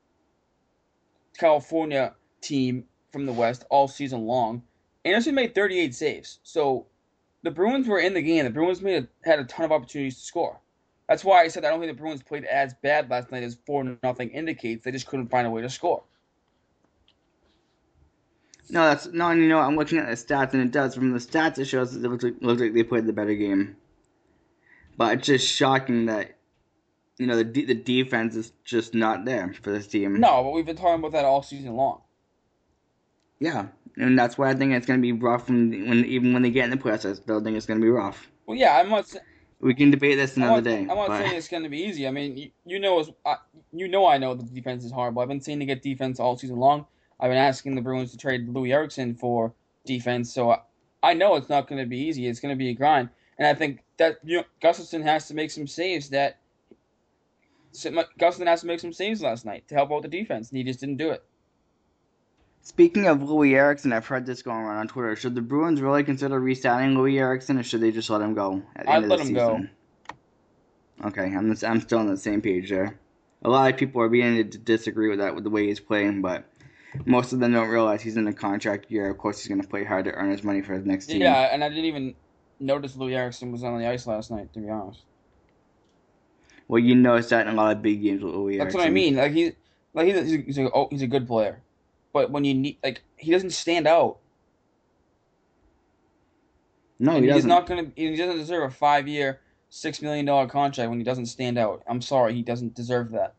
California 1.38 2.14
team 2.42 2.84
from 3.12 3.26
the 3.26 3.34
West 3.34 3.66
all 3.70 3.88
season 3.88 4.26
long. 4.26 4.62
Andersen 5.06 5.36
made 5.36 5.56
38 5.56 5.96
saves, 5.96 6.40
so 6.44 6.86
the 7.44 7.52
Bruins 7.52 7.88
were 7.88 8.00
in 8.00 8.14
the 8.14 8.22
game. 8.22 8.44
The 8.44 8.52
Bruins 8.52 8.82
made 8.82 9.04
a, 9.04 9.28
had 9.28 9.40
a 9.40 9.46
ton 9.46 9.66
of 9.66 9.72
opportunities 9.72 10.18
to 10.18 10.22
score. 10.22 10.60
That's 11.08 11.24
why 11.24 11.44
I 11.44 11.48
said 11.48 11.64
I 11.64 11.70
don't 11.70 11.80
think 11.80 11.92
the 11.92 12.02
Bruins 12.02 12.22
played 12.22 12.44
as 12.44 12.74
bad 12.84 13.10
last 13.10 13.32
night 13.32 13.44
as 13.44 13.58
four 13.66 13.98
nothing 14.04 14.30
indicates. 14.32 14.84
They 14.84 14.92
just 14.92 15.08
couldn't 15.08 15.30
find 15.30 15.48
a 15.48 15.50
way 15.50 15.62
to 15.62 15.70
score. 15.70 16.04
No, 18.70 18.84
that's 18.84 19.08
no. 19.08 19.32
You 19.32 19.48
know, 19.48 19.60
I'm 19.60 19.78
looking 19.78 19.98
at 19.98 20.08
the 20.08 20.14
stats, 20.14 20.54
and 20.54 20.62
it 20.62 20.72
does. 20.72 20.94
From 20.94 21.14
the 21.14 21.20
stats, 21.20 21.58
it 21.58 21.66
shows 21.66 21.94
that 21.94 22.06
it 22.06 22.10
looks 22.10 22.26
like, 22.26 22.36
looks 22.42 22.62
like 22.62 22.74
they 22.74 22.84
played 22.84 23.06
the 23.06 23.14
better 23.14 23.34
game. 23.34 23.78
But 24.98 25.18
it's 25.20 25.28
just 25.28 25.48
shocking 25.48 26.08
that 26.08 26.38
you 27.18 27.28
know 27.28 27.38
the 27.38 27.66
the 27.66 27.74
defense 27.76 28.36
is 28.36 28.52
just 28.64 28.94
not 28.94 29.26
there 29.26 29.54
for 29.62 29.72
this 29.72 29.88
team. 29.88 30.20
No, 30.20 30.44
but 30.44 30.52
we've 30.52 30.66
been 30.66 30.76
talking 30.76 31.00
about 31.00 31.12
that 31.14 31.26
all 31.26 31.44
season 31.44 31.76
long. 31.76 32.02
Yeah, 33.40 33.68
and 33.98 34.18
that's 34.18 34.38
why 34.38 34.50
I 34.50 34.56
think 34.56 34.74
it's 34.74 34.88
going 34.88 35.00
to 35.00 35.02
be 35.02 35.12
rough 35.12 35.48
when, 35.48 35.70
when 35.88 36.06
even 36.06 36.34
when 36.34 36.42
they 36.42 36.50
get 36.50 36.66
in 36.66 36.72
the 36.72 36.78
playoffs. 36.78 37.10
I 37.10 37.14
still 37.14 37.44
think 37.44 37.56
it's 37.56 37.66
going 37.66 37.80
to 37.80 37.84
be 37.86 37.90
rough. 37.90 38.30
Well, 38.46 38.58
yeah, 38.58 38.78
I'm 38.78 38.90
not. 38.90 39.14
We 39.60 39.74
can 39.74 39.90
debate 39.90 40.18
this 40.18 40.38
another 40.38 40.58
I'm 40.58 40.64
not, 40.64 40.64
day. 40.64 40.80
I'm 40.82 40.88
not 40.88 41.08
but- 41.08 41.18
saying 41.20 41.36
it's 41.36 41.48
going 41.48 41.64
to 41.64 41.70
be 41.70 41.82
easy. 41.82 42.08
I 42.08 42.12
mean, 42.12 42.38
you, 42.38 42.52
you 42.66 42.80
know, 42.80 43.04
I, 43.26 43.38
you 43.72 43.88
know, 43.88 44.06
I 44.08 44.18
know 44.18 44.36
the 44.36 44.44
defense 44.44 44.84
is 44.86 44.92
horrible. 44.92 45.22
I've 45.22 45.28
been 45.28 45.42
saying 45.42 45.60
to 45.60 45.66
get 45.66 45.82
defense 45.82 46.20
all 46.20 46.38
season 46.38 46.58
long. 46.58 46.86
I've 47.20 47.30
been 47.32 47.38
asking 47.38 47.74
the 47.76 47.82
Bruins 47.82 48.12
to 48.12 48.18
trade 48.18 48.48
Loui 48.48 48.72
Eriksson 48.72 49.16
for 49.16 49.54
defense, 49.86 50.32
so 50.32 50.52
I, 50.52 50.60
I 51.02 51.14
know 51.16 51.36
it's 51.36 51.50
not 51.50 51.68
going 51.68 51.82
to 51.82 51.88
be 51.88 51.98
easy. 51.98 52.28
It's 52.28 52.40
going 52.40 52.54
to 52.54 52.58
be 52.58 52.70
a 52.70 52.74
grind, 52.76 53.10
and 53.40 53.48
I 53.48 53.56
think 53.56 53.80
that 53.98 54.18
you 54.24 54.38
know, 54.38 54.44
Gustavsson 54.62 55.04
has 55.04 55.28
to 55.28 55.34
make 55.34 55.52
some 55.52 55.68
saves. 55.68 56.10
That 56.10 56.38
Gustavsson 57.74 58.48
has 58.48 58.62
to 58.62 58.68
make 58.68 58.80
some 58.80 58.94
saves 58.94 59.22
last 59.22 59.46
night 59.46 59.68
to 59.68 59.76
help 59.76 59.92
out 59.92 60.02
the 60.02 60.08
defense, 60.08 60.50
and 60.50 60.58
he 60.58 60.64
just 60.64 60.80
didn't 60.80 60.98
do 60.98 61.12
it. 61.12 61.24
Speaking 62.62 63.08
of 63.08 63.20
Loui 63.20 63.54
Eriksson, 63.54 63.94
I've 63.94 64.08
heard 64.08 64.26
this 64.26 64.42
going 64.42 64.58
around 64.60 64.78
on 64.78 64.88
Twitter. 64.90 65.16
Should 65.16 65.36
the 65.36 65.42
Bruins 65.42 65.80
really 65.80 66.04
consider 66.04 66.38
re-signing 66.38 66.98
Loui 66.98 67.18
Eriksson, 67.18 67.58
or 67.58 67.64
should 67.64 67.80
they 67.80 67.92
just 67.92 68.10
let 68.10 68.20
him 68.20 68.34
go 68.34 68.62
at 68.76 68.86
the 68.86 68.92
I'd 68.92 68.96
end 68.96 69.06
of 69.06 69.10
let 69.12 69.20
the 69.20 69.26
him 69.26 69.34
go. 69.34 69.56
season? 69.56 69.70
Okay, 71.06 71.24
I'm 71.24 71.56
I'm 71.64 71.82
still 71.82 72.00
on 72.00 72.08
the 72.08 72.18
same 72.18 72.42
page 72.42 72.70
there. 72.70 73.00
A 73.44 73.50
lot 73.50 73.72
of 73.72 73.78
people 73.78 74.02
are 74.02 74.10
beginning 74.10 74.50
to 74.50 74.58
disagree 74.58 75.10
with 75.10 75.20
that 75.20 75.36
with 75.36 75.44
the 75.44 75.50
way 75.50 75.68
he's 75.68 75.80
playing, 75.80 76.22
but 76.22 76.44
most 77.06 77.34
of 77.34 77.40
them 77.40 77.54
don't 77.54 77.70
realize 77.70 78.02
he's 78.02 78.18
in 78.18 78.28
a 78.28 78.34
contract 78.34 78.90
year. 78.90 79.10
Of 79.10 79.18
course, 79.18 79.40
he's 79.40 79.48
going 79.48 79.62
to 79.62 79.68
play 79.68 79.84
hard 79.84 80.06
to 80.06 80.12
earn 80.12 80.32
his 80.32 80.44
money 80.44 80.62
for 80.62 80.74
his 80.74 80.86
next 80.86 81.06
team. 81.06 81.22
Yeah, 81.22 81.50
and 81.52 81.64
I 81.64 81.70
didn't 81.70 81.86
even 81.86 82.16
notice 82.60 82.96
Loui 82.96 83.14
Eriksson 83.14 83.52
was 83.52 83.64
on 83.64 83.78
the 83.80 83.88
ice 83.88 84.08
last 84.08 84.32
night. 84.32 84.54
To 84.54 84.60
be 84.60 84.70
honest. 84.70 85.04
Well, 86.68 86.80
you 86.80 86.96
notice 86.96 87.30
that 87.30 87.48
in 87.48 87.54
a 87.54 87.56
lot 87.56 87.76
of 87.76 87.82
big 87.82 88.02
games 88.02 88.24
with 88.24 88.34
Loui 88.34 88.58
That's 88.58 88.76
Eriksson. 88.76 88.80
what 88.82 88.88
I 88.88 88.90
mean. 88.92 89.16
Like 89.16 89.32
he, 89.32 89.54
like 89.94 90.08
he's 90.08 90.34
a, 90.34 90.38
he's 90.42 90.58
a, 90.58 90.72
oh, 90.74 90.88
he's 90.92 91.02
a 91.02 91.08
good 91.08 91.26
player, 91.28 91.62
but 92.14 92.30
when 92.30 92.44
you 92.44 92.54
need 92.54 92.78
like 92.84 93.04
he 93.16 93.32
doesn't 93.32 93.52
stand 93.52 93.88
out. 93.88 94.18
No, 97.00 97.14
he 97.14 97.22
he's 97.22 97.30
doesn't. 97.30 97.50
not 97.50 97.68
gonna. 97.68 97.92
He 97.96 98.16
doesn't 98.16 98.38
deserve 98.38 98.64
a 98.64 98.74
five-year, 98.74 99.40
six 99.70 100.02
million 100.02 100.26
dollar 100.26 100.48
contract 100.48 100.90
when 100.90 101.00
he 101.00 101.06
doesn't 101.06 101.28
stand 101.28 101.58
out. 101.58 101.84
I'm 101.88 102.02
sorry, 102.02 102.34
he 102.34 102.42
doesn't 102.42 102.74
deserve 102.74 103.12
that. 103.12 103.36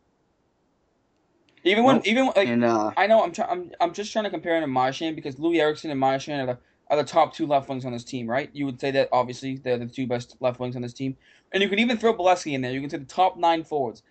Even 1.65 1.83
when, 1.83 1.97
Nope. 1.97 2.07
even 2.07 2.25
like 2.27 2.47
and 2.47 2.63
uh, 2.63 2.91
I 2.95 3.05
know 3.07 3.21
I'm 3.21 3.33
trying. 3.33 3.49
I'm, 3.51 3.71
I'm 3.81 3.93
just 3.93 4.11
trying 4.13 4.23
to 4.23 4.29
compare 4.31 4.55
him 4.55 4.61
to 4.61 4.67
Marchand 4.67 5.15
because 5.17 5.35
Loui 5.35 5.59
Eriksson 5.59 5.91
and 5.91 5.99
Marchand 5.99 6.41
are 6.49 6.53
the 6.53 6.59
are 6.89 6.97
the 6.97 7.03
top 7.03 7.33
two 7.33 7.45
left 7.47 7.69
wings 7.69 7.85
on 7.85 7.93
this 7.93 8.03
team, 8.03 8.27
right? 8.29 8.49
You 8.53 8.65
would 8.65 8.79
say 8.81 8.91
that 8.91 9.09
obviously 9.11 9.57
they're 9.57 9.77
the 9.77 9.85
two 9.87 10.07
best 10.07 10.35
left 10.39 10.59
wings 10.59 10.75
on 10.75 10.81
this 10.81 10.93
team, 10.93 11.17
and 11.51 11.61
you 11.63 11.69
can 11.69 11.79
even 11.79 11.97
throw 11.97 12.13
Beleskey 12.15 12.53
in 12.53 12.61
there. 12.61 12.71
You 12.71 12.81
can 12.81 12.89
say 12.89 12.97
the 12.97 13.05
top 13.05 13.37
nine 13.37 13.63
forwards. 13.63 14.03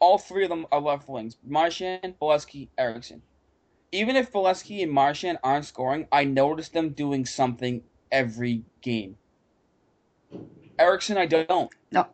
All 0.00 0.18
three 0.18 0.44
of 0.44 0.50
them 0.50 0.66
are 0.72 0.80
left 0.80 1.08
wings: 1.08 1.38
Marchand, 1.46 2.14
Beleskey, 2.20 2.68
Eriksson. 2.78 3.22
Even 3.92 4.16
if 4.16 4.32
Beleskey 4.32 4.82
and 4.82 4.92
Marchand 4.92 5.38
aren't 5.44 5.66
scoring, 5.66 6.08
I 6.12 6.24
notice 6.24 6.68
them 6.70 6.90
doing 6.90 7.26
something 7.26 7.82
every 8.10 8.64
game. 8.80 9.16
Eriksson, 10.78 11.18
I 11.18 11.26
don't. 11.26 11.70
no, 11.92 12.06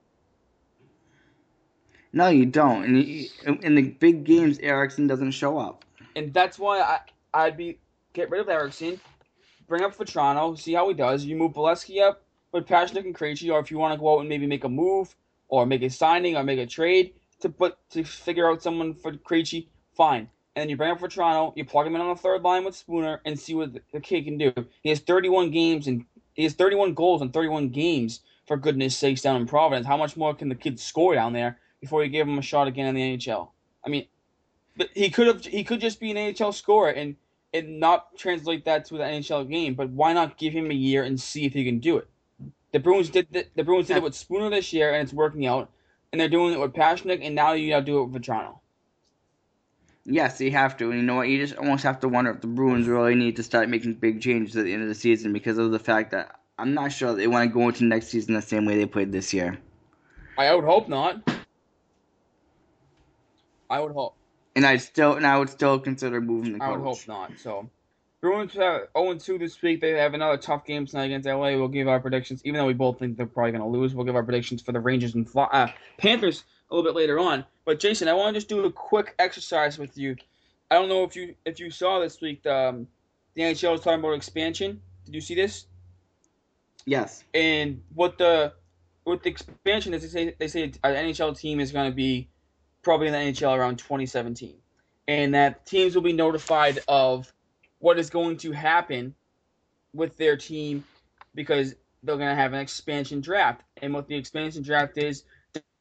No, 2.13 2.29
you 2.29 2.47
don't. 2.47 2.85
And 2.85 3.03
you, 3.05 3.29
in 3.63 3.75
the 3.77 3.83
big 3.83 4.25
games, 4.25 4.59
Eriksson 4.61 5.07
doesn't 5.07 5.33
show 5.33 5.59
up. 5.59 5.85
and 6.17 6.35
that's 6.35 6.59
why 6.59 6.81
I 6.81 7.01
I'd 7.35 7.57
be 7.57 7.79
get 8.15 8.31
rid 8.31 8.41
of 8.41 8.49
Eriksson, 8.49 9.01
bring 9.69 9.85
up 9.85 9.97
Vatrano, 9.97 10.59
see 10.59 10.73
how 10.73 10.89
he 10.89 10.95
does. 10.95 11.25
You 11.25 11.37
move 11.37 11.53
Beleskey 11.53 12.03
up 12.03 12.23
with 12.53 12.67
Pastrnak 12.67 13.05
and 13.05 13.15
Krejci, 13.15 13.53
or 13.53 13.61
if 13.61 13.71
you 13.71 13.79
want 13.79 13.93
to 13.93 14.01
go 14.01 14.15
out 14.15 14.21
and 14.21 14.29
maybe 14.29 14.47
make 14.47 14.65
a 14.65 14.69
move 14.69 15.15
or 15.49 15.67
make 15.67 15.83
a 15.83 15.91
signing 15.91 16.37
or 16.37 16.43
make 16.43 16.59
a 16.59 16.67
trade 16.67 17.13
to 17.41 17.49
put 17.49 17.77
to 17.91 18.03
figure 18.03 18.51
out 18.51 18.63
someone 18.63 18.95
for 18.95 19.13
Krejci, 19.13 19.69
fine. 19.97 20.29
And 20.57 20.63
then 20.63 20.69
you 20.71 20.77
bring 20.77 20.91
up 20.91 20.99
Vatrano, 20.99 21.53
you 21.55 21.65
plug 21.65 21.87
him 21.87 21.95
in 21.95 22.01
on 22.01 22.09
the 22.09 22.21
third 22.21 22.43
line 22.43 22.65
with 22.65 22.75
Spooner, 22.75 23.21
and 23.25 23.39
see 23.39 23.55
what 23.55 23.75
the, 23.93 24.01
kid 24.01 24.25
can 24.25 24.39
do. 24.39 24.53
He 24.83 24.89
has 24.89 24.99
31 24.99 25.51
games 25.51 25.87
and 25.87 26.05
he 26.35 26.43
has 26.43 26.55
31 26.55 26.95
goals 26.95 27.23
in 27.23 27.31
31 27.31 27.69
games. 27.69 28.21
For 28.47 28.57
goodness 28.57 28.97
sakes, 28.97 29.21
down 29.21 29.37
in 29.37 29.47
Providence, 29.47 29.87
how 29.87 29.99
much 29.99 30.17
more 30.17 30.35
can 30.35 30.49
the 30.49 30.55
kid 30.55 30.81
score 30.81 31.15
down 31.15 31.35
there 31.35 31.59
before 31.83 32.03
you 32.03 32.09
give 32.09 32.27
him 32.27 32.39
a 32.39 32.43
shot 32.43 32.67
again 32.67 32.87
in 32.87 32.95
the 32.95 33.19
NHL? 33.19 33.51
I 33.85 33.91
mean, 33.91 34.07
but 34.75 34.89
he 34.95 35.11
could 35.11 35.27
have 35.27 35.45
he 35.45 35.65
could 35.65 35.81
just 35.81 36.01
be 36.01 36.11
an 36.11 36.17
NHL 36.17 36.55
scorer 36.55 36.91
and 36.91 37.15
and 37.53 37.81
not 37.81 38.17
translate 38.17 38.65
that 38.65 38.85
to 38.87 38.95
the 38.95 39.05
NHL 39.05 39.49
game. 39.49 39.75
But 39.75 39.91
why 39.91 40.13
not 40.13 40.39
give 40.39 40.53
him 40.53 40.71
a 40.71 40.75
year 40.75 41.03
and 41.03 41.21
see 41.21 41.45
if 41.45 41.53
he 41.55 41.65
can 41.65 41.79
do 41.79 41.99
it? 41.99 42.09
The 42.73 42.79
Bruins 42.79 43.11
did 43.11 43.29
the, 43.31 43.47
the 43.57 43.65
Bruins 43.65 43.89
did 43.89 43.99
it 43.99 44.03
with 44.03 44.15
Spooner 44.15 44.51
this 44.51 44.73
year 44.73 44.93
and 44.93 45.03
it's 45.03 45.13
working 45.13 45.47
out, 45.47 45.71
and 46.13 46.21
they're 46.21 46.29
doing 46.29 46.53
it 46.53 46.61
with 46.61 46.75
Pastrnak 46.75 47.21
and 47.23 47.35
now 47.35 47.53
you 47.53 47.71
got 47.71 47.81
to 47.81 47.85
do 47.85 48.01
it 48.01 48.07
with 48.07 48.23
Vatrano. 48.23 48.59
Yes, 50.05 50.41
you 50.41 50.51
have 50.53 50.77
to. 50.79 50.91
And 50.91 51.01
you 51.01 51.07
know 51.07 51.17
what? 51.17 51.29
You 51.29 51.39
just 51.39 51.59
almost 51.59 51.85
have 51.85 52.01
to 52.01 52.09
wonder 52.09 52.31
if 52.31 52.41
the 52.41 52.47
Bruins 52.47 52.89
really 52.89 53.15
need 53.15 53.37
to 53.37 53.43
start 53.43 53.69
making 53.69 53.95
big 53.95 54.23
changes 54.23 54.57
at 54.57 54.65
the 54.65 54.73
end 54.73 54.83
of 54.83 54.89
the 54.89 54.95
season 54.95 55.33
because 55.33 55.59
of 55.59 55.71
the 55.71 55.79
fact 55.79 56.13
that 56.13 56.41
I'm 56.59 56.75
not 56.75 56.93
sure 56.93 57.15
they 57.15 57.27
want 57.27 57.49
to 57.49 57.55
go 57.55 57.69
into 57.69 57.85
next 57.85 58.09
season 58.09 58.35
the 58.35 58.43
same 58.43 58.65
way 58.65 58.77
they 58.77 58.87
played 58.87 59.13
this 59.13 59.35
year. 59.35 59.59
I 60.39 60.55
would 60.55 60.65
hope 60.65 60.89
not. 60.89 61.29
I 63.69 63.81
would 63.81 63.93
hope. 63.93 64.18
And 64.59 64.67
I 64.67 64.77
still 64.79 65.15
and 65.15 65.25
I 65.25 65.39
would 65.39 65.49
still 65.49 65.79
consider 65.79 66.21
moving 66.21 66.55
the 66.55 66.59
coach. 66.59 66.69
I 66.69 66.73
would 66.73 66.81
hope 66.81 67.07
not. 67.07 67.31
So, 67.39 67.71
Bruins 68.21 68.55
have 68.55 68.89
0 68.99 69.15
2 69.15 69.39
this 69.39 69.63
week. 69.63 69.81
They 69.81 69.91
have 69.93 70.15
another 70.15 70.37
tough 70.37 70.65
game 70.67 70.85
tonight 70.85 71.05
against 71.05 71.29
LA. 71.29 71.51
We'll 71.51 71.69
give 71.69 71.87
our 71.87 72.01
predictions, 72.01 72.43
even 72.45 72.59
though 72.59 72.67
we 72.67 72.73
both 72.73 72.99
think 72.99 73.17
they're 73.17 73.27
probably 73.27 73.53
going 73.53 73.63
to 73.63 73.69
lose. 73.69 73.95
We'll 73.95 74.05
give 74.05 74.17
our 74.17 74.25
predictions 74.25 74.61
for 74.61 74.73
the 74.73 74.81
Rangers 74.81 75.15
and 75.15 75.29
uh, 75.37 75.69
Panthers 75.97 76.43
a 76.69 76.75
little 76.75 76.91
bit 76.91 76.97
later 76.97 77.21
on. 77.21 77.45
But 77.65 77.79
Jason, 77.79 78.09
I 78.09 78.15
want 78.15 78.35
to 78.35 78.41
just 78.41 78.49
do 78.49 78.65
a 78.65 78.73
quick 78.73 79.15
exercise 79.21 79.79
with 79.79 79.97
you. 79.97 80.17
I 80.73 80.75
don't 80.75 80.89
know 80.89 81.05
if 81.05 81.15
you 81.15 81.37
if 81.45 81.61
you 81.61 81.71
saw 81.71 82.01
this 82.01 82.21
week. 82.21 82.45
Um, 82.45 82.89
the 83.35 83.43
NHL 83.43 83.71
was 83.71 83.83
talking 83.83 84.01
about 84.01 84.15
expansion. 84.15 84.81
Did 85.05 85.15
you 85.15 85.21
see 85.21 85.37
this? 85.37 85.67
Yes. 86.85 87.23
And 87.33 87.81
what 87.95 88.19
the 88.19 88.55
with 89.05 89.23
the 89.23 89.31
expansion 89.31 89.95
is 89.95 90.03
they 90.03 90.09
say 90.09 90.35
they 90.37 90.49
say 90.49 90.65
an 90.65 90.73
NHL 90.83 91.39
team 91.39 91.61
is 91.61 91.71
going 91.71 91.89
to 91.89 91.95
be 91.95 92.29
probably 92.83 93.09
in 93.09 93.13
the 93.13 93.19
NHL 93.19 93.57
around 93.57 93.79
2017, 93.79 94.55
and 95.07 95.35
that 95.35 95.67
teams 95.67 95.95
will 95.95 96.03
be 96.03 96.13
notified 96.13 96.81
of 96.89 97.33
what 97.79 97.99
is 97.99 98.11
going 98.11 98.37
to 98.39 98.53
happen 98.53 99.15
with 99.95 100.17
their 100.17 100.37
team 100.37 100.85
because 101.35 101.75
they're 102.03 102.17
going 102.17 102.29
to 102.29 102.35
have 102.35 102.53
an 102.53 102.61
expansion 102.61 103.21
draft. 103.21 103.63
And 103.83 103.93
what 103.93 104.09
the 104.09 104.17
expansion 104.17 104.63
draft 104.63 104.99
is 104.99 105.25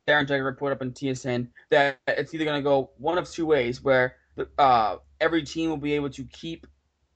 Darren 0.08 0.26
Dreger 0.26 0.58
put 0.58 0.72
up 0.72 0.82
on 0.82 0.92
TSN 0.92 1.48
that 1.70 2.00
it's 2.08 2.34
either 2.34 2.46
going 2.46 2.60
to 2.60 2.64
go 2.64 2.92
one 2.98 3.18
of 3.18 3.30
two 3.30 3.46
ways, 3.46 3.84
where 3.84 4.16
uh, 4.58 4.98
every 5.20 5.44
team 5.44 5.70
will 5.70 5.78
be 5.78 5.94
able 5.94 6.10
to 6.12 6.24
keep 6.26 6.66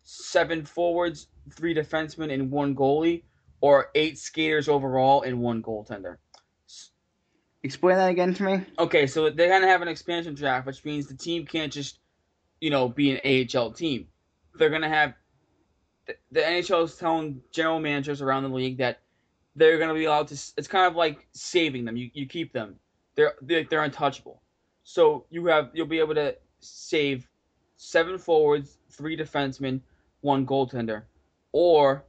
seven 0.04 0.65
forwards, 0.65 1.28
three 1.52 1.74
defensemen, 1.74 2.34
and 2.34 2.52
one 2.52 2.76
goalie, 2.76 3.24
or 3.62 3.89
eight 3.96 4.17
skaters 4.17 4.67
overall 4.67 5.22
and 5.22 5.39
one 5.39 5.62
goaltender. 5.62 6.17
Explain 7.63 7.97
that 7.97 8.10
again 8.10 8.34
to 8.34 8.43
me. 8.43 8.65
Okay, 8.80 9.06
so 9.06 9.30
they're 9.30 9.50
to 9.62 9.67
have 9.67 9.82
an 9.82 9.88
expansion 9.88 10.34
draft, 10.34 10.65
which 10.65 10.84
means 10.84 11.08
the 11.08 11.15
team 11.15 11.45
can't 11.45 11.71
just, 11.71 12.00
you 12.60 12.69
know, 12.69 12.89
be 12.89 13.12
an 13.12 13.47
AHL 13.56 13.71
team. 13.71 14.08
They're 14.56 14.69
to 14.82 14.89
have 14.89 15.13
the, 16.08 16.15
the 16.32 16.39
NHL 16.41 16.86
is 16.86 16.95
telling 16.95 17.41
general 17.52 17.80
managers 17.80 18.21
around 18.21 18.43
the 18.43 18.50
league 18.50 18.78
that 18.78 19.02
they're 19.56 19.78
to 19.89 19.95
be 19.95 20.06
allowed 20.06 20.28
to. 20.30 20.34
It's 20.58 20.67
kind 20.67 20.88
of 20.88 20.95
like 20.95 21.28
saving 21.34 21.86
them. 21.86 21.95
You, 21.95 22.10
you 22.13 22.26
keep 22.26 22.52
them. 22.54 22.76
They're, 23.15 23.36
they're 23.41 23.65
they're 23.65 23.84
untouchable. 23.84 24.41
So 24.84 25.26
you 25.30 25.45
have 25.47 25.69
you'll 25.74 25.86
be 25.86 26.00
able 26.00 26.15
to 26.15 26.36
save 26.60 27.28
seven 27.78 28.17
forwards, 28.17 28.78
three 28.89 29.17
defensemen, 29.17 29.82
one 30.21 30.45
goaltender, 30.45 31.04
or 31.52 32.06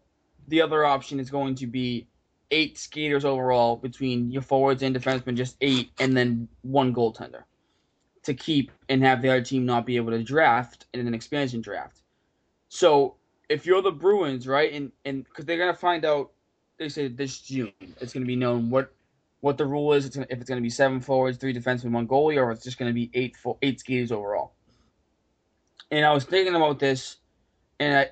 the 0.49 0.61
other 0.63 0.85
option 0.85 1.21
is 1.21 1.31
going 1.31 1.55
to 1.57 1.67
be 1.67 2.07
eight 2.53 2.79
skaters 2.79 3.25
overall 3.25 3.77
between 3.77 4.31
your 4.31 4.43
forwards 4.43 4.83
and 4.83 4.95
defensemen, 4.95 5.35
just 5.35 5.57
eight, 5.61 5.91
and 5.99 6.17
then 6.17 6.49
one 6.61 6.95
goaltender 6.95 7.43
to 8.23 8.35
keep 8.35 8.71
and 8.89 9.03
have 9.03 9.21
the 9.21 9.29
other 9.29 9.43
team 9.43 9.67
not 9.67 9.85
be 9.85 9.97
able 9.97 10.13
to 10.13 10.23
draft 10.23 10.87
in 10.95 11.07
an 11.07 11.15
expansion 11.15 11.61
draft. 11.61 12.03
So 12.69 13.17
if 13.49 13.67
you're 13.67 13.83
the 13.83 13.91
Bruins, 13.91 14.47
right, 14.47 14.73
and 14.73 14.93
and 15.05 15.25
because 15.25 15.45
they're 15.45 15.59
gonna 15.59 15.75
find 15.75 16.05
out, 16.05 16.31
they 16.79 16.89
say 16.89 17.09
this 17.09 17.41
June, 17.41 17.73
it's 18.01 18.13
gonna 18.13 18.27
be 18.27 18.37
known 18.37 18.71
what 18.71 18.95
what 19.41 19.59
the 19.59 19.67
rule 19.67 19.93
is. 19.95 20.07
It's 20.07 20.17
gonna, 20.17 20.29
if 20.31 20.41
it's 20.41 20.49
gonna 20.49 20.61
be 20.61 20.71
seven 20.71 21.01
forwards, 21.01 21.39
three 21.39 21.53
defensemen, 21.53 21.91
one 21.91 22.07
goalie, 22.07 22.37
or 22.37 22.51
it's 22.53 22.65
just 22.65 22.79
gonna 22.79 22.93
be 22.93 23.11
eight 23.15 23.37
eight 23.63 23.81
skaters 23.81 24.13
overall. 24.13 24.55
And 25.91 26.07
I 26.07 26.13
was 26.13 26.25
thinking 26.25 26.55
about 26.55 26.79
this, 26.79 27.17
and 27.81 27.99
I 27.99 28.11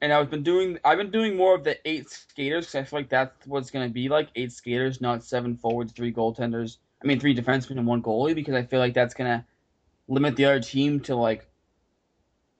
and 0.00 0.12
I've 0.12 0.30
been 0.30 0.42
doing 0.42 0.78
I've 0.84 0.98
been 0.98 1.10
doing 1.10 1.36
more 1.36 1.54
of 1.54 1.64
the 1.64 1.76
eight 1.88 2.08
skaters 2.10 2.66
because 2.66 2.74
I 2.74 2.84
feel 2.84 3.00
like 3.00 3.08
that's 3.08 3.46
what's 3.46 3.70
gonna 3.70 3.88
be 3.88 4.08
like 4.08 4.28
eight 4.36 4.52
skaters, 4.52 5.00
not 5.00 5.24
seven 5.24 5.56
forwards, 5.56 5.92
three 5.92 6.12
goaltenders. 6.12 6.78
I 7.02 7.06
mean 7.06 7.20
three 7.20 7.34
defensemen 7.34 7.78
and 7.78 7.86
one 7.86 8.02
goalie 8.02 8.34
because 8.34 8.54
I 8.54 8.62
feel 8.62 8.80
like 8.80 8.94
that's 8.94 9.14
gonna 9.14 9.44
limit 10.08 10.36
the 10.36 10.46
other 10.46 10.60
team 10.60 11.00
to 11.00 11.16
like 11.16 11.48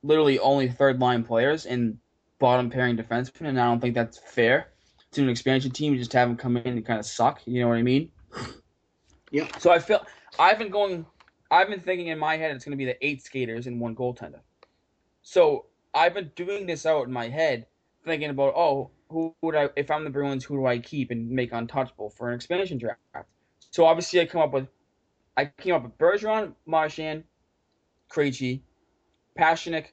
literally 0.03 0.39
only 0.39 0.69
third 0.69 1.01
line 1.01 1.25
players 1.25 1.67
and 1.67 1.99
bottom 2.39 2.71
pairing 2.71 2.97
defensemen, 2.97 3.49
and 3.49 3.61
I 3.61 3.65
don't 3.65 3.81
think 3.81 3.95
that's 3.95 4.19
fair 4.19 4.69
to 5.13 5.23
an 5.23 5.29
expansion 5.29 5.71
team. 5.71 5.93
You 5.93 5.99
just 5.99 6.13
have 6.13 6.29
them 6.29 6.37
come 6.37 6.57
in 6.57 6.67
and 6.67 6.87
kind 6.87 6.99
of 6.99 7.07
suck. 7.07 7.41
You 7.47 7.61
know 7.63 7.69
what 7.69 7.79
I 7.79 7.83
mean? 7.83 8.11
Yeah. 9.31 9.47
So 9.59 9.71
I 9.71 9.79
feel 9.79 10.05
I've 10.39 10.59
been 10.59 10.71
going. 10.71 11.07
I've 11.51 11.69
been 11.69 11.81
thinking 11.81 12.09
in 12.09 12.19
my 12.19 12.37
head 12.37 12.55
it's 12.55 12.65
going 12.65 12.73
to 12.73 12.77
be 12.77 12.85
the 12.85 13.07
eight 13.07 13.23
skaters 13.23 13.67
and 13.67 13.81
one 13.81 13.97
goaltender. 13.97 14.41
So 15.23 15.67
I've 15.95 16.15
been 16.15 16.31
doing 16.35 16.67
this 16.67 16.87
out 16.87 17.07
in 17.07 17.13
my 17.13 17.29
head, 17.29 17.67
thinking 18.05 18.31
about 18.31 18.55
oh, 18.55 18.91
who 19.11 19.35
would 19.43 19.55
I 19.55 19.69
if 19.77 19.91
I'm 19.91 20.05
the 20.05 20.11
Bruins, 20.11 20.45
who 20.45 20.57
do 20.57 20.67
I 20.67 20.79
keep 20.79 21.11
and 21.11 21.31
make 21.31 21.53
untouchable 21.53 22.11
for 22.11 22.29
an 22.29 22.35
expansion 22.35 22.79
draft? 22.79 23.01
So 23.71 23.85
obviously 23.85 24.21
I 24.21 24.27
come 24.27 24.41
up 24.41 24.53
with 24.53 24.69
I 25.37 25.47
came 25.47 25.75
up 25.75 25.85
with 25.85 25.97
Bergeron, 25.99 26.55
Marchand, 26.67 27.25
Krejci, 28.11 28.61
Pastrnak, 29.39 29.87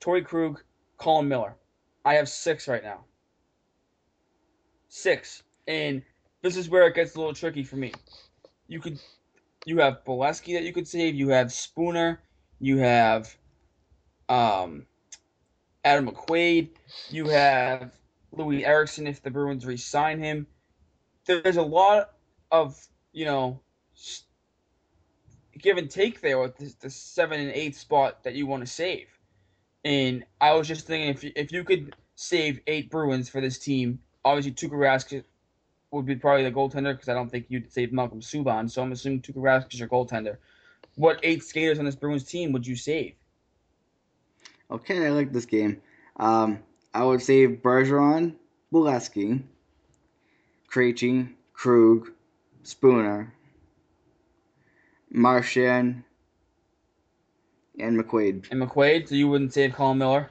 Torey 0.00 0.24
Krug, 0.24 0.62
Colin 0.98 1.28
Miller. 1.28 1.56
I 2.04 2.14
have 2.14 2.28
six 2.28 2.68
right 2.68 2.82
now. 2.82 3.04
Six. 4.88 5.44
And 5.66 6.02
this 6.42 6.56
is 6.56 6.68
where 6.68 6.86
it 6.86 6.94
gets 6.94 7.14
a 7.14 7.18
little 7.18 7.32
tricky 7.32 7.62
for 7.62 7.76
me. 7.76 7.92
You 8.68 8.80
could 8.80 9.00
you 9.64 9.78
have 9.78 10.04
Beleskey 10.04 10.54
that 10.54 10.64
you 10.64 10.72
could 10.72 10.88
save, 10.88 11.14
you 11.14 11.28
have 11.28 11.52
Spooner, 11.52 12.20
you 12.58 12.78
have 12.78 13.34
um 14.28 14.86
Adam 15.84 16.08
McQuaid, 16.08 16.68
you 17.10 17.28
have 17.28 17.92
Loui 18.36 18.64
Eriksson 18.66 19.06
if 19.06 19.22
the 19.22 19.30
Bruins 19.30 19.66
re-sign 19.66 20.20
him. 20.20 20.46
There's 21.26 21.56
a 21.56 21.62
lot 21.62 22.12
of, 22.50 22.80
you 23.12 23.24
know, 23.24 23.60
give 25.58 25.76
and 25.78 25.90
take 25.90 26.20
there 26.20 26.38
with 26.38 26.56
the, 26.56 26.74
the 26.80 26.90
seven 26.90 27.40
and 27.40 27.50
eight 27.52 27.74
spot 27.74 28.22
that 28.24 28.34
you 28.34 28.46
want 28.46 28.64
to 28.64 28.72
save. 28.72 29.06
And 29.84 30.24
I 30.40 30.54
was 30.54 30.68
just 30.68 30.86
thinking 30.86 31.08
if 31.08 31.24
you, 31.24 31.32
if 31.34 31.52
you 31.52 31.64
could 31.64 31.96
save 32.14 32.60
eight 32.66 32.90
Bruins 32.90 33.28
for 33.28 33.40
this 33.40 33.58
team, 33.58 33.98
obviously 34.24 34.52
Tuukka 34.52 34.74
Rask 34.74 35.24
would 35.90 36.06
be 36.06 36.16
probably 36.16 36.44
the 36.44 36.52
goaltender 36.52 36.92
because 36.92 37.08
I 37.08 37.14
don't 37.14 37.30
think 37.30 37.46
you'd 37.48 37.72
save 37.72 37.92
Malcolm 37.92 38.20
Subban. 38.20 38.70
So 38.70 38.82
I'm 38.82 38.92
assuming 38.92 39.20
Tuukka 39.20 39.38
Rask 39.38 39.72
is 39.72 39.80
your 39.80 39.88
goaltender. 39.88 40.36
What 40.94 41.20
eight 41.22 41.42
skaters 41.42 41.78
on 41.78 41.84
this 41.84 41.96
Bruins 41.96 42.24
team 42.24 42.52
would 42.52 42.66
you 42.66 42.76
save? 42.76 43.14
Okay, 44.72 45.06
I 45.06 45.10
like 45.10 45.32
this 45.32 45.44
game. 45.44 45.82
Um, 46.16 46.60
I 46.94 47.04
would 47.04 47.20
save 47.20 47.60
Bergeron, 47.62 48.34
Beleskey, 48.72 49.42
Krejci, 50.70 51.28
Krug, 51.52 52.10
Spooner, 52.62 53.34
Marchand, 55.10 56.04
and 57.78 58.00
McQuaid. 58.00 58.50
And 58.50 58.62
McQuaid, 58.62 59.08
so 59.08 59.14
you 59.14 59.28
wouldn't 59.28 59.52
save 59.52 59.74
Colin 59.74 59.98
Miller? 59.98 60.30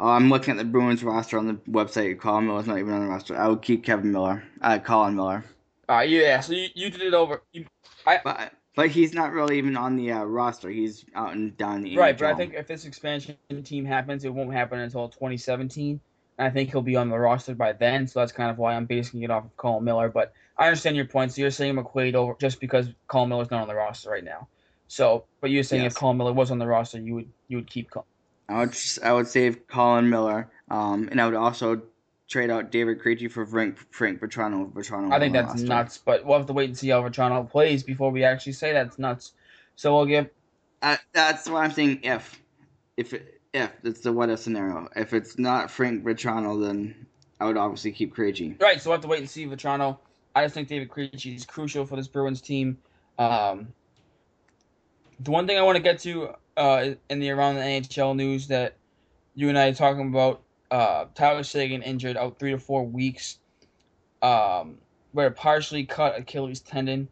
Oh, 0.00 0.08
I'm 0.08 0.30
looking 0.30 0.52
at 0.52 0.56
the 0.56 0.64
Bruins 0.64 1.04
roster 1.04 1.38
on 1.38 1.46
the 1.46 1.54
website. 1.70 2.18
Colin 2.18 2.46
Miller's 2.46 2.66
not 2.66 2.78
even 2.78 2.92
on 2.92 3.02
the 3.02 3.06
roster. 3.06 3.36
I 3.36 3.46
would 3.46 3.62
keep 3.62 3.84
Kevin 3.84 4.10
Miller. 4.10 4.42
Uh, 4.60 4.80
Colin 4.80 5.14
Miller. 5.14 5.44
Uh, 5.88 6.00
yeah, 6.00 6.40
so 6.40 6.54
you, 6.54 6.68
you 6.74 6.90
did 6.90 7.02
it 7.02 7.14
over. 7.14 7.42
You, 7.52 7.66
I, 8.04 8.18
But 8.24 8.52
but 8.76 8.88
he's 8.88 9.12
not 9.12 9.32
really 9.32 9.58
even 9.58 9.76
on 9.76 9.96
the 9.96 10.12
uh, 10.12 10.24
roster. 10.24 10.70
He's 10.70 11.04
out 11.14 11.34
and 11.34 11.56
down 11.56 11.82
the 11.82 11.96
right, 11.96 12.16
but 12.16 12.28
I 12.28 12.34
think 12.34 12.54
if 12.54 12.66
this 12.66 12.84
expansion 12.84 13.36
team 13.64 13.84
happens, 13.84 14.24
it 14.24 14.32
won't 14.32 14.52
happen 14.52 14.78
until 14.80 15.08
2017. 15.08 16.00
And 16.38 16.46
I 16.46 16.50
think 16.50 16.70
he'll 16.70 16.80
be 16.80 16.96
on 16.96 17.10
the 17.10 17.18
roster 17.18 17.54
by 17.54 17.72
then, 17.72 18.06
so 18.06 18.20
that's 18.20 18.32
kind 18.32 18.50
of 18.50 18.58
why 18.58 18.74
I'm 18.74 18.86
basing 18.86 19.22
it 19.22 19.30
off 19.30 19.44
of 19.44 19.56
Colin 19.56 19.84
Miller. 19.84 20.08
But 20.08 20.32
I 20.56 20.66
understand 20.66 20.96
your 20.96 21.04
point. 21.04 21.32
So 21.32 21.42
you're 21.42 21.50
saying 21.50 21.74
McQuaid 21.76 22.14
over 22.14 22.34
just 22.40 22.60
because 22.60 22.88
Colin 23.08 23.28
Miller's 23.28 23.50
not 23.50 23.62
on 23.62 23.68
the 23.68 23.74
roster 23.74 24.10
right 24.10 24.24
now. 24.24 24.48
So, 24.88 25.24
but 25.40 25.50
you're 25.50 25.62
saying 25.62 25.82
Yes. 25.82 25.92
if 25.92 25.98
Colin 25.98 26.16
Miller 26.16 26.32
was 26.32 26.50
on 26.50 26.58
the 26.58 26.66
roster, 26.66 26.98
you 26.98 27.14
would 27.14 27.28
you 27.48 27.58
would 27.58 27.68
keep 27.70 27.90
Colin. 27.90 28.06
I 28.48 28.60
would 28.60 28.72
just, 28.72 29.02
I 29.02 29.12
would 29.12 29.28
save 29.28 29.68
Colin 29.68 30.08
Miller. 30.08 30.48
Um, 30.70 31.08
and 31.10 31.20
I 31.20 31.26
would 31.26 31.34
also 31.34 31.82
trade 32.30 32.48
out 32.48 32.70
David 32.70 33.00
Krejci 33.00 33.30
for 33.30 33.44
Frank 33.44 33.78
Frank 33.90 34.20
Vatrano. 34.20 34.72
Vatrano 34.72 35.12
I 35.12 35.18
think 35.18 35.34
that's 35.34 35.60
nuts, 35.60 35.98
but 35.98 36.24
we'll 36.24 36.38
have 36.38 36.46
to 36.46 36.52
wait 36.52 36.70
and 36.70 36.78
see 36.78 36.88
how 36.88 37.02
Vatrano 37.02 37.50
plays 37.50 37.82
before 37.82 38.10
we 38.10 38.24
actually 38.24 38.52
say 38.52 38.72
that's 38.72 38.98
nuts. 38.98 39.32
So 39.76 39.94
we'll 39.94 40.06
give 40.06 40.30
Uh, 40.80 40.96
that's 41.12 41.48
why 41.48 41.64
I'm 41.64 41.72
saying. 41.72 42.00
If 42.04 42.40
if 42.96 43.12
if 43.52 43.72
it's 43.82 44.00
the 44.00 44.12
what 44.12 44.30
if 44.30 44.38
scenario. 44.38 44.88
If 44.96 45.12
it's 45.12 45.38
not 45.38 45.70
Frank 45.70 46.04
Vatrano, 46.04 46.64
then 46.64 47.06
I 47.40 47.46
would 47.46 47.56
obviously 47.56 47.92
keep 47.92 48.14
Krejci. 48.14 48.60
Right, 48.60 48.80
so 48.80 48.90
we'll 48.90 48.96
have 48.96 49.02
to 49.02 49.08
wait 49.08 49.20
and 49.20 49.28
see 49.28 49.46
Vatrano. 49.46 49.98
I 50.34 50.44
just 50.44 50.54
think 50.54 50.68
David 50.68 50.88
Krejci 50.88 51.34
is 51.34 51.44
crucial 51.44 51.84
for 51.84 51.96
this 51.96 52.06
Bruins 52.06 52.40
team. 52.40 52.78
Um, 53.18 53.68
the 55.18 55.32
one 55.32 55.46
thing 55.46 55.58
I 55.58 55.62
want 55.62 55.76
to 55.76 55.82
get 55.82 55.98
to 56.00 56.34
uh, 56.56 56.90
in 57.08 57.18
the 57.18 57.30
around 57.30 57.56
the 57.56 57.62
NHL 57.62 58.14
news 58.14 58.46
that 58.48 58.76
you 59.34 59.48
and 59.48 59.58
I 59.58 59.68
are 59.68 59.74
talking 59.74 60.08
about, 60.08 60.42
uh, 60.70 61.06
Tyler 61.14 61.42
Seguin 61.42 61.82
injured 61.82 62.16
out 62.16 62.38
three 62.38 62.52
to 62.52 62.58
four 62.58 62.86
weeks, 62.86 63.38
um, 64.22 64.78
where 65.12 65.30
partially 65.30 65.84
cut 65.84 66.18
Achilles 66.18 66.60
tendon, 66.60 67.08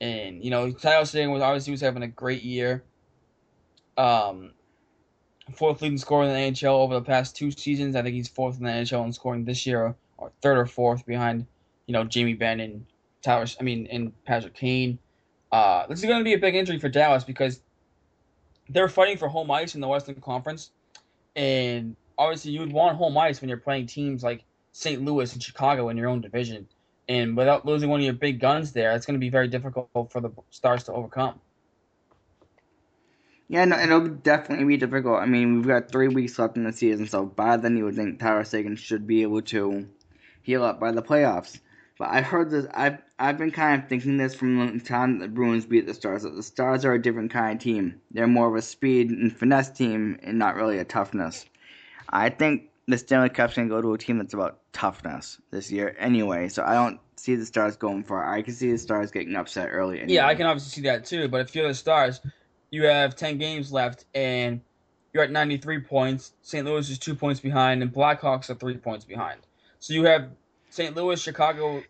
and 0.00 0.42
you 0.42 0.50
know 0.50 0.70
Tyler 0.72 1.04
Seguin 1.04 1.30
was 1.30 1.42
obviously 1.42 1.70
was 1.70 1.80
having 1.80 2.02
a 2.02 2.08
great 2.08 2.42
year. 2.42 2.82
Um, 3.96 4.52
fourth 5.54 5.82
leading 5.82 5.98
scorer 5.98 6.24
in 6.24 6.30
the 6.30 6.34
NHL 6.34 6.78
over 6.78 6.94
the 6.94 7.02
past 7.02 7.36
two 7.36 7.50
seasons. 7.50 7.96
I 7.96 8.02
think 8.02 8.14
he's 8.14 8.28
fourth 8.28 8.58
in 8.58 8.64
the 8.64 8.70
NHL 8.70 9.04
in 9.04 9.12
scoring 9.12 9.44
this 9.44 9.66
year, 9.66 9.94
or 10.16 10.32
third 10.42 10.58
or 10.58 10.66
fourth 10.66 11.06
behind, 11.06 11.46
you 11.86 11.92
know, 11.92 12.04
Jamie 12.04 12.34
Benn 12.34 12.60
and 12.60 12.86
Tyler. 13.22 13.46
I 13.58 13.62
mean, 13.62 13.86
and 13.90 14.12
Patrick 14.24 14.54
Kane. 14.54 14.98
Uh, 15.52 15.86
this 15.88 15.98
is 15.98 16.04
going 16.04 16.18
to 16.20 16.24
be 16.24 16.34
a 16.34 16.38
big 16.38 16.54
injury 16.54 16.78
for 16.78 16.88
Dallas 16.88 17.24
because 17.24 17.60
they're 18.68 18.88
fighting 18.88 19.16
for 19.16 19.28
home 19.28 19.50
ice 19.50 19.74
in 19.74 19.80
the 19.80 19.88
Western 19.88 20.20
Conference, 20.20 20.70
and 21.34 21.96
obviously 22.20 22.52
you 22.52 22.60
would 22.60 22.72
want 22.72 22.98
home 22.98 23.16
ice 23.16 23.40
when 23.40 23.48
you're 23.48 23.58
playing 23.58 23.86
teams 23.86 24.22
like 24.22 24.44
St. 24.72 25.02
Louis 25.02 25.32
and 25.32 25.42
Chicago 25.42 25.88
in 25.88 25.96
your 25.96 26.08
own 26.08 26.20
division. 26.20 26.68
And 27.08 27.34
without 27.34 27.64
losing 27.64 27.88
one 27.88 28.00
of 28.00 28.04
your 28.04 28.12
big 28.12 28.38
guns 28.38 28.72
there, 28.72 28.92
it's 28.92 29.06
going 29.06 29.18
to 29.18 29.24
be 29.24 29.30
very 29.30 29.48
difficult 29.48 29.88
for 30.12 30.20
the 30.20 30.30
Stars 30.50 30.84
to 30.84 30.92
overcome. 30.92 31.40
Yeah, 33.48 33.64
no, 33.64 33.78
it'll 33.80 34.06
definitely 34.06 34.66
be 34.66 34.76
difficult. 34.76 35.18
I 35.18 35.26
mean, 35.26 35.56
we've 35.56 35.66
got 35.66 35.90
three 35.90 36.08
weeks 36.08 36.38
left 36.38 36.56
in 36.56 36.64
the 36.64 36.72
season, 36.72 37.08
so 37.08 37.24
by 37.24 37.56
then 37.56 37.76
you 37.76 37.84
would 37.84 37.96
think 37.96 38.20
Tyler 38.20 38.44
Seguin 38.44 38.76
should 38.76 39.06
be 39.06 39.22
able 39.22 39.42
to 39.42 39.88
heal 40.42 40.62
up 40.62 40.78
by 40.78 40.92
the 40.92 41.02
playoffs. 41.02 41.58
But 41.98 42.10
I've 42.10 42.26
heard 42.26 42.50
this. 42.50 42.66
I've 42.72 42.98
I've 43.18 43.38
been 43.38 43.50
kind 43.50 43.82
of 43.82 43.88
thinking 43.88 44.18
this 44.18 44.34
from 44.34 44.78
the 44.78 44.84
time 44.84 45.18
the 45.18 45.26
Bruins 45.26 45.66
beat 45.66 45.86
the 45.86 45.94
Stars. 45.94 46.22
That 46.22 46.36
the 46.36 46.42
Stars 46.42 46.84
are 46.84 46.92
a 46.92 47.02
different 47.02 47.32
kind 47.32 47.56
of 47.56 47.62
team. 47.62 48.00
They're 48.10 48.28
more 48.28 48.48
of 48.48 48.54
a 48.54 48.62
speed 48.62 49.10
and 49.10 49.36
finesse 49.36 49.70
team, 49.70 50.20
and 50.22 50.38
not 50.38 50.54
really 50.54 50.78
a 50.78 50.84
toughness. 50.84 51.44
I 52.10 52.28
think 52.28 52.70
the 52.86 52.98
Stanley 52.98 53.28
Cup's 53.28 53.54
gonna 53.54 53.68
go 53.68 53.80
to 53.80 53.94
a 53.94 53.98
team 53.98 54.18
that's 54.18 54.34
about 54.34 54.60
toughness 54.72 55.40
this 55.50 55.70
year 55.70 55.96
anyway. 55.98 56.48
So 56.48 56.64
I 56.64 56.74
don't 56.74 57.00
see 57.16 57.34
the 57.36 57.46
Stars 57.46 57.76
going 57.76 58.02
far. 58.02 58.32
I 58.32 58.42
can 58.42 58.54
see 58.54 58.70
the 58.72 58.78
Stars 58.78 59.10
getting 59.10 59.36
upset 59.36 59.68
early. 59.70 59.98
Anyway. 59.98 60.14
Yeah, 60.14 60.26
I 60.26 60.34
can 60.34 60.46
obviously 60.46 60.82
see 60.82 60.88
that 60.88 61.04
too. 61.04 61.28
But 61.28 61.42
if 61.42 61.54
you're 61.54 61.68
the 61.68 61.74
Stars, 61.74 62.20
you 62.70 62.84
have 62.84 63.16
10 63.16 63.38
games 63.38 63.72
left 63.72 64.04
and 64.14 64.60
you're 65.12 65.24
at 65.24 65.30
93 65.30 65.80
points. 65.80 66.32
St. 66.42 66.64
Louis 66.64 66.88
is 66.88 66.98
two 66.98 67.14
points 67.14 67.40
behind, 67.40 67.82
and 67.82 67.92
Blackhawks 67.92 68.48
are 68.48 68.54
three 68.54 68.76
points 68.76 69.04
behind. 69.04 69.40
So 69.80 69.92
you 69.92 70.04
have 70.04 70.30
St. 70.70 70.94
Louis, 70.94 71.20
Chicago, 71.20 71.82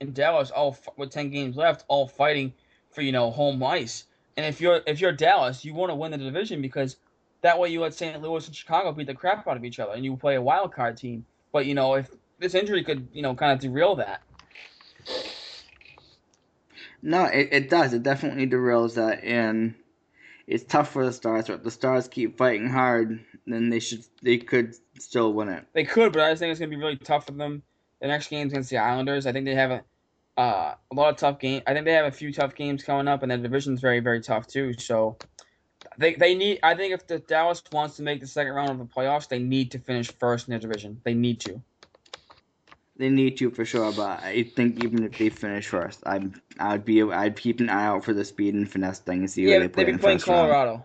and 0.00 0.14
Dallas 0.14 0.50
all 0.50 0.76
with 0.96 1.10
10 1.10 1.30
games 1.30 1.56
left, 1.56 1.84
all 1.88 2.06
fighting 2.06 2.52
for 2.90 3.02
you 3.02 3.12
know 3.12 3.30
home 3.30 3.62
ice. 3.62 4.04
And 4.36 4.46
if 4.46 4.60
you're 4.60 4.80
if 4.86 5.00
you're 5.00 5.12
Dallas, 5.12 5.64
you 5.64 5.74
want 5.74 5.90
to 5.90 5.94
win 5.94 6.12
the 6.12 6.18
division 6.18 6.62
because 6.62 6.96
that 7.42 7.58
way 7.58 7.68
you 7.68 7.80
let 7.80 7.94
St. 7.94 8.20
Louis 8.20 8.46
and 8.46 8.54
Chicago 8.54 8.92
beat 8.92 9.06
the 9.06 9.14
crap 9.14 9.46
out 9.48 9.56
of 9.56 9.64
each 9.64 9.78
other, 9.78 9.92
and 9.92 10.04
you 10.04 10.16
play 10.16 10.36
a 10.36 10.42
wild 10.42 10.72
card 10.72 10.96
team. 10.96 11.24
But 11.52 11.66
you 11.66 11.74
know 11.74 11.94
if 11.94 12.10
this 12.38 12.54
injury 12.54 12.84
could 12.84 13.08
you 13.12 13.22
know 13.22 13.34
kind 13.34 13.52
of 13.52 13.58
derail 13.58 13.96
that. 13.96 14.22
No, 17.02 17.24
it, 17.24 17.48
it 17.52 17.70
does. 17.70 17.94
It 17.94 18.02
definitely 18.02 18.46
derails 18.46 18.94
that, 18.94 19.24
and 19.24 19.74
it's 20.46 20.64
tough 20.64 20.90
for 20.90 21.04
the 21.04 21.12
Stars. 21.12 21.46
But 21.46 21.54
if 21.54 21.62
the 21.62 21.70
Stars 21.70 22.08
keep 22.08 22.36
fighting 22.36 22.68
hard, 22.68 23.20
then 23.46 23.70
they 23.70 23.80
should 23.80 24.04
they 24.22 24.38
could 24.38 24.74
still 24.98 25.32
win 25.32 25.48
it. 25.48 25.64
They 25.72 25.84
could, 25.84 26.12
but 26.12 26.22
I 26.22 26.30
just 26.30 26.40
think 26.40 26.50
it's 26.50 26.60
gonna 26.60 26.70
be 26.70 26.76
really 26.76 26.96
tough 26.96 27.26
for 27.26 27.32
them. 27.32 27.62
The 28.00 28.08
next 28.08 28.28
game's 28.28 28.52
against 28.52 28.70
the 28.70 28.78
Islanders. 28.78 29.26
I 29.26 29.32
think 29.32 29.46
they 29.46 29.54
have 29.54 29.70
a 29.70 29.84
uh, 30.36 30.74
a 30.90 30.94
lot 30.94 31.10
of 31.10 31.16
tough 31.16 31.38
games. 31.38 31.62
I 31.66 31.72
think 31.72 31.84
they 31.84 31.92
have 31.92 32.06
a 32.06 32.10
few 32.10 32.32
tough 32.32 32.54
games 32.54 32.82
coming 32.82 33.08
up, 33.08 33.22
and 33.22 33.30
the 33.30 33.38
division's 33.38 33.80
very 33.80 34.00
very 34.00 34.20
tough 34.20 34.46
too. 34.46 34.72
So 34.74 35.16
they 35.98 36.14
they 36.14 36.34
need. 36.34 36.60
I 36.62 36.74
think 36.74 36.94
if 36.94 37.06
the 37.06 37.18
Dallas 37.18 37.62
wants 37.72 37.96
to 37.96 38.02
make 38.02 38.20
the 38.20 38.26
second 38.26 38.52
round 38.54 38.70
of 38.70 38.78
the 38.78 38.84
playoffs, 38.84 39.28
they 39.28 39.38
need 39.38 39.70
to 39.72 39.78
finish 39.78 40.10
first 40.10 40.48
in 40.48 40.52
their 40.52 40.60
division. 40.60 41.00
They 41.04 41.14
need 41.14 41.40
to. 41.40 41.62
They 42.96 43.08
need 43.08 43.38
to 43.38 43.50
for 43.50 43.64
sure, 43.64 43.92
but 43.92 44.22
I 44.22 44.42
think 44.42 44.84
even 44.84 45.04
if 45.04 45.16
they 45.16 45.30
finish 45.30 45.68
first, 45.68 46.02
I'm 46.04 46.40
I'd 46.58 46.84
be 46.84 47.02
I'd 47.02 47.36
keep 47.36 47.60
an 47.60 47.70
eye 47.70 47.86
out 47.86 48.04
for 48.04 48.12
the 48.12 48.24
speed 48.24 48.54
and 48.54 48.70
finesse 48.70 48.98
thing 48.98 49.20
and 49.20 49.30
see 49.30 49.42
Yeah, 49.42 49.54
who 49.54 49.60
they 49.60 49.68
play 49.68 49.84
they've 49.84 49.86
been 49.86 49.94
in 49.94 50.00
playing 50.00 50.18
first 50.18 50.28
round. 50.28 50.50
Colorado. 50.50 50.84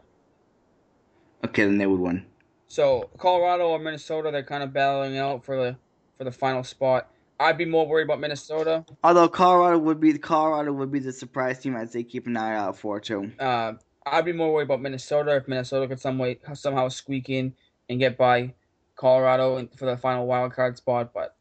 Okay, 1.43 1.65
then 1.65 1.77
they 1.77 1.85
would 1.85 1.99
win. 1.99 2.25
So 2.67 3.09
Colorado 3.17 3.67
or 3.67 3.79
Minnesota, 3.79 4.31
they're 4.31 4.43
kind 4.43 4.63
of 4.63 4.71
battling 4.73 5.17
out 5.17 5.43
for 5.43 5.57
the 5.57 5.75
for 6.17 6.23
the 6.23 6.31
final 6.31 6.63
spot. 6.63 7.09
I'd 7.39 7.57
be 7.57 7.65
more 7.65 7.85
worried 7.85 8.03
about 8.05 8.21
Minnesota. 8.21 8.85
Although 9.03 9.27
Colorado 9.27 9.77
would 9.77 9.99
be 9.99 10.17
Colorado 10.17 10.71
would 10.71 10.91
be 10.91 10.99
the 10.99 11.11
surprise 11.11 11.59
team 11.59 11.75
I'd 11.75 11.91
say 11.91 12.03
keep 12.03 12.27
an 12.27 12.37
eye 12.37 12.55
out 12.55 12.77
for 12.77 12.99
too. 13.01 13.31
Uh, 13.37 13.73
I'd 14.05 14.25
be 14.25 14.33
more 14.33 14.53
worried 14.53 14.65
about 14.65 14.81
Minnesota 14.81 15.35
if 15.35 15.47
Minnesota 15.47 15.87
could 15.87 15.99
some 15.99 16.17
way 16.17 16.37
somehow 16.53 16.89
squeak 16.89 17.29
in 17.29 17.53
and 17.89 17.99
get 17.99 18.17
by 18.17 18.53
Colorado 18.95 19.67
for 19.75 19.85
the 19.85 19.97
final 19.97 20.27
wild 20.27 20.53
card 20.53 20.77
spot. 20.77 21.11
But 21.13 21.35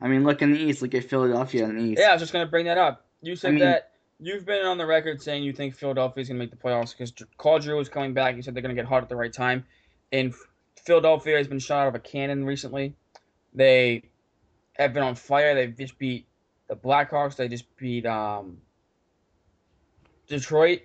I 0.00 0.08
mean, 0.08 0.24
look 0.24 0.42
in 0.42 0.52
the 0.52 0.58
East. 0.58 0.82
Look 0.82 0.94
at 0.94 1.04
Philadelphia 1.04 1.64
in 1.64 1.76
the 1.76 1.82
East. 1.82 2.00
yeah, 2.00 2.10
I 2.10 2.12
was 2.12 2.22
just 2.22 2.32
gonna 2.32 2.46
bring 2.46 2.66
that 2.66 2.78
up. 2.78 3.04
You 3.22 3.36
said 3.36 3.48
I 3.48 3.50
mean- 3.52 3.60
that 3.60 3.92
you've 4.18 4.46
been 4.46 4.64
on 4.64 4.78
the 4.78 4.86
record 4.86 5.20
saying 5.20 5.42
you 5.42 5.52
think 5.52 5.74
Philadelphia's 5.74 6.28
gonna 6.28 6.38
make 6.38 6.50
the 6.50 6.56
playoffs 6.56 6.92
because 6.96 7.12
Claude 7.36 7.62
Giroux 7.62 7.80
is 7.80 7.88
coming 7.88 8.14
back. 8.14 8.36
You 8.36 8.42
said 8.42 8.54
they're 8.54 8.62
gonna 8.62 8.74
get 8.74 8.86
hot 8.86 9.02
at 9.02 9.08
the 9.08 9.16
right 9.16 9.32
time, 9.32 9.66
and 10.12 10.32
Philadelphia 10.84 11.36
has 11.36 11.48
been 11.48 11.58
shot 11.58 11.82
out 11.82 11.88
of 11.88 11.94
a 11.94 11.98
cannon 11.98 12.44
recently. 12.44 12.94
They 13.52 14.04
have 14.74 14.94
been 14.94 15.02
on 15.02 15.14
fire. 15.16 15.54
They've 15.54 15.76
just 15.76 15.98
beat 15.98 16.26
the 16.68 16.76
Blackhawks. 16.76 17.36
They 17.36 17.48
just 17.48 17.76
beat 17.76 18.06
um, 18.06 18.58
Detroit, 20.30 20.82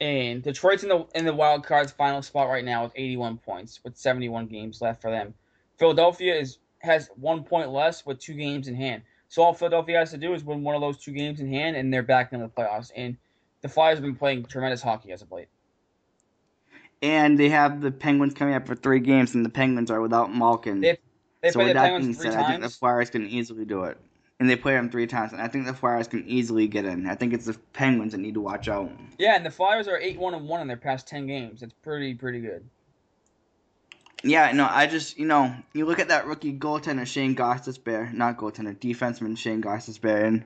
and 0.00 0.42
Detroit's 0.42 0.82
in 0.82 0.88
the 0.88 1.06
in 1.14 1.24
the 1.24 1.32
wild 1.32 1.64
cards 1.64 1.92
final 1.92 2.20
spot 2.20 2.48
right 2.48 2.64
now 2.64 2.82
with 2.82 2.92
81 2.96 3.38
points 3.38 3.80
with 3.84 3.96
71 3.96 4.48
games 4.48 4.82
left 4.82 5.00
for 5.00 5.10
them. 5.10 5.32
Philadelphia 5.78 6.34
is 6.34 6.58
has 6.80 7.08
one 7.16 7.44
point 7.44 7.70
less 7.70 8.04
with 8.04 8.18
two 8.18 8.34
games 8.34 8.66
in 8.66 8.74
hand. 8.74 9.02
So 9.28 9.42
all 9.42 9.54
Philadelphia 9.54 9.98
has 9.98 10.10
to 10.10 10.18
do 10.18 10.34
is 10.34 10.44
win 10.44 10.64
one 10.64 10.74
of 10.74 10.80
those 10.80 10.98
two 10.98 11.12
games 11.12 11.40
in 11.40 11.48
hand, 11.50 11.76
and 11.76 11.94
they're 11.94 12.02
back 12.02 12.32
in 12.32 12.40
the 12.40 12.48
playoffs. 12.48 12.90
And 12.96 13.16
the 13.62 13.68
Flyers 13.68 13.96
have 13.98 14.02
been 14.02 14.16
playing 14.16 14.44
tremendous 14.46 14.82
hockey 14.82 15.12
as 15.12 15.22
of 15.22 15.30
late. 15.30 15.48
And 17.00 17.38
they 17.38 17.48
have 17.48 17.80
the 17.80 17.92
Penguins 17.92 18.34
coming 18.34 18.54
up 18.54 18.66
for 18.66 18.74
three 18.74 19.00
games, 19.00 19.34
and 19.34 19.44
the 19.44 19.48
Penguins 19.48 19.90
are 19.90 20.00
without 20.00 20.34
Malkin. 20.34 20.80
They- 20.80 20.98
They 21.40 21.50
so 21.50 21.60
played 21.60 21.66
with 21.66 21.74
the 21.74 21.80
that 21.80 21.82
Penguins 21.92 22.18
being 22.18 22.32
said, 22.32 22.40
I 22.40 22.48
think 22.50 22.62
the. 22.62 22.68
Flyers 22.70 23.10
can 23.10 23.26
easily 23.26 23.64
do 23.64 23.84
it. 23.84 23.98
And 24.42 24.50
they 24.50 24.56
play 24.56 24.72
them 24.72 24.90
three 24.90 25.06
times, 25.06 25.32
and 25.32 25.40
I 25.40 25.46
think 25.46 25.66
the 25.66 25.72
Flyers 25.72 26.08
can 26.08 26.26
easily 26.26 26.66
get 26.66 26.84
in. 26.84 27.06
I 27.06 27.14
think 27.14 27.32
it's 27.32 27.46
the 27.46 27.56
Penguins 27.74 28.10
that 28.10 28.18
need 28.18 28.34
to 28.34 28.40
watch 28.40 28.66
out. 28.66 28.90
Yeah, 29.16 29.36
and 29.36 29.46
the 29.46 29.52
Flyers 29.52 29.86
are 29.86 29.96
eight 29.96 30.18
one 30.18 30.34
and 30.34 30.48
one 30.48 30.60
in 30.60 30.66
their 30.66 30.76
past 30.76 31.06
ten 31.06 31.28
games. 31.28 31.62
It's 31.62 31.72
pretty 31.74 32.14
pretty 32.14 32.40
good. 32.40 32.68
Yeah, 34.24 34.50
no, 34.50 34.66
I 34.68 34.88
just 34.88 35.16
you 35.16 35.26
know 35.26 35.54
you 35.72 35.86
look 35.86 36.00
at 36.00 36.08
that 36.08 36.26
rookie 36.26 36.52
goaltender 36.52 37.06
Shane 37.06 37.36
Gostisbehere, 37.36 38.12
not 38.12 38.36
goaltender, 38.36 38.76
defenseman 38.76 39.38
Shane 39.38 39.62
Gostisbehere, 39.62 40.24
and 40.24 40.44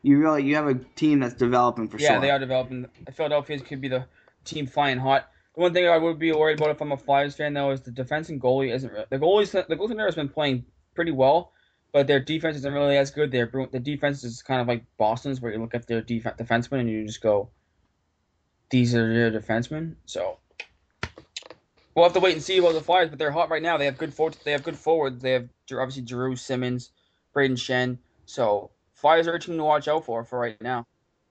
you 0.00 0.18
really 0.18 0.42
you 0.42 0.54
have 0.54 0.68
a 0.68 0.76
team 0.94 1.20
that's 1.20 1.34
developing 1.34 1.88
for 1.88 1.98
yeah, 1.98 2.06
sure. 2.06 2.16
Yeah, 2.16 2.20
they 2.22 2.30
are 2.30 2.38
developing. 2.38 2.86
Philadelphia 3.12 3.58
could 3.58 3.82
be 3.82 3.88
the 3.88 4.06
team 4.46 4.66
flying 4.66 4.96
hot. 4.96 5.28
The 5.54 5.60
one 5.60 5.74
thing 5.74 5.86
I 5.86 5.98
would 5.98 6.18
be 6.18 6.32
worried 6.32 6.58
about 6.58 6.70
if 6.70 6.80
I'm 6.80 6.92
a 6.92 6.96
Flyers 6.96 7.34
fan 7.36 7.52
though 7.52 7.70
is 7.72 7.82
the 7.82 7.90
defense 7.90 8.30
and 8.30 8.40
goalie 8.40 8.74
isn't 8.74 9.10
the 9.10 9.18
goalies 9.18 9.50
the 9.50 9.76
goaltender 9.76 10.06
has 10.06 10.14
been 10.14 10.30
playing 10.30 10.64
pretty 10.94 11.12
well, 11.12 11.52
but 11.96 12.06
their 12.06 12.20
defense 12.20 12.58
isn't 12.58 12.74
really 12.74 12.98
as 12.98 13.10
good. 13.10 13.30
Their 13.30 13.50
the 13.72 13.80
defense 13.80 14.22
is 14.22 14.42
kind 14.42 14.60
of 14.60 14.68
like 14.68 14.84
Boston's, 14.98 15.40
where 15.40 15.50
you 15.50 15.58
look 15.58 15.74
at 15.74 15.86
their 15.86 16.02
def- 16.02 16.24
defensemen 16.24 16.80
and 16.80 16.90
you 16.90 17.06
just 17.06 17.22
go, 17.22 17.48
these 18.68 18.94
are 18.94 19.10
your 19.10 19.30
defensemen. 19.30 19.94
So 20.04 20.36
we'll 21.94 22.04
have 22.04 22.12
to 22.12 22.20
wait 22.20 22.34
and 22.34 22.42
see 22.42 22.58
about 22.58 22.74
the 22.74 22.82
Flyers, 22.82 23.08
but 23.08 23.18
they're 23.18 23.30
hot 23.30 23.48
right 23.48 23.62
now. 23.62 23.78
They 23.78 23.86
have 23.86 23.96
good 23.96 24.12
for- 24.12 24.30
they 24.44 24.52
have 24.52 24.62
good 24.62 24.76
forwards. 24.76 25.22
They 25.22 25.32
have 25.32 25.48
obviously 25.72 26.02
Drew 26.02 26.36
Simmonds, 26.36 26.90
Brayden 27.34 27.56
Schenn. 27.56 27.96
So 28.26 28.72
Flyers 28.92 29.26
are 29.26 29.32
a 29.32 29.40
team 29.40 29.56
to 29.56 29.64
watch 29.64 29.88
out 29.88 30.04
for 30.04 30.22
for 30.22 30.38
right 30.38 30.60
now. 30.60 30.84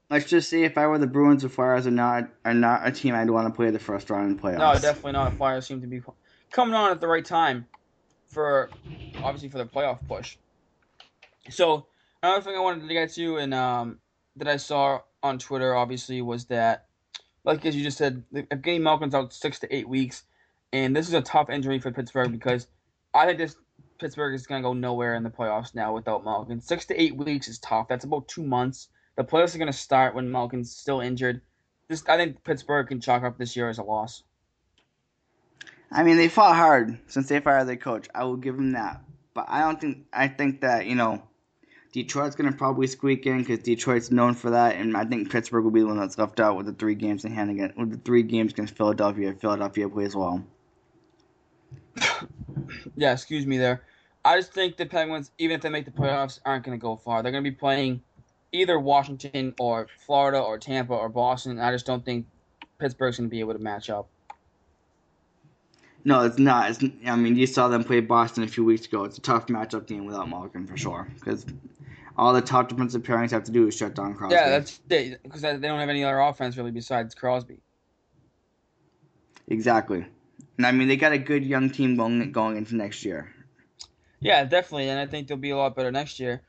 Let's 0.10 0.26
just 0.26 0.50
say 0.50 0.64
if 0.64 0.80
I 0.80 0.88
were 0.88 0.98
the 0.98 1.06
Bruins, 1.06 1.44
the 1.44 1.50
Flyers 1.50 1.86
are 1.86 1.92
not 1.92 2.28
are 2.44 2.56
not 2.56 2.88
a 2.88 2.92
team 2.92 3.14
I'd 3.14 3.30
want 3.30 3.48
to 3.48 3.54
play 3.56 3.70
the 3.70 3.78
first 3.78 4.10
round 4.10 4.32
in 4.32 4.36
the 4.36 4.42
playoffs. 4.42 4.58
No, 4.58 4.74
definitely 4.74 5.12
not. 5.12 5.36
Flyers 5.36 5.68
seem 5.68 5.82
to 5.82 5.88
be 5.88 6.02
coming 6.50 6.74
on 6.74 6.90
at 6.90 7.02
the 7.02 7.08
right 7.08 7.24
time 7.24 7.68
for 8.30 8.72
obviously 9.22 9.50
for 9.50 9.60
the 9.60 9.66
playoff 9.68 10.00
push. 10.08 10.38
So 11.50 11.88
another 12.24 12.42
thing 12.42 12.56
I 12.56 12.60
wanted 12.60 12.88
to 12.88 12.94
get 12.94 13.14
to 13.14 13.38
and 13.38 13.54
um, 13.54 14.00
that 14.36 14.48
I 14.48 14.58
saw 14.58 15.02
on 15.24 15.38
Twitter 15.40 15.76
obviously 15.76 16.22
was 16.22 16.46
that, 16.46 16.86
like 17.44 17.66
as 17.66 17.76
you 17.76 17.84
just 17.84 17.98
said, 17.98 18.24
Evgeny 18.34 18.82
Malkin's 18.82 19.16
out 19.16 19.34
six 19.34 19.60
to 19.60 19.76
eight 19.76 19.88
weeks, 19.88 20.24
and 20.74 20.96
this 20.96 21.08
is 21.08 21.14
a 21.14 21.22
tough 21.22 21.50
injury 21.50 21.80
for 21.80 21.92
Pittsburgh 21.92 22.32
because 22.32 22.68
I 23.14 23.26
think 23.26 23.38
this 23.38 23.56
Pittsburgh 24.00 24.34
is 24.34 24.48
gonna 24.48 24.62
go 24.62 24.74
nowhere 24.74 25.16
in 25.16 25.24
the 25.24 25.30
playoffs 25.30 25.76
now 25.76 25.94
without 25.94 26.24
Malkin. 26.24 26.60
Six 26.60 26.86
to 26.88 27.02
eight 27.02 27.16
weeks 27.16 27.48
is 27.48 27.60
tough. 27.60 27.88
That's 27.88 28.06
about 28.06 28.28
two 28.28 28.44
months. 28.44 28.90
The 29.16 29.24
playoffs 29.24 29.56
are 29.56 29.60
gonna 29.60 29.74
start 29.74 30.16
when 30.16 30.30
Malkin's 30.30 30.76
still 30.76 31.00
injured. 31.00 31.42
This 31.88 32.04
I 32.08 32.18
think 32.18 32.44
Pittsburgh 32.44 32.88
can 32.88 33.00
chalk 33.00 33.24
up 33.24 33.38
this 33.38 33.56
year 33.56 33.70
as 33.70 33.78
a 33.78 33.84
loss. 33.84 34.24
I 35.92 36.04
mean, 36.04 36.18
they 36.18 36.28
fought 36.28 36.56
hard 36.56 37.00
since 37.08 37.30
they 37.30 37.40
fired 37.40 37.68
their 37.68 37.78
coach. 37.78 38.10
I 38.14 38.24
will 38.24 38.38
give 38.38 38.56
them 38.56 38.72
that. 38.72 39.02
But 39.34 39.46
I 39.48 39.62
don't 39.62 39.80
think 39.80 40.08
I 40.12 40.28
think 40.28 40.62
that 40.62 40.88
you 40.88 40.96
know 40.96 41.24
Detroit's 41.96 42.36
gonna 42.36 42.52
probably 42.52 42.88
squeak 42.88 43.26
in 43.26 43.38
because 43.38 43.60
Detroit's 43.60 44.12
known 44.12 44.34
for 44.34 44.50
that, 44.50 44.76
and 44.76 44.98
I 44.98 45.06
think 45.06 45.32
Pittsburgh 45.32 45.64
will 45.64 45.72
be 45.72 45.80
the 45.80 45.88
one 45.88 45.98
that's 45.98 46.18
left 46.18 46.42
out 46.42 46.58
with 46.58 46.66
the 46.66 46.74
three 46.74 46.94
games 46.94 47.24
in 47.24 47.32
hand 47.32 47.50
again. 47.50 47.72
With 47.78 47.90
the 47.90 47.98
three 48.00 48.22
games 48.22 48.52
against 48.52 48.76
Philadelphia, 48.76 49.34
Philadelphia 49.34 49.88
plays 49.88 50.14
well. 50.14 50.44
Yeah, 52.98 53.12
excuse 53.12 53.46
me 53.46 53.58
there. 53.58 53.84
I 54.24 54.38
just 54.38 54.54
think 54.54 54.78
the 54.78 54.86
Penguins, 54.86 55.32
even 55.38 55.56
if 55.56 55.62
they 55.62 55.70
make 55.70 55.86
the 55.86 55.92
playoffs, 55.92 56.40
aren't 56.46 56.66
going 56.66 56.78
to 56.78 56.82
go 56.82 56.96
far. 56.96 57.22
They're 57.22 57.32
going 57.32 57.44
to 57.44 57.50
be 57.50 57.56
playing 57.56 58.02
either 58.52 58.80
Washington 58.80 59.54
or 59.60 59.88
Florida 60.06 60.40
or 60.40 60.58
Tampa 60.58 60.94
or 60.94 61.10
Boston. 61.10 61.60
I 61.60 61.72
just 61.72 61.86
don't 61.86 62.04
think 62.04 62.26
Pittsburgh's 62.80 63.18
going 63.18 63.30
to 63.30 63.32
be 63.32 63.42
able 63.42 63.54
to 63.54 63.60
match 63.60 63.90
up. 63.90 64.08
No, 66.06 66.22
it's 66.22 66.40
not. 66.40 66.72
It's, 66.72 66.84
I 67.06 67.16
mean, 67.16 67.36
you 67.36 67.46
saw 67.46 67.68
them 67.68 67.84
play 67.84 68.00
Boston 68.00 68.44
a 68.44 68.48
few 68.48 68.64
weeks 68.64 68.86
ago. 68.86 69.04
It's 69.04 69.18
a 69.18 69.22
tough 69.22 69.48
matchup 69.48 69.86
game 69.86 70.06
without 70.06 70.30
Malkin 70.30 70.66
for 70.66 70.78
sure 70.78 71.08
because 71.16 71.46
all 72.18 72.34
the 72.34 72.42
top 72.42 72.70
defensive 72.70 73.04
pairings 73.04 73.32
have 73.32 73.44
to 73.46 73.52
do 73.52 73.68
is 73.68 73.76
shut 73.76 73.96
down 73.96 74.16
Crosby. 74.16 74.36
Yeah, 74.36 74.50
that's 74.50 74.80
it 74.90 75.22
because 75.24 75.42
they 75.42 75.58
don't 75.58 75.80
have 75.80 75.90
any 75.90 76.04
other 76.04 76.20
offense 76.20 76.58
really 76.58 76.72
besides 76.72 77.14
Crosby. 77.16 77.62
exactly. 79.48 80.06
And 80.58 80.66
I 80.66 80.72
mean, 80.72 80.88
they 80.88 80.96
got 80.98 81.12
a 81.12 81.18
good 81.18 81.44
young 81.46 81.70
team 81.70 81.96
going 81.98 82.32
going 82.32 82.58
into 82.58 82.76
next 82.76 83.04
year. 83.04 83.34
Yeah, 84.20 84.44
definitely, 84.46 84.90
and 84.90 85.00
I 85.00 85.06
think 85.06 85.28
they'll 85.28 85.38
be 85.38 85.52
a 85.52 85.58
lot 85.58 85.76
better 85.76 85.92
next 85.92 86.20
year. 86.20 86.42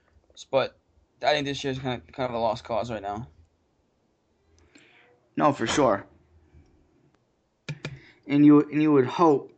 But 0.51 0.79
I 1.23 1.33
think 1.33 1.47
this 1.47 1.63
year's 1.65 1.79
kind 1.79 2.01
of 2.01 2.13
kind 2.13 2.29
of 2.29 2.35
a 2.35 2.39
lost 2.39 2.65
cause 2.65 2.91
right 2.91 3.03
now. 3.03 3.29
No, 5.37 5.53
for 5.53 5.67
sure. 5.67 6.07
And 8.27 8.45
you 8.45 8.61
and 8.61 8.83
you 8.83 8.93
would 8.93 9.07
hope 9.07 9.53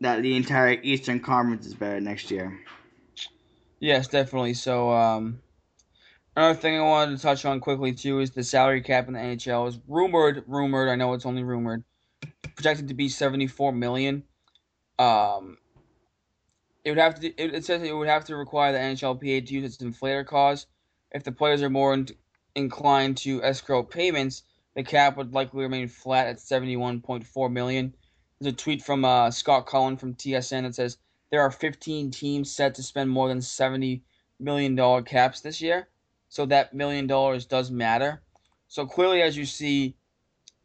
that 0.00 0.22
the 0.22 0.36
entire 0.36 0.78
Eastern 0.82 1.20
Conference 1.20 1.66
is 1.66 1.74
better 1.74 2.00
next 2.00 2.30
year. 2.30 2.60
Yes, 3.80 4.08
definitely. 4.08 4.54
So, 4.54 4.90
um, 4.90 5.40
another 6.36 6.58
thing 6.58 6.78
I 6.78 6.82
wanted 6.82 7.16
to 7.16 7.22
touch 7.22 7.44
on 7.44 7.60
quickly 7.60 7.92
too 7.92 8.20
is 8.20 8.30
the 8.30 8.44
salary 8.44 8.82
cap 8.82 9.08
in 9.08 9.14
the 9.14 9.20
NHL 9.20 9.68
is 9.68 9.78
rumored. 9.88 10.44
Rumored. 10.46 10.88
I 10.88 10.96
know 10.96 11.14
it's 11.14 11.26
only 11.26 11.42
rumored. 11.42 11.82
Projected 12.54 12.88
to 12.88 12.94
be 12.94 13.08
seventy 13.08 13.46
four 13.46 13.72
million. 13.72 14.22
Um, 14.98 15.58
it 16.84 16.90
would 16.90 16.98
have 16.98 17.18
to. 17.20 17.28
It, 17.28 17.54
it 17.54 17.64
says 17.64 17.82
it 17.82 17.96
would 17.96 18.08
have 18.08 18.24
to 18.26 18.36
require 18.36 18.72
the 18.72 18.78
NHLPA 18.78 19.46
to 19.46 19.54
use 19.54 19.64
its 19.64 19.82
inflator 19.82 20.24
clause. 20.24 20.66
If 21.12 21.24
the 21.24 21.32
players 21.32 21.62
are 21.62 21.70
more 21.70 21.94
in, 21.94 22.08
inclined 22.54 23.16
to 23.18 23.42
escrow 23.42 23.82
payments, 23.82 24.42
the 24.74 24.82
cap 24.82 25.16
would 25.16 25.34
likely 25.34 25.62
remain 25.62 25.88
flat 25.88 26.26
at 26.26 26.40
seventy-one 26.40 27.00
point 27.00 27.26
four 27.26 27.48
million. 27.48 27.94
There's 28.40 28.52
a 28.52 28.56
tweet 28.56 28.82
from 28.82 29.04
uh, 29.04 29.30
Scott 29.30 29.66
Cullen 29.66 29.96
from 29.96 30.14
TSN 30.14 30.62
that 30.62 30.74
says 30.74 30.98
there 31.30 31.40
are 31.40 31.50
15 31.50 32.10
teams 32.10 32.50
set 32.50 32.74
to 32.74 32.82
spend 32.82 33.10
more 33.10 33.28
than 33.28 33.40
70 33.40 34.02
million 34.38 34.74
dollar 34.74 35.02
caps 35.02 35.40
this 35.40 35.60
year, 35.60 35.88
so 36.28 36.46
that 36.46 36.74
million 36.74 37.06
dollars 37.06 37.46
does 37.46 37.70
matter. 37.70 38.22
So 38.68 38.86
clearly, 38.86 39.22
as 39.22 39.36
you 39.36 39.44
see, 39.44 39.94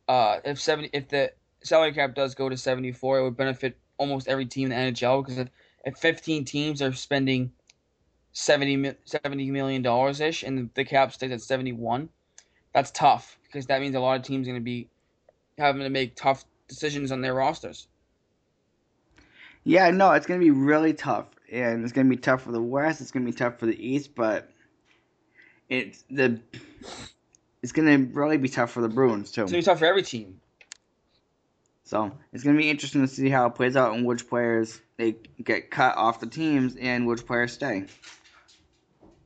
uh, 0.07 0.37
if 0.43 0.59
70, 0.59 0.89
if 0.93 1.09
the 1.09 1.31
salary 1.63 1.93
cap 1.93 2.15
does 2.15 2.35
go 2.35 2.49
to 2.49 2.57
74, 2.57 3.19
it 3.19 3.23
would 3.23 3.37
benefit 3.37 3.77
almost 3.97 4.27
every 4.27 4.45
team 4.45 4.71
in 4.71 4.77
the 4.77 4.91
NHL 4.91 5.23
because 5.23 5.37
if, 5.37 5.49
if 5.85 5.97
15 5.97 6.45
teams 6.45 6.81
are 6.81 6.91
spending 6.93 7.51
70, 8.33 8.95
70 9.05 9.51
million 9.51 9.81
dollars 9.81 10.19
ish 10.19 10.43
and 10.43 10.69
the 10.73 10.83
cap 10.83 11.13
stays 11.13 11.31
at 11.31 11.41
71, 11.41 12.09
that's 12.73 12.91
tough 12.91 13.37
because 13.43 13.67
that 13.67 13.81
means 13.81 13.95
a 13.95 13.99
lot 13.99 14.19
of 14.19 14.23
teams 14.25 14.47
are 14.47 14.51
going 14.51 14.61
to 14.61 14.65
be 14.65 14.89
having 15.57 15.81
to 15.81 15.89
make 15.89 16.15
tough 16.15 16.45
decisions 16.67 17.11
on 17.11 17.21
their 17.21 17.33
rosters. 17.33 17.87
Yeah, 19.63 19.91
no, 19.91 20.11
it's 20.13 20.25
going 20.25 20.39
to 20.39 20.43
be 20.43 20.51
really 20.51 20.93
tough, 20.93 21.27
and 21.51 21.83
it's 21.83 21.93
going 21.93 22.07
to 22.07 22.09
be 22.09 22.19
tough 22.19 22.41
for 22.41 22.51
the 22.51 22.61
West. 22.61 22.99
It's 22.99 23.11
going 23.11 23.25
to 23.25 23.31
be 23.31 23.37
tough 23.37 23.59
for 23.59 23.67
the 23.67 23.87
East, 23.87 24.15
but 24.15 24.49
it's 25.71 26.03
the 26.11 26.39
it's 27.63 27.71
going 27.71 27.87
to 27.87 28.13
really 28.13 28.37
be 28.37 28.49
tough 28.49 28.71
for 28.71 28.81
the 28.81 28.89
Bruins 28.89 29.31
too. 29.31 29.43
It's 29.43 29.51
to 29.51 29.57
be 29.57 29.63
tough 29.63 29.79
for 29.79 29.85
every 29.85 30.03
team. 30.03 30.39
So 31.85 32.11
it's 32.31 32.43
going 32.43 32.55
to 32.55 32.61
be 32.61 32.69
interesting 32.69 33.01
to 33.01 33.07
see 33.07 33.29
how 33.29 33.47
it 33.47 33.55
plays 33.55 33.75
out 33.75 33.95
and 33.95 34.05
which 34.05 34.27
players 34.27 34.79
they 34.97 35.15
get 35.43 35.71
cut 35.71 35.97
off 35.97 36.19
the 36.19 36.27
teams 36.27 36.75
and 36.75 37.07
which 37.07 37.25
players 37.25 37.53
stay. 37.53 37.85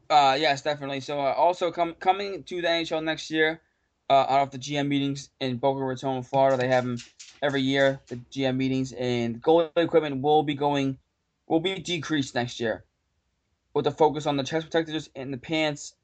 Uh, 0.10 0.38
yes, 0.40 0.62
definitely. 0.62 1.00
So 1.00 1.20
uh, 1.20 1.34
also 1.34 1.72
com- 1.72 1.96
coming 1.96 2.44
to 2.44 2.62
the 2.62 2.68
NHL 2.68 3.04
next 3.04 3.32
year, 3.32 3.62
uh, 4.10 4.26
out 4.30 4.42
of 4.42 4.52
the 4.52 4.60
GM 4.60 4.88
meetings 4.88 5.30
in 5.40 5.58
Boca 5.58 5.84
Raton, 5.84 6.22
Florida, 6.22 6.58
they 6.58 6.68
have 6.68 6.86
them 6.86 6.98
every 7.42 7.62
year. 7.62 8.00
The 8.08 8.18
GM 8.18 8.56
meetings 8.56 8.94
and 8.94 9.42
goalie 9.42 9.72
equipment 9.76 10.22
will 10.22 10.44
be 10.44 10.54
going, 10.54 10.98
will 11.48 11.60
be 11.60 11.76
decreased 11.80 12.36
next 12.36 12.60
year, 12.60 12.84
with 13.74 13.88
a 13.88 13.92
focus 13.92 14.28
on 14.28 14.38
the 14.38 14.44
chest 14.44 14.68
protectors 14.68 15.10
and 15.16 15.34
the 15.34 15.38
pants, 15.38 15.96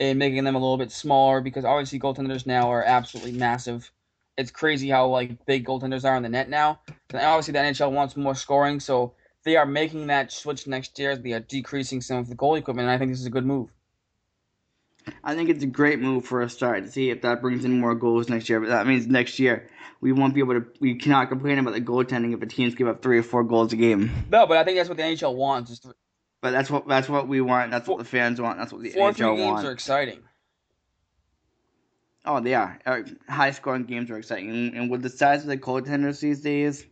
and 0.00 0.18
making 0.18 0.44
them 0.44 0.54
a 0.54 0.58
little 0.58 0.76
bit 0.76 0.92
smaller 0.92 1.40
because 1.40 1.64
obviously 1.64 1.98
goaltenders 1.98 2.46
now 2.46 2.70
are 2.70 2.82
absolutely 2.82 3.32
massive. 3.32 3.90
It's 4.36 4.50
crazy 4.50 4.88
how 4.88 5.08
like 5.08 5.44
big 5.46 5.66
goaltenders 5.66 6.04
are 6.04 6.16
in 6.16 6.22
the 6.22 6.28
net 6.28 6.48
now. 6.48 6.80
And 7.10 7.20
obviously 7.20 7.52
the 7.52 7.58
NHL 7.58 7.90
wants 7.92 8.16
more 8.16 8.34
scoring, 8.34 8.78
so 8.78 9.14
they 9.44 9.56
are 9.56 9.66
making 9.66 10.06
that 10.08 10.30
switch 10.30 10.66
next 10.66 10.98
year. 10.98 11.16
They 11.16 11.32
are 11.32 11.40
decreasing 11.40 12.00
some 12.00 12.18
of 12.18 12.28
the 12.28 12.34
goal 12.34 12.54
equipment, 12.54 12.86
and 12.86 12.94
I 12.94 12.98
think 12.98 13.10
this 13.10 13.20
is 13.20 13.26
a 13.26 13.30
good 13.30 13.46
move. 13.46 13.70
I 15.24 15.34
think 15.34 15.48
it's 15.48 15.64
a 15.64 15.66
great 15.66 16.00
move 16.00 16.26
for 16.26 16.42
a 16.42 16.50
start 16.50 16.84
to 16.84 16.90
see 16.90 17.10
if 17.10 17.22
that 17.22 17.40
brings 17.40 17.64
in 17.64 17.80
more 17.80 17.94
goals 17.94 18.28
next 18.28 18.48
year. 18.48 18.60
But 18.60 18.68
that 18.68 18.86
means 18.86 19.06
next 19.06 19.38
year 19.38 19.70
we 20.00 20.12
won't 20.12 20.34
be 20.34 20.40
able 20.40 20.54
to. 20.54 20.66
We 20.80 20.94
cannot 20.96 21.28
complain 21.28 21.58
about 21.58 21.74
the 21.74 21.80
goaltending 21.80 22.34
if 22.34 22.40
the 22.40 22.46
teams 22.46 22.74
give 22.74 22.88
up 22.88 23.02
three 23.02 23.18
or 23.18 23.22
four 23.22 23.42
goals 23.42 23.72
a 23.72 23.76
game. 23.76 24.10
No, 24.30 24.46
but 24.46 24.56
I 24.56 24.64
think 24.64 24.76
that's 24.76 24.88
what 24.88 24.98
the 24.98 25.04
NHL 25.04 25.34
wants. 25.34 25.70
Is 25.70 25.80
But 26.40 26.52
that's 26.52 26.70
what 26.70 26.86
that's 26.86 27.08
what 27.08 27.26
we 27.26 27.40
want. 27.40 27.70
That's 27.70 27.88
what 27.88 27.98
the 27.98 28.04
fans 28.04 28.40
want. 28.40 28.58
That's 28.58 28.72
what 28.72 28.82
the 28.82 28.90
four 28.90 29.12
three 29.12 29.26
NHL 29.26 29.36
games 29.36 29.52
want. 29.52 29.66
are 29.66 29.72
exciting. 29.72 30.20
Oh, 32.24 32.40
they 32.40 32.54
are. 32.54 32.78
Uh, 32.84 33.02
high 33.28 33.52
scoring 33.52 33.84
games 33.84 34.10
are 34.10 34.18
exciting. 34.18 34.76
And, 34.76 34.90
with 34.90 35.02
the 35.02 35.08
size 35.08 35.42
of 35.42 35.48
the 35.48 35.56
goaltenders 35.56 36.20
these 36.20 36.42
days, 36.42 36.84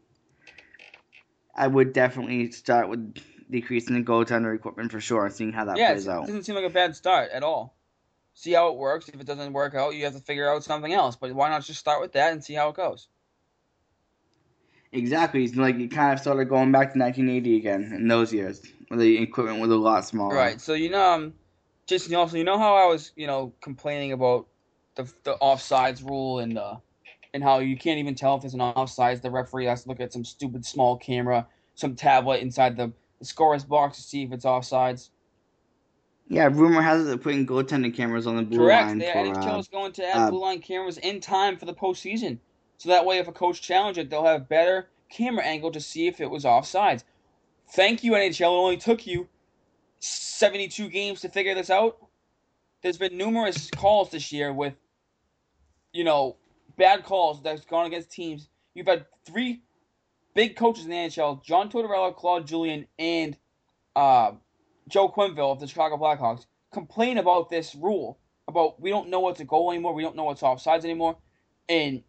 I 1.54 1.66
would 1.66 1.92
definitely 1.92 2.50
start 2.52 2.88
with 2.88 3.14
decreasing 3.50 3.96
the 3.96 4.02
goaltender 4.02 4.54
equipment 4.54 4.90
for 4.90 5.00
sure 5.00 5.26
and 5.26 5.34
seeing 5.34 5.52
how 5.52 5.66
that 5.66 5.76
yeah, 5.76 5.92
plays 5.92 6.06
it 6.06 6.10
doesn't 6.10 6.44
seem 6.44 6.54
like 6.54 6.64
a 6.64 6.70
bad 6.70 6.96
start 6.96 7.30
at 7.32 7.42
all. 7.42 7.76
See 8.34 8.52
how 8.52 8.68
it 8.68 8.76
works. 8.76 9.08
If 9.08 9.20
it 9.20 9.26
doesn't 9.26 9.52
work 9.52 9.74
out, 9.74 9.94
you 9.94 10.04
have 10.04 10.14
to 10.14 10.20
figure 10.20 10.50
out 10.50 10.64
something 10.64 10.92
else. 10.92 11.16
But 11.16 11.32
why 11.32 11.48
not 11.48 11.64
just 11.64 11.80
start 11.80 12.00
with 12.00 12.12
that 12.12 12.32
and 12.32 12.42
see 12.42 12.54
how 12.54 12.70
it 12.70 12.76
goes? 12.76 13.08
Exactly. 14.92 15.44
It's 15.44 15.56
like 15.56 15.76
you 15.76 15.88
kind 15.88 16.12
of 16.12 16.20
started 16.20 16.46
going 16.46 16.72
back 16.72 16.92
to 16.92 16.98
1980 16.98 17.56
again 17.56 17.92
in 17.94 18.08
those 18.08 18.32
years, 18.32 18.62
the 18.90 19.18
equipment 19.22 19.60
was 19.60 19.70
a 19.70 19.76
lot 19.76 20.04
smaller. 20.04 20.34
Right. 20.34 20.60
So 20.60 20.74
you 20.74 20.90
know, 20.90 21.14
um, 21.14 21.34
Jason, 21.86 22.14
also 22.14 22.36
you 22.36 22.44
know 22.44 22.58
how 22.58 22.74
I 22.76 22.86
was, 22.86 23.12
you 23.16 23.26
know, 23.26 23.52
complaining 23.60 24.12
about 24.12 24.46
the 24.94 25.04
the 25.24 25.36
offsides 25.40 26.04
rule 26.04 26.38
and 26.40 26.58
uh, 26.58 26.76
and 27.34 27.42
how 27.42 27.58
you 27.58 27.76
can't 27.76 27.98
even 27.98 28.14
tell 28.14 28.36
if 28.36 28.44
it's 28.44 28.54
an 28.54 28.60
offsides. 28.60 29.22
The 29.22 29.30
referee 29.30 29.66
has 29.66 29.82
to 29.82 29.88
look 29.88 30.00
at 30.00 30.12
some 30.12 30.24
stupid 30.24 30.64
small 30.64 30.96
camera, 30.96 31.46
some 31.74 31.94
tablet 31.94 32.40
inside 32.40 32.76
the, 32.76 32.92
the 33.18 33.24
scorer's 33.24 33.64
box 33.64 33.98
to 33.98 34.02
see 34.02 34.22
if 34.22 34.32
it's 34.32 34.44
offsides. 34.44 35.10
Yeah, 36.28 36.48
rumor 36.52 36.82
has 36.82 37.02
it 37.02 37.04
they're 37.04 37.16
putting 37.18 37.46
goaltending 37.46 37.94
cameras 37.94 38.26
on 38.26 38.36
the 38.36 38.42
blue 38.42 38.58
Correct. 38.58 38.88
line 38.88 38.98
The 38.98 39.06
for. 39.06 39.18
NHL 39.18 39.56
Uh, 39.56 39.58
is 39.58 39.68
going 39.68 39.92
to 39.92 40.04
add 40.04 40.16
uh, 40.16 40.30
blue 40.30 40.40
line 40.40 40.60
cameras 40.60 40.98
in 40.98 41.20
time 41.20 41.56
for 41.56 41.66
the 41.66 41.74
postseason, 41.74 42.38
so 42.78 42.88
that 42.88 43.04
way 43.06 43.18
if 43.18 43.28
a 43.28 43.32
coach 43.32 43.62
challenges 43.62 44.04
it, 44.04 44.10
they'll 44.10 44.24
have 44.24 44.48
better 44.48 44.88
camera 45.08 45.44
angle 45.44 45.70
to 45.70 45.80
see 45.80 46.08
if 46.08 46.20
it 46.20 46.30
was 46.30 46.44
offsides. 46.44 47.04
Thank 47.70 48.04
you, 48.04 48.12
NHL. 48.12 48.40
It 48.40 48.46
only 48.46 48.76
took 48.76 49.06
you 49.06 49.28
72 50.00 50.88
games 50.88 51.20
to 51.22 51.28
figure 51.28 51.54
this 51.54 51.70
out. 51.70 51.98
There's 52.82 52.98
been 52.98 53.16
numerous 53.16 53.70
calls 53.70 54.10
this 54.10 54.30
year 54.32 54.52
with, 54.52 54.74
you 55.92 56.04
know, 56.04 56.36
bad 56.76 57.04
calls 57.04 57.42
that's 57.42 57.64
gone 57.64 57.86
against 57.86 58.10
teams. 58.10 58.48
You've 58.74 58.86
had 58.86 59.06
three 59.24 59.62
big 60.34 60.56
coaches 60.56 60.84
in 60.84 60.90
the 60.90 60.96
NHL: 60.96 61.42
John 61.42 61.70
Tortorella, 61.70 62.14
Claude 62.14 62.46
Julien, 62.46 62.86
and 62.98 63.36
uh, 63.96 64.32
Joe 64.88 65.08
Quenneville 65.08 65.52
of 65.52 65.60
the 65.60 65.66
Chicago 65.66 65.96
Blackhawks 65.96 66.46
complain 66.72 67.18
about 67.18 67.50
this 67.50 67.74
rule 67.74 68.18
about 68.48 68.80
we 68.80 68.90
don't 68.90 69.08
know 69.08 69.20
what's 69.20 69.40
a 69.40 69.44
goal 69.44 69.72
anymore, 69.72 69.94
we 69.94 70.02
don't 70.02 70.14
know 70.14 70.24
what's 70.24 70.42
offsides 70.42 70.84
anymore, 70.84 71.16
and 71.68 72.02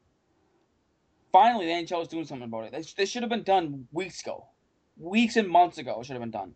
finally 1.31 1.65
the 1.65 1.71
NHL 1.71 2.01
is 2.01 2.07
doing 2.07 2.25
something 2.25 2.47
about 2.47 2.65
it. 2.65 2.71
This, 2.73 2.93
this 2.93 3.09
should 3.09 3.23
have 3.23 3.29
been 3.29 3.43
done 3.43 3.87
weeks 3.91 4.21
ago, 4.21 4.45
weeks 4.99 5.35
and 5.35 5.47
months 5.47 5.77
ago. 5.77 5.99
It 5.99 6.05
should 6.05 6.13
have 6.13 6.21
been 6.21 6.31
done. 6.31 6.53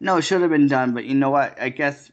no, 0.00 0.16
it 0.16 0.22
should 0.22 0.40
have 0.42 0.50
been 0.50 0.68
done, 0.68 0.94
but 0.94 1.04
you 1.04 1.14
know 1.14 1.30
what? 1.30 1.60
I 1.60 1.68
guess 1.68 2.10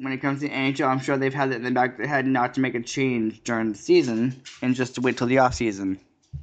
when 0.00 0.12
it 0.12 0.18
comes 0.18 0.40
to 0.40 0.48
NHL, 0.48 0.86
I'm 0.86 1.00
sure 1.00 1.16
they've 1.16 1.34
had 1.34 1.50
it 1.50 1.56
in 1.56 1.62
the 1.62 1.70
back 1.70 1.92
of 1.92 1.98
their 1.98 2.06
head 2.06 2.26
not 2.26 2.54
to 2.54 2.60
make 2.60 2.74
a 2.74 2.80
change 2.82 3.42
during 3.42 3.72
the 3.72 3.78
season 3.78 4.40
and 4.62 4.74
just 4.74 4.94
to 4.96 5.00
wait 5.00 5.18
till 5.18 5.26
the 5.26 5.38
off 5.38 5.54
season. 5.54 5.98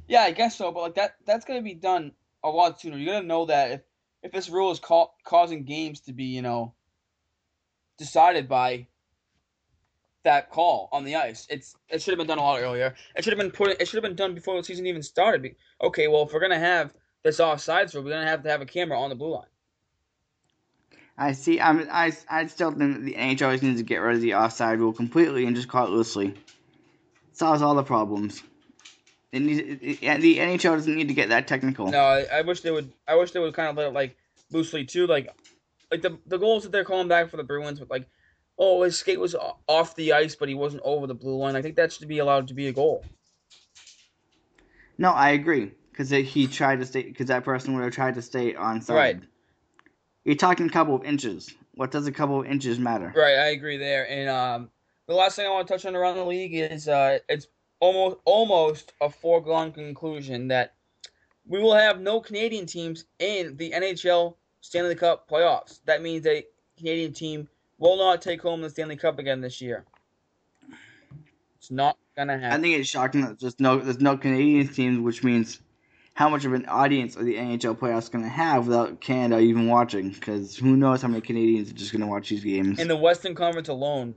Yeah, 0.08 0.22
I 0.22 0.32
guess 0.32 0.56
so, 0.56 0.70
but 0.72 0.80
like 0.82 0.94
that 0.94 1.16
that's 1.26 1.44
gonna 1.44 1.62
be 1.62 1.74
done 1.74 2.12
a 2.42 2.48
lot 2.48 2.80
sooner. 2.80 2.96
You're 2.96 3.14
gonna 3.14 3.26
know 3.26 3.46
that 3.46 3.70
if 3.72 3.80
if 4.22 4.32
this 4.32 4.48
rule 4.50 4.70
is 4.70 4.80
ca- 4.80 5.10
causing 5.24 5.64
games 5.64 6.00
to 6.02 6.12
be 6.12 6.24
you 6.24 6.42
know 6.42 6.74
decided 7.98 8.48
by 8.48 8.88
that 10.24 10.50
call 10.50 10.88
on 10.92 11.04
the 11.04 11.16
ice. 11.16 11.46
It's 11.50 11.74
it 11.88 12.00
should 12.02 12.12
have 12.12 12.18
been 12.18 12.26
done 12.26 12.38
a 12.38 12.42
lot 12.42 12.60
earlier. 12.60 12.94
It 13.16 13.24
should 13.24 13.32
have 13.32 13.40
been 13.40 13.50
put. 13.50 13.80
It 13.80 13.86
should 13.88 14.02
have 14.02 14.08
been 14.08 14.16
done 14.16 14.34
before 14.34 14.56
the 14.56 14.64
season 14.64 14.86
even 14.86 15.02
started. 15.02 15.56
Okay, 15.82 16.08
well 16.08 16.22
if 16.22 16.32
we're 16.32 16.40
gonna 16.40 16.58
have 16.58 16.94
this 17.22 17.38
offsides 17.38 17.94
rule, 17.94 18.04
we're 18.04 18.10
gonna 18.10 18.26
have 18.26 18.42
to 18.42 18.50
have 18.50 18.60
a 18.60 18.66
camera 18.66 18.98
on 18.98 19.10
the 19.10 19.14
blue 19.14 19.34
line. 19.34 19.46
I 21.16 21.32
see. 21.32 21.60
I'm. 21.60 21.88
I. 21.90 22.12
I 22.28 22.46
still 22.46 22.70
think 22.70 22.94
that 22.94 23.04
the 23.04 23.14
NHL 23.14 23.62
needs 23.62 23.80
to 23.80 23.84
get 23.84 23.98
rid 23.98 24.16
of 24.16 24.22
the 24.22 24.34
offside 24.34 24.80
rule 24.80 24.92
completely 24.92 25.46
and 25.46 25.54
just 25.54 25.68
call 25.68 25.86
it 25.86 25.90
loosely. 25.90 26.34
Solves 27.32 27.62
all 27.62 27.74
the 27.74 27.82
problems. 27.82 28.42
It 29.30 29.40
needs. 29.40 29.60
It, 29.60 30.02
it, 30.02 30.20
the 30.20 30.38
NHL 30.38 30.74
doesn't 30.74 30.94
need 30.94 31.08
to 31.08 31.14
get 31.14 31.28
that 31.28 31.46
technical. 31.46 31.88
No, 31.90 32.00
I, 32.00 32.26
I 32.32 32.40
wish 32.42 32.60
they 32.62 32.70
would. 32.70 32.92
I 33.06 33.14
wish 33.16 33.30
they 33.32 33.40
would 33.40 33.54
kind 33.54 33.68
of 33.68 33.76
let 33.76 33.88
it 33.88 33.94
like 33.94 34.16
loosely 34.50 34.84
too. 34.84 35.06
Like, 35.06 35.28
like 35.90 36.02
the 36.02 36.18
the 36.26 36.38
goals 36.38 36.62
that 36.62 36.72
they're 36.72 36.84
calling 36.84 37.08
back 37.08 37.30
for 37.30 37.36
the 37.36 37.44
Bruins 37.44 37.78
with 37.78 37.90
like, 37.90 38.06
oh 38.58 38.82
his 38.82 38.98
skate 38.98 39.20
was 39.20 39.36
off 39.68 39.94
the 39.94 40.14
ice, 40.14 40.34
but 40.34 40.48
he 40.48 40.54
wasn't 40.54 40.82
over 40.84 41.06
the 41.06 41.14
blue 41.14 41.36
line. 41.36 41.56
I 41.56 41.62
think 41.62 41.76
that 41.76 41.92
should 41.92 42.08
be 42.08 42.18
allowed 42.18 42.48
to 42.48 42.54
be 42.54 42.68
a 42.68 42.72
goal. 42.72 43.04
No, 44.98 45.10
I 45.10 45.30
agree. 45.30 45.72
Because 45.92 46.10
he 46.10 46.46
tried 46.46 46.80
to 46.80 46.86
stay. 46.86 47.02
Because 47.02 47.26
that 47.26 47.44
person 47.44 47.74
would 47.74 47.84
have 47.84 47.92
tried 47.92 48.14
to 48.14 48.22
stay 48.22 48.54
on 48.54 48.80
side. 48.80 48.94
Right. 48.94 49.20
You're 50.24 50.36
talking 50.36 50.66
a 50.66 50.70
couple 50.70 50.94
of 50.94 51.04
inches. 51.04 51.54
What 51.74 51.90
does 51.90 52.06
a 52.06 52.12
couple 52.12 52.40
of 52.40 52.46
inches 52.46 52.78
matter? 52.78 53.12
Right, 53.16 53.38
I 53.38 53.46
agree 53.48 53.76
there. 53.76 54.08
And 54.08 54.28
um, 54.28 54.70
the 55.06 55.14
last 55.14 55.36
thing 55.36 55.46
I 55.46 55.50
want 55.50 55.66
to 55.66 55.74
touch 55.74 55.86
on 55.86 55.96
around 55.96 56.16
the 56.16 56.24
league 56.24 56.54
is 56.54 56.88
uh, 56.88 57.18
it's 57.28 57.48
almost 57.80 58.18
almost 58.24 58.92
a 59.00 59.10
foregone 59.10 59.72
conclusion 59.72 60.48
that 60.48 60.74
we 61.46 61.60
will 61.60 61.74
have 61.74 62.00
no 62.00 62.20
Canadian 62.20 62.66
teams 62.66 63.06
in 63.18 63.56
the 63.56 63.72
NHL 63.72 64.36
Stanley 64.60 64.94
Cup 64.94 65.28
playoffs. 65.28 65.80
That 65.86 66.02
means 66.02 66.26
a 66.26 66.44
Canadian 66.78 67.12
team 67.12 67.48
will 67.78 67.96
not 67.96 68.22
take 68.22 68.40
home 68.40 68.60
the 68.60 68.70
Stanley 68.70 68.96
Cup 68.96 69.18
again 69.18 69.40
this 69.40 69.60
year. 69.60 69.84
It's 71.56 71.70
not 71.70 71.96
gonna 72.16 72.38
happen. 72.38 72.58
I 72.58 72.62
think 72.62 72.78
it's 72.78 72.88
shocking 72.88 73.22
that 73.22 73.40
there's 73.40 73.58
no 73.58 73.78
there's 73.78 74.00
no 74.00 74.16
Canadian 74.16 74.68
teams, 74.68 75.00
which 75.00 75.24
means 75.24 75.60
how 76.14 76.28
much 76.28 76.44
of 76.44 76.52
an 76.52 76.66
audience 76.66 77.16
are 77.16 77.24
the 77.24 77.36
NHL 77.36 77.76
playoffs 77.78 78.10
going 78.10 78.24
to 78.24 78.30
have 78.30 78.66
without 78.66 79.00
Canada 79.00 79.40
even 79.40 79.66
watching? 79.66 80.10
Because 80.10 80.56
who 80.56 80.76
knows 80.76 81.02
how 81.02 81.08
many 81.08 81.20
Canadians 81.22 81.70
are 81.70 81.74
just 81.74 81.92
going 81.92 82.02
to 82.02 82.06
watch 82.06 82.28
these 82.28 82.44
games? 82.44 82.78
In 82.78 82.88
the 82.88 82.96
Western 82.96 83.34
Conference 83.34 83.68
alone, 83.68 84.14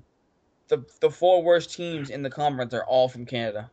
the 0.67 0.83
the 0.99 1.09
four 1.09 1.43
worst 1.43 1.73
teams 1.73 2.09
in 2.09 2.21
the 2.21 2.29
conference 2.29 2.73
are 2.73 2.83
all 2.83 3.07
from 3.07 3.25
Canada. 3.25 3.69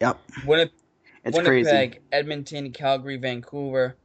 Yep. 0.00 0.18
It's 0.28 0.46
Winnipeg, 0.46 1.44
crazy. 1.44 1.98
Edmonton, 2.12 2.72
Calgary, 2.72 3.16
Vancouver. 3.16 3.96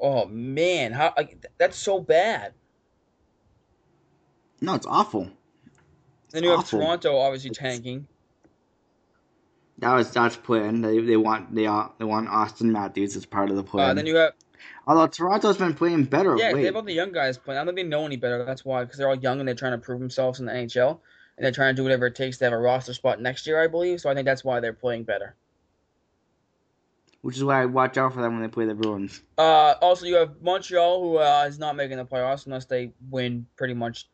Oh 0.00 0.26
man, 0.26 0.92
how 0.92 1.12
like, 1.16 1.44
that's 1.58 1.76
so 1.76 2.00
bad. 2.00 2.54
No, 4.60 4.74
it's 4.74 4.86
awful. 4.86 5.28
Then 6.30 6.44
you 6.44 6.50
have. 6.50 6.68
Toronto 6.68 7.16
obviously 7.18 7.50
It's- 7.50 7.62
tanking. 7.62 8.06
That 9.78 9.94
was 9.94 10.10
that's 10.10 10.36
planned. 10.36 10.84
They 10.84 10.98
they 11.00 11.16
want 11.16 11.54
they 11.54 11.66
uh, 11.66 11.88
they 11.98 12.04
want 12.04 12.28
Auston 12.28 12.70
Matthews 12.70 13.16
as 13.16 13.26
part 13.26 13.50
of 13.50 13.56
the 13.56 13.62
plan. 13.62 13.90
Uh, 13.90 13.94
then 13.94 14.06
you 14.06 14.16
have 14.16 14.32
Although 14.86 15.06
Toronto's 15.06 15.58
been 15.58 15.74
playing 15.74 16.04
better 16.04 16.34
yeah, 16.38 16.52
they 16.52 16.64
have 16.64 16.74
all 16.74 16.82
the 16.82 16.92
young 16.94 17.12
guys 17.12 17.36
playing. 17.36 17.58
I 17.60 17.64
don't 17.64 17.74
think 17.74 17.86
they 17.86 17.90
know 17.90 18.06
any 18.06 18.16
better. 18.16 18.44
That's 18.44 18.64
why 18.64 18.84
because 18.84 18.98
they're 18.98 19.08
all 19.08 19.18
young 19.18 19.38
and 19.38 19.46
they're 19.46 19.54
trying 19.54 19.72
to 19.72 19.78
prove 19.78 20.00
themselves 20.00 20.40
in 20.40 20.46
the 20.46 20.52
NHL 20.52 20.98
and 21.36 21.44
they're 21.44 21.52
trying 21.52 21.74
to 21.74 21.76
do 21.76 21.82
whatever 21.82 22.06
it 22.06 22.14
takes 22.14 22.38
to 22.38 22.44
have 22.44 22.54
a 22.54 22.58
roster 22.58 22.94
spot 22.94 23.20
next 23.20 23.46
year, 23.46 23.62
I 23.62 23.66
believe. 23.66 24.00
So 24.00 24.10
I 24.10 24.14
think 24.14 24.24
that's 24.24 24.42
why 24.42 24.60
they're 24.60 24.72
playing 24.72 25.04
better. 25.04 25.36
which 27.20 27.36
is 27.36 27.44
why 27.44 27.62
I 27.62 27.66
watch 27.66 27.98
out 27.98 28.14
for 28.14 28.22
them 28.22 28.32
when 28.32 28.42
they 28.42 28.48
play 28.48 28.64
the 28.64 28.74
Bruins. 28.74 29.22
Uh, 29.36 29.74
also, 29.82 30.06
you 30.06 30.16
have 30.16 30.40
Montreal, 30.40 31.02
who 31.02 31.18
uh, 31.18 31.44
is 31.46 31.58
not 31.58 31.76
making 31.76 31.98
the 31.98 32.06
playoffs 32.06 32.46
unless 32.46 32.64
they 32.64 32.92
win 33.10 33.46
pretty 33.56 33.74
much 33.74 34.08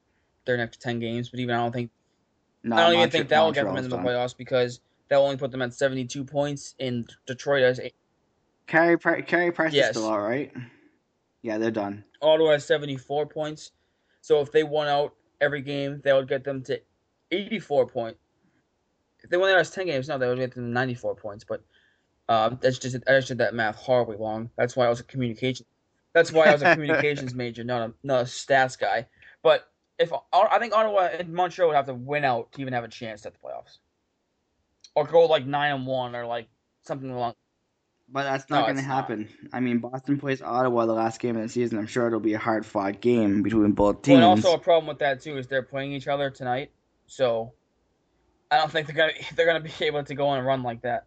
their 0.44 0.56
next 0.56 0.80
ten 0.80 0.98
games. 0.98 1.28
But 1.28 1.40
even 1.40 1.54
I 1.54 1.58
don't 1.58 1.72
think 1.72 1.90
No, 2.64 2.76
I 2.76 2.80
don't 2.80 2.94
even 2.94 3.10
think 3.10 3.28
that 3.28 3.42
will 3.42 3.52
get 3.52 3.64
them 3.64 3.76
into 3.76 3.88
the 3.88 3.98
playoffs 3.98 4.36
because 4.36 4.80
that 5.14 5.18
will 5.18 5.26
only 5.26 5.36
put 5.36 5.52
them 5.52 5.62
at 5.62 5.72
seventy-two 5.72 6.24
points. 6.24 6.74
In 6.80 7.06
Detroit 7.24 7.62
has 7.62 7.78
eight. 7.78 7.94
Carey 8.66 8.98
Pri- 8.98 9.22
Carey 9.22 9.52
Price 9.52 9.72
Yes. 9.72 9.90
is 9.90 9.96
still 9.96 10.10
all 10.10 10.20
right. 10.20 10.52
Yeah, 11.42 11.58
they're 11.58 11.70
done. 11.70 12.04
Ottawa 12.20 12.50
has 12.52 12.66
seventy-four 12.66 13.26
points. 13.26 13.70
So 14.22 14.40
if 14.40 14.50
they 14.50 14.64
won 14.64 14.88
out 14.88 15.14
every 15.40 15.62
game, 15.62 16.00
that 16.04 16.14
would 16.14 16.28
get 16.28 16.42
them 16.42 16.62
to 16.64 16.80
eighty-four 17.30 17.86
points. 17.86 18.18
If 19.22 19.30
they 19.30 19.36
won 19.36 19.48
their 19.50 19.56
last 19.58 19.72
ten 19.72 19.86
games, 19.86 20.08
no, 20.08 20.18
they 20.18 20.26
would 20.26 20.38
get 20.38 20.52
them 20.52 20.72
ninety-four 20.72 21.14
points. 21.14 21.44
But 21.44 21.62
um, 22.28 22.58
that's 22.60 22.78
just 22.78 22.96
I 23.06 23.12
just 23.12 23.28
did 23.28 23.38
that 23.38 23.54
math 23.54 23.76
horribly 23.76 24.16
long. 24.16 24.50
That's 24.56 24.74
why 24.74 24.86
I 24.86 24.88
was 24.88 24.98
a 24.98 25.04
communication. 25.04 25.64
That's 26.12 26.32
why 26.32 26.46
I 26.46 26.52
was 26.52 26.62
a 26.62 26.74
communications 26.74 27.34
major, 27.36 27.62
not 27.62 27.88
a 27.88 27.94
not 28.02 28.22
a 28.22 28.24
stats 28.24 28.76
guy. 28.76 29.06
But 29.44 29.70
if 30.00 30.12
I 30.32 30.58
think 30.58 30.74
Ottawa 30.74 31.02
and 31.20 31.32
Montreal 31.32 31.68
would 31.68 31.76
have 31.76 31.86
to 31.86 31.94
win 31.94 32.24
out 32.24 32.50
to 32.52 32.60
even 32.62 32.72
have 32.72 32.82
a 32.82 32.88
chance 32.88 33.24
at 33.26 33.32
the 33.34 33.38
playoffs, 33.38 33.78
or 34.94 35.04
go 35.06 35.26
like 35.26 35.46
nine 35.46 35.74
and 35.74 35.86
one, 35.86 36.14
or 36.16 36.26
like 36.26 36.48
something 36.82 37.10
along. 37.10 37.34
But 38.08 38.24
that's 38.24 38.48
No, 38.50 38.56
not 38.58 38.66
going 38.66 38.76
to 38.76 38.82
it's 38.82 38.88
not. 38.88 38.96
happen. 38.96 39.28
I 39.52 39.60
mean, 39.60 39.78
Boston 39.78 40.18
plays 40.18 40.42
Ottawa 40.42 40.86
the 40.86 40.92
last 40.92 41.20
game 41.20 41.36
of 41.36 41.42
the 41.42 41.48
season. 41.48 41.78
I'm 41.78 41.86
sure 41.86 42.06
it'll 42.06 42.20
be 42.20 42.34
a 42.34 42.38
hard 42.38 42.66
fought 42.66 43.00
game 43.00 43.42
between 43.42 43.72
both 43.72 43.96
Well, 43.96 44.02
teams. 44.02 44.16
and 44.18 44.24
also 44.24 44.54
a 44.54 44.58
problem 44.58 44.86
with 44.86 44.98
that 45.00 45.20
too 45.22 45.38
is 45.38 45.46
they're 45.46 45.62
playing 45.62 45.92
each 45.92 46.06
other 46.08 46.30
tonight, 46.30 46.70
so 47.06 47.52
I 48.50 48.58
don't 48.58 48.70
think 48.70 48.86
they're 48.86 48.96
gonna 48.96 49.12
they're 49.36 49.46
gonna 49.46 49.60
be 49.60 49.72
able 49.86 50.04
to 50.04 50.14
go 50.14 50.28
on 50.28 50.38
a 50.38 50.42
run 50.42 50.62
like 50.62 50.82
that. 50.82 51.06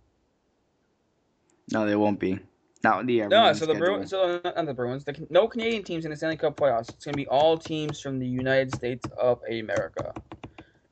no, 1.72 1.86
they 1.86 1.96
won't 1.96 2.20
be. 2.20 2.40
Not 2.84 3.06
the 3.08 3.24
uh, 3.24 3.28
No, 3.28 3.54
so 3.54 3.66
the. 3.66 3.76
Bruins, 3.76 4.10
so 4.12 4.40
not 4.44 4.66
the 4.66 4.74
Bruins, 4.74 5.04
the, 5.04 5.26
no 5.30 5.48
Canadian 5.48 5.84
teams 5.84 6.06
in 6.06 6.12
the 6.12 6.18
Stanley 6.18 6.38
Cup 6.38 6.56
playoffs. 6.58 6.90
It's 6.90 7.06
gonna 7.06 7.18
be 7.18 7.28
all 7.28 7.58
teams 7.58 8.00
from 8.00 8.20
the 8.20 8.28
United 8.28 8.74
States 8.74 9.04
of 9.20 9.40
America, 9.50 10.14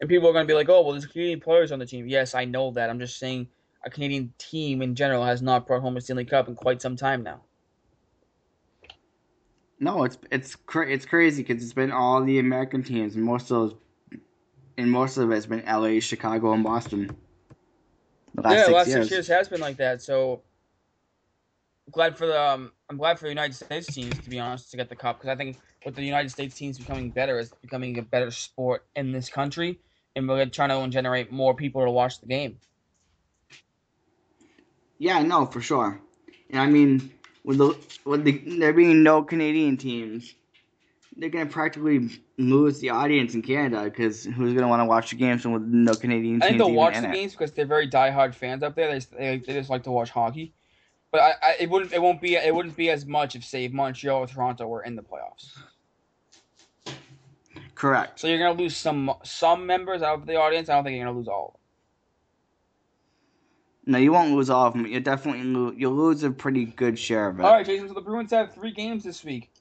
and 0.06 0.10
people 0.12 0.30
are 0.30 0.34
gonna 0.34 0.46
be 0.46 0.54
like, 0.54 0.70
"Oh, 0.70 0.82
well, 0.82 0.92
there's 0.92 1.08
Canadian 1.08 1.40
players 1.40 1.72
on 1.72 1.80
the 1.80 1.86
team." 1.86 2.08
Yes, 2.08 2.36
I 2.36 2.46
know 2.46 2.70
that. 2.72 2.92
I'm 2.92 3.00
just 3.00 3.18
saying 3.18 3.48
a 3.84 3.90
Canadian 3.90 4.34
team 4.38 4.84
in 4.84 4.94
general 4.94 5.26
has 5.26 5.42
not 5.42 5.66
brought 5.66 5.82
home 5.82 5.98
a 5.98 6.02
Stanley 6.02 6.26
Cup 6.26 6.48
in 6.48 6.54
quite 6.54 6.80
some 6.80 6.96
time 6.96 7.24
now. 7.24 7.42
No, 9.80 10.04
it's 10.04 10.20
it's 10.32 10.56
cra- 10.56 10.88
it's 10.88 11.08
crazy 11.08 11.42
because 11.42 11.64
it's 11.64 11.74
been 11.74 11.92
all 11.92 12.24
the 12.24 12.38
American 12.38 12.84
teams, 12.84 13.16
and 13.16 13.24
most 13.24 13.50
of 13.50 13.72
those, 13.72 13.76
and 14.78 14.92
most 14.92 15.18
of 15.18 15.32
it's 15.32 15.48
been 15.48 15.62
L.A., 15.62 16.00
Chicago, 16.00 16.54
and 16.54 16.64
Boston. 16.64 17.18
The 18.36 18.44
last 18.44 18.52
yeah, 18.52 18.58
six 18.58 18.68
the 18.68 18.74
last 18.76 18.88
years. 18.88 19.00
six 19.06 19.12
years 19.12 19.28
has 19.30 19.50
been 19.50 19.60
like 19.60 19.78
that. 19.78 20.04
So 20.04 20.44
glad 21.90 22.16
for 22.16 22.28
the 22.28 22.40
um, 22.40 22.74
I'm 22.92 22.98
glad 22.98 23.18
for 23.18 23.26
the 23.26 23.30
United 23.30 23.56
States 23.56 23.92
teams 23.92 24.20
to 24.20 24.30
be 24.30 24.38
honest 24.38 24.70
to 24.70 24.78
get 24.78 24.88
the 24.88 24.96
cup 24.96 25.18
because 25.18 25.30
I 25.30 25.36
think 25.36 25.58
with 25.84 25.96
the 25.96 26.04
United 26.04 26.30
States 26.30 26.56
teams 26.56 26.78
becoming 26.78 27.12
better, 27.12 27.40
it's 27.40 27.54
becoming 27.62 27.98
a 27.98 28.02
better 28.02 28.32
sport 28.32 28.86
in 28.96 29.12
this 29.12 29.30
country, 29.30 29.80
and 30.16 30.28
we're 30.28 30.46
trying 30.48 30.70
to 30.70 30.90
generate 30.90 31.32
more 31.32 31.54
people 31.54 31.84
to 31.84 31.92
watch 31.92 32.20
the 32.22 32.28
game. 32.28 32.58
Yeah, 34.98 35.22
no, 35.24 35.46
for 35.46 35.62
sure. 35.62 36.00
And 36.50 36.60
I 36.60 36.68
mean, 36.68 37.12
with 37.44 37.58
the 37.58 37.78
with 38.06 38.24
the 38.24 38.32
there 38.60 38.74
being 38.74 39.04
no 39.04 39.24
Canadian 39.24 39.78
teams, 39.78 40.34
they're 41.18 41.30
gonna 41.30 41.46
practically 41.48 42.10
lose 42.38 42.80
the 42.80 42.92
audience 42.92 43.34
in 43.36 43.42
Canada 43.42 43.84
because 43.84 44.24
who's 44.24 44.54
gonna 44.54 44.68
want 44.68 44.82
to 44.82 44.86
watch 44.86 45.10
the 45.10 45.18
games 45.18 45.46
with 45.46 45.64
no 45.64 45.94
Canadian 45.96 46.36
teams? 46.36 46.44
I 46.44 46.48
think 46.48 46.60
they'll 46.60 46.72
watch 46.72 46.96
the 46.96 47.10
it? 47.10 47.14
games 47.14 47.34
because 47.34 47.52
they're 47.52 47.66
very 47.66 47.90
diehard 47.90 48.34
fans 48.36 48.64
up 48.64 48.76
there. 48.76 48.88
They, 48.88 48.96
just- 48.96 49.12
they, 49.12 49.38
they 49.38 49.54
just 49.54 49.70
like 49.70 49.84
to 49.84 49.92
watch 49.92 50.10
hockey. 50.10 50.54
But 51.12 51.22
I, 51.22 51.34
I, 51.42 51.56
it 51.62 51.70
wouldn't 51.70 51.94
it 51.94 52.02
won't 52.02 52.22
be 52.22 52.36
it 52.36 52.54
wouldn't 52.54 52.76
be 52.76 52.90
as 52.90 53.06
much 53.06 53.36
if 53.36 53.44
say 53.44 53.68
Montreal 53.68 54.20
or 54.24 54.28
Toronto 54.28 54.68
were 54.68 54.84
in 54.84 54.96
the 54.96 55.04
playoffs. 55.04 55.58
Correct. 57.76 58.20
So 58.20 58.28
you're 58.28 58.40
gonna 58.40 58.60
lose 58.60 58.76
some 58.76 59.12
some 59.24 59.66
members 59.66 60.02
out 60.02 60.20
of 60.20 60.26
the 60.26 60.36
audience. 60.36 60.70
I 60.70 60.76
don't 60.76 60.86
think 60.86 60.96
you're 60.96 61.06
gonna 61.06 61.18
lose 61.18 61.28
all. 61.28 61.48
of 61.48 61.54
them. 61.54 61.62
No, 63.88 63.98
you 64.00 64.12
won't 64.14 64.34
lose 64.34 64.50
all 64.50 64.66
of 64.68 64.74
them. 64.74 64.88
You 64.88 65.00
definitely 65.00 65.44
lo- 65.44 65.74
you'll 65.76 65.94
lose 65.94 66.24
a 66.24 66.32
pretty 66.32 66.66
good 66.66 66.98
share 66.98 67.28
of 67.28 67.40
it. 67.40 67.44
All 67.44 67.52
right, 67.54 67.66
Jason. 67.66 67.88
So 67.90 67.94
the 67.94 68.02
Bruins 68.02 68.32
have 68.32 68.54
three 68.54 68.72
games 68.72 69.04
this 69.04 69.24
week, 69.24 69.52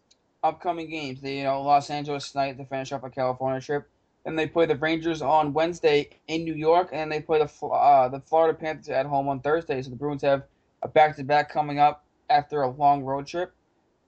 upcoming 0.42 0.88
games. 0.88 1.20
They, 1.20 1.38
you 1.38 1.44
know, 1.44 1.60
Los 1.62 1.90
Angeles 1.90 2.30
tonight 2.32 2.56
to 2.56 2.64
finish 2.64 2.92
up 2.92 3.04
a 3.04 3.10
California 3.10 3.60
trip. 3.60 3.90
Then 4.24 4.36
they 4.36 4.46
play 4.46 4.64
the 4.64 4.76
Rangers 4.76 5.20
on 5.20 5.52
Wednesday 5.52 6.08
in 6.28 6.44
New 6.44 6.54
York, 6.54 6.88
and 6.92 7.00
then 7.00 7.08
they 7.10 7.20
play 7.20 7.38
the 7.38 7.66
uh, 7.66 8.08
the 8.08 8.20
Florida 8.20 8.58
Panthers 8.58 8.88
at 8.88 9.04
home 9.04 9.28
on 9.28 9.40
Thursday. 9.40 9.82
So 9.82 9.90
the 9.90 9.96
Bruins 9.96 10.22
have 10.22 10.44
a 10.82 10.88
back 10.88 11.16
to 11.16 11.24
back 11.24 11.50
coming 11.50 11.78
up 11.78 12.06
after 12.30 12.62
a 12.62 12.70
long 12.70 13.02
road 13.02 13.26
trip. 13.26 13.52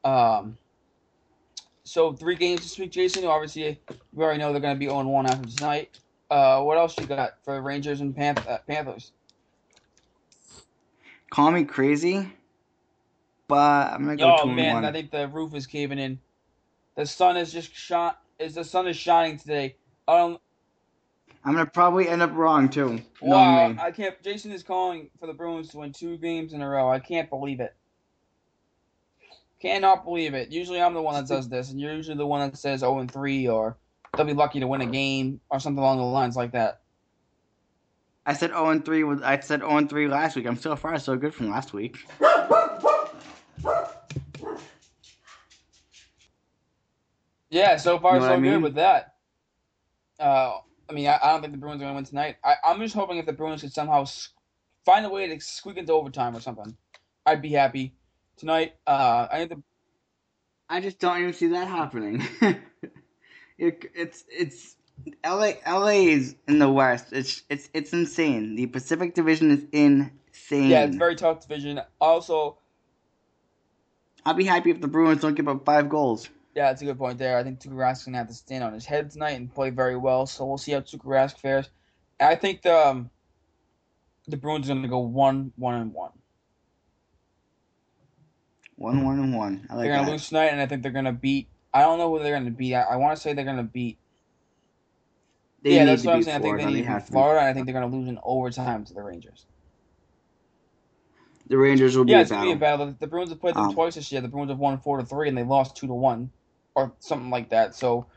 Um, 0.04 0.56
so 1.86 2.12
three 2.12 2.34
games 2.34 2.62
this 2.62 2.78
week, 2.78 2.90
Jason. 2.90 3.24
Obviously, 3.24 3.80
we 4.12 4.24
already 4.24 4.40
know 4.40 4.52
they're 4.52 4.60
going 4.60 4.74
to 4.74 4.78
be 4.78 4.86
0 4.86 5.02
1 5.02 5.26
after 5.26 5.48
tonight. 5.48 5.98
Uh, 6.30 6.60
what 6.62 6.76
else 6.76 6.98
you 6.98 7.06
got 7.06 7.34
for 7.44 7.54
the 7.54 7.62
Rangers 7.62 8.00
and 8.00 8.14
Panth- 8.14 8.46
uh, 8.48 8.58
Panthers? 8.66 9.12
Call 11.30 11.52
me 11.52 11.64
crazy, 11.64 12.32
but 13.48 13.92
I'm 13.92 14.04
gonna 14.04 14.16
go 14.16 14.36
Oh 14.36 14.46
man. 14.46 14.84
I 14.84 14.92
think 14.92 15.10
the 15.10 15.28
roof 15.28 15.54
is 15.54 15.66
caving 15.66 15.98
in. 15.98 16.20
The 16.96 17.04
sun 17.04 17.36
is 17.36 17.52
just 17.52 17.74
shot. 17.74 18.20
Is 18.38 18.54
the 18.54 18.64
sun 18.64 18.86
is 18.86 18.96
shining 18.96 19.38
today? 19.38 19.76
I 20.08 20.16
don't. 20.18 20.40
I'm 21.44 21.52
gonna 21.52 21.66
probably 21.66 22.08
end 22.08 22.22
up 22.22 22.32
wrong 22.34 22.68
too. 22.68 23.00
Wow. 23.20 23.74
I 23.78 23.90
can't. 23.90 24.20
Jason 24.22 24.52
is 24.52 24.62
calling 24.62 25.10
for 25.18 25.26
the 25.26 25.34
Bruins 25.34 25.70
to 25.70 25.78
win 25.78 25.92
two 25.92 26.16
games 26.16 26.52
in 26.52 26.62
a 26.62 26.68
row. 26.68 26.90
I 26.90 27.00
can't 27.00 27.28
believe 27.28 27.60
it. 27.60 27.74
Cannot 29.60 30.04
believe 30.04 30.34
it. 30.34 30.50
Usually 30.50 30.80
I'm 30.80 30.94
the 30.94 31.02
one 31.02 31.14
that 31.14 31.28
does 31.28 31.48
this, 31.48 31.70
and 31.70 31.80
you're 31.80 31.94
usually 31.94 32.16
the 32.16 32.26
one 32.26 32.48
that 32.48 32.58
says 32.58 32.80
0 32.80 32.98
and 32.98 33.10
3 33.10 33.48
or 33.48 33.76
they'll 34.16 34.26
be 34.26 34.34
lucky 34.34 34.60
to 34.60 34.66
win 34.66 34.82
a 34.82 34.86
game 34.86 35.40
or 35.50 35.60
something 35.60 35.82
along 35.82 35.98
the 35.98 36.04
lines 36.04 36.36
like 36.36 36.52
that. 36.52 36.80
I 38.26 38.34
said 38.34 38.50
0 38.50 38.70
and 38.70 38.84
3 38.84 39.04
with 39.04 39.22
I 39.22 39.38
said 39.40 39.60
0 39.60 39.76
and 39.76 39.88
3 39.88 40.08
last 40.08 40.36
week. 40.36 40.46
I'm 40.46 40.56
so 40.56 40.76
far 40.76 40.98
so 40.98 41.16
good 41.16 41.34
from 41.34 41.50
last 41.50 41.72
week. 41.72 41.96
Yeah, 47.48 47.76
so 47.76 47.98
far 47.98 48.14
You 48.14 48.20
know 48.20 48.26
so 48.26 48.34
I 48.34 48.40
good 48.40 48.62
with 48.62 48.74
that. 48.74 49.14
Uh, 50.18 50.58
I 50.88 50.92
mean, 50.92 51.06
I, 51.06 51.18
I 51.22 51.32
don't 51.32 51.40
think 51.40 51.52
the 51.52 51.58
Bruins 51.58 51.80
are 51.80 51.84
going 51.84 51.92
to 51.92 51.96
win 51.96 52.04
tonight. 52.04 52.36
I, 52.44 52.56
I'm 52.64 52.80
just 52.80 52.94
hoping 52.94 53.18
if 53.18 53.26
the 53.26 53.32
Bruins 53.32 53.62
could 53.62 53.72
somehow 53.72 54.04
find 54.84 55.06
a 55.06 55.08
way 55.08 55.28
to 55.28 55.40
squeak 55.40 55.76
into 55.76 55.92
overtime 55.92 56.36
or 56.36 56.40
something, 56.40 56.76
I'd 57.24 57.42
be 57.42 57.50
happy. 57.50 57.94
Tonight, 58.36 58.74
uh, 58.86 59.28
I 59.30 59.38
think 59.38 59.50
the 59.50 59.62
I 60.68 60.80
just 60.80 60.98
don't 60.98 61.20
even 61.20 61.32
see 61.32 61.48
that 61.48 61.68
happening. 61.68 62.22
it, 63.58 63.90
it's 63.94 64.24
it's 64.28 64.76
LA 65.24 65.52
LA 65.66 66.08
is 66.08 66.34
in 66.48 66.58
the 66.58 66.70
West. 66.70 67.12
It's 67.12 67.42
it's 67.48 67.68
it's 67.72 67.92
insane. 67.92 68.56
The 68.56 68.66
Pacific 68.66 69.14
Division 69.14 69.50
is 69.50 69.64
insane. 69.72 70.70
yeah, 70.70 70.84
it's 70.84 70.96
a 70.96 70.98
very 70.98 71.14
tough 71.14 71.40
division. 71.40 71.80
Also, 72.00 72.58
I'll 74.24 74.34
be 74.34 74.44
happy 74.44 74.70
if 74.70 74.80
the 74.80 74.88
Bruins 74.88 75.22
don't 75.22 75.34
give 75.34 75.48
up 75.48 75.64
five 75.64 75.88
goals. 75.88 76.28
yeah, 76.54 76.70
it's 76.70 76.82
a 76.82 76.84
good 76.84 76.98
point 76.98 77.18
there. 77.18 77.38
I 77.38 77.44
think 77.44 77.60
Tuukka 77.60 77.76
Rask's 77.76 78.04
going 78.04 78.14
to 78.14 78.18
have 78.18 78.28
to 78.28 78.34
stand 78.34 78.64
on 78.64 78.72
his 78.72 78.84
head 78.84 79.10
tonight 79.10 79.32
and 79.32 79.54
play 79.54 79.70
very 79.70 79.96
well. 79.96 80.26
So 80.26 80.44
we'll 80.44 80.58
see 80.58 80.72
how 80.72 80.80
Tuukka 80.80 81.04
Rask 81.04 81.38
fares. 81.38 81.68
I 82.18 82.34
think 82.34 82.62
the 82.62 82.74
um, 82.74 83.10
the 84.26 84.36
Bruins 84.36 84.68
are 84.68 84.72
going 84.72 84.82
to 84.82 84.88
go 84.88 84.98
one 84.98 85.52
one 85.56 85.74
and 85.74 85.92
one. 85.94 86.10
One 88.76 89.04
one 89.04 89.18
and 89.18 89.36
one. 89.36 89.66
I 89.70 89.74
like 89.76 89.84
they're 89.84 89.92
going 89.92 90.04
to 90.04 90.06
that. 90.06 90.12
lose 90.12 90.28
tonight, 90.28 90.46
and 90.48 90.60
I 90.60 90.66
think 90.66 90.82
they're 90.82 90.92
going 90.92 91.06
to 91.06 91.12
beat. 91.12 91.48
I 91.74 91.82
don't 91.82 91.98
know 91.98 92.10
who 92.10 92.22
they're 92.22 92.32
going 92.32 92.46
to 92.46 92.50
beat. 92.50 92.74
I, 92.74 92.82
I 92.82 92.96
want 92.96 93.16
to 93.16 93.22
say 93.22 93.32
they're 93.34 93.44
going 93.44 93.56
to 93.58 93.62
beat 93.64 93.98
They 95.62 95.74
yeah, 95.76 95.84
that's 95.84 96.04
what 96.04 96.14
I'm 96.14 96.22
saying. 96.22 96.38
I 96.38 96.40
think 96.40 96.56
they 96.58 96.66
need 96.66 96.82
to 96.82 96.88
have 96.88 97.06
beat. 97.06 97.12
Florida, 97.12 97.40
and 97.40 97.48
I 97.48 97.52
think 97.54 97.66
they're 97.66 97.74
going 97.78 97.90
to 97.90 97.96
lose 97.96 98.08
in 98.08 98.18
overtime 98.24 98.84
to 98.86 98.94
the 98.94 99.02
Rangers. 99.02 99.46
The 101.48 101.58
Rangers 101.58 101.96
will 101.96 102.04
be 102.04 102.12
Yeah, 102.12 102.18
a 102.18 102.22
it's 102.22 102.30
going 102.30 102.42
to 102.42 102.46
be 102.48 102.52
a 102.52 102.56
battle. 102.56 102.94
The 102.98 103.06
Bruins 103.06 103.30
have 103.30 103.40
played 103.40 103.56
them 103.56 103.62
Um, 103.62 103.74
twice 103.74 103.94
this 103.96 104.12
year. 104.12 104.20
The 104.20 104.28
Bruins 104.28 104.50
have 104.50 104.58
won 104.58 104.78
four 104.78 104.98
to 104.98 105.04
three, 105.04 105.28
and 105.28 105.36
they 105.36 105.44
lost 105.44 105.76
two 105.76 105.86
to 105.86 105.94
one, 105.94 106.30
or 106.74 106.94
something 107.00 107.30
like 107.30 107.50
that. 107.50 107.74
So 107.74 108.08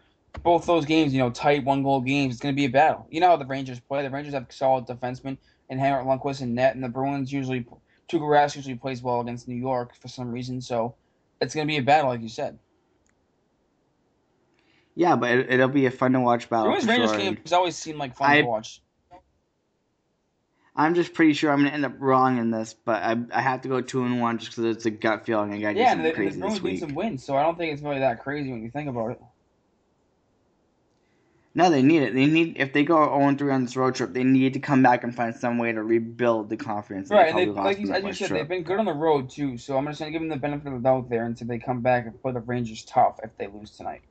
both 0.44 0.66
those 0.66 0.86
games, 0.86 1.14
you 1.14 1.20
know, 1.20 1.32
tight 1.32 1.66
one 1.66 1.84
goal 1.84 2.02
games. 2.02 2.36
It's 2.36 2.42
going 2.42 2.54
to 2.56 2.60
be 2.60 2.66
a 2.66 2.70
battle. 2.70 3.08
You 3.10 3.22
know 3.22 3.30
how 3.30 3.38
the 3.38 3.46
Rangers 3.46 3.80
play. 3.80 4.04
The 4.04 4.10
Rangers 4.10 4.34
have 4.34 4.48
solid 4.52 4.86
defensemen 4.88 5.38
and 5.70 5.80
Henrik 5.80 6.06
Lundqvist 6.06 6.42
and 6.42 6.56
net, 6.56 6.76
and 6.76 6.84
the 6.84 6.90
Bruins 6.90 7.32
usually 7.32 7.66
Tuukka 8.10 8.56
usually 8.56 8.76
plays 8.76 9.02
well 9.02 9.22
against 9.22 9.48
New 9.48 9.56
York 9.56 9.96
for 9.96 10.08
some 10.08 10.32
reason, 10.32 10.62
so 10.62 10.96
it's 11.40 11.54
going 11.54 11.68
to 11.68 11.72
be 11.72 11.78
a 11.78 11.84
battle, 11.84 12.10
like 12.10 12.22
you 12.22 12.30
said. 12.30 12.58
Yeah, 14.96 15.16
but 15.16 15.32
it, 15.32 15.60
will 15.60 15.68
be 15.70 15.86
a 15.86 15.92
fun 15.92 16.12
to 16.14 16.20
watch 16.20 16.50
battle. 16.50 16.66
Bruins 16.66 16.86
Rangers 16.86 17.12
sure. 17.12 17.20
games 17.20 17.54
always 17.54 17.76
seem 17.76 17.98
like 17.98 18.16
fun 18.18 18.30
I, 18.30 18.42
to 18.42 18.48
watch. 18.48 18.82
I'm 20.76 20.96
just 20.96 21.14
pretty 21.14 21.34
sure 21.34 21.52
I'm 21.52 21.60
going 21.60 21.70
to 21.70 21.74
end 21.74 21.86
up 21.86 21.96
wrong 22.00 22.38
in 22.38 22.52
this, 22.52 22.74
but 22.74 23.04
I, 23.04 23.18
I 23.32 23.42
have 23.42 23.62
to 23.62 23.70
go 23.70 23.82
two 23.82 24.04
and 24.04 24.20
one 24.20 24.40
just 24.40 24.52
because 24.52 24.76
it's 24.76 24.86
a 24.86 24.92
gut 24.92 25.26
feeling. 25.26 25.54
I 25.54 25.60
got 25.60 25.74
to 25.74 25.80
yeah, 25.80 25.96
do 25.96 26.04
something 26.04 26.06
and 26.06 26.06
the, 26.06 26.16
crazy 26.16 26.36
the 26.36 26.40
Bruins 26.40 26.62
this 26.62 26.64
need 26.64 26.80
some 26.80 26.96
wins, 26.96 27.24
so 27.24 27.38
I 27.38 27.44
don't 27.44 27.58
think 27.58 27.74
it's 27.74 27.82
really 27.82 28.00
that 28.00 28.22
crazy 28.22 28.52
when 28.52 28.64
you 28.64 28.72
think 28.72 28.90
about 28.90 29.12
it. 29.12 29.22
No, 31.56 31.70
they 31.70 31.82
need 31.82 32.04
it. 32.04 32.14
They 32.14 32.28
need 32.28 32.58
if 32.58 32.74
they 32.74 32.84
go 32.84 33.06
0 33.20 33.36
3 33.36 33.52
on 33.52 33.64
this 33.64 33.76
road 33.76 33.96
trip, 33.96 34.14
they 34.14 34.24
need 34.24 34.54
to 34.54 34.60
come 34.60 34.84
back 34.84 35.04
and 35.04 35.16
find 35.16 35.36
some 35.36 35.58
way 35.58 35.72
to 35.72 35.82
rebuild 35.82 36.50
the 36.50 36.58
confidence. 36.58 37.10
Right, 37.10 37.30
and 37.30 37.38
they, 37.38 37.46
like 37.48 37.80
you, 37.80 37.92
as 37.92 38.04
you 38.04 38.14
said, 38.14 38.28
trip. 38.28 38.40
they've 38.42 38.48
been 38.48 38.64
good 38.64 38.80
on 38.80 38.86
the 38.86 38.94
road 38.94 39.30
too. 39.30 39.58
So 39.58 39.76
I'm 39.76 39.86
just 39.88 40.00
gonna 40.00 40.12
give 40.12 40.22
them 40.22 40.30
the 40.30 40.38
benefit 40.38 40.68
of 40.68 40.74
the 40.74 40.80
doubt 40.80 41.10
there 41.10 41.26
until 41.26 41.48
they 41.48 41.58
come 41.58 41.82
back 41.82 42.06
and 42.06 42.22
put 42.22 42.36
the 42.36 42.40
Rangers 42.40 42.84
tough 42.84 43.20
if 43.24 43.36
they 43.38 43.48
lose 43.48 43.72
tonight. 43.72 44.02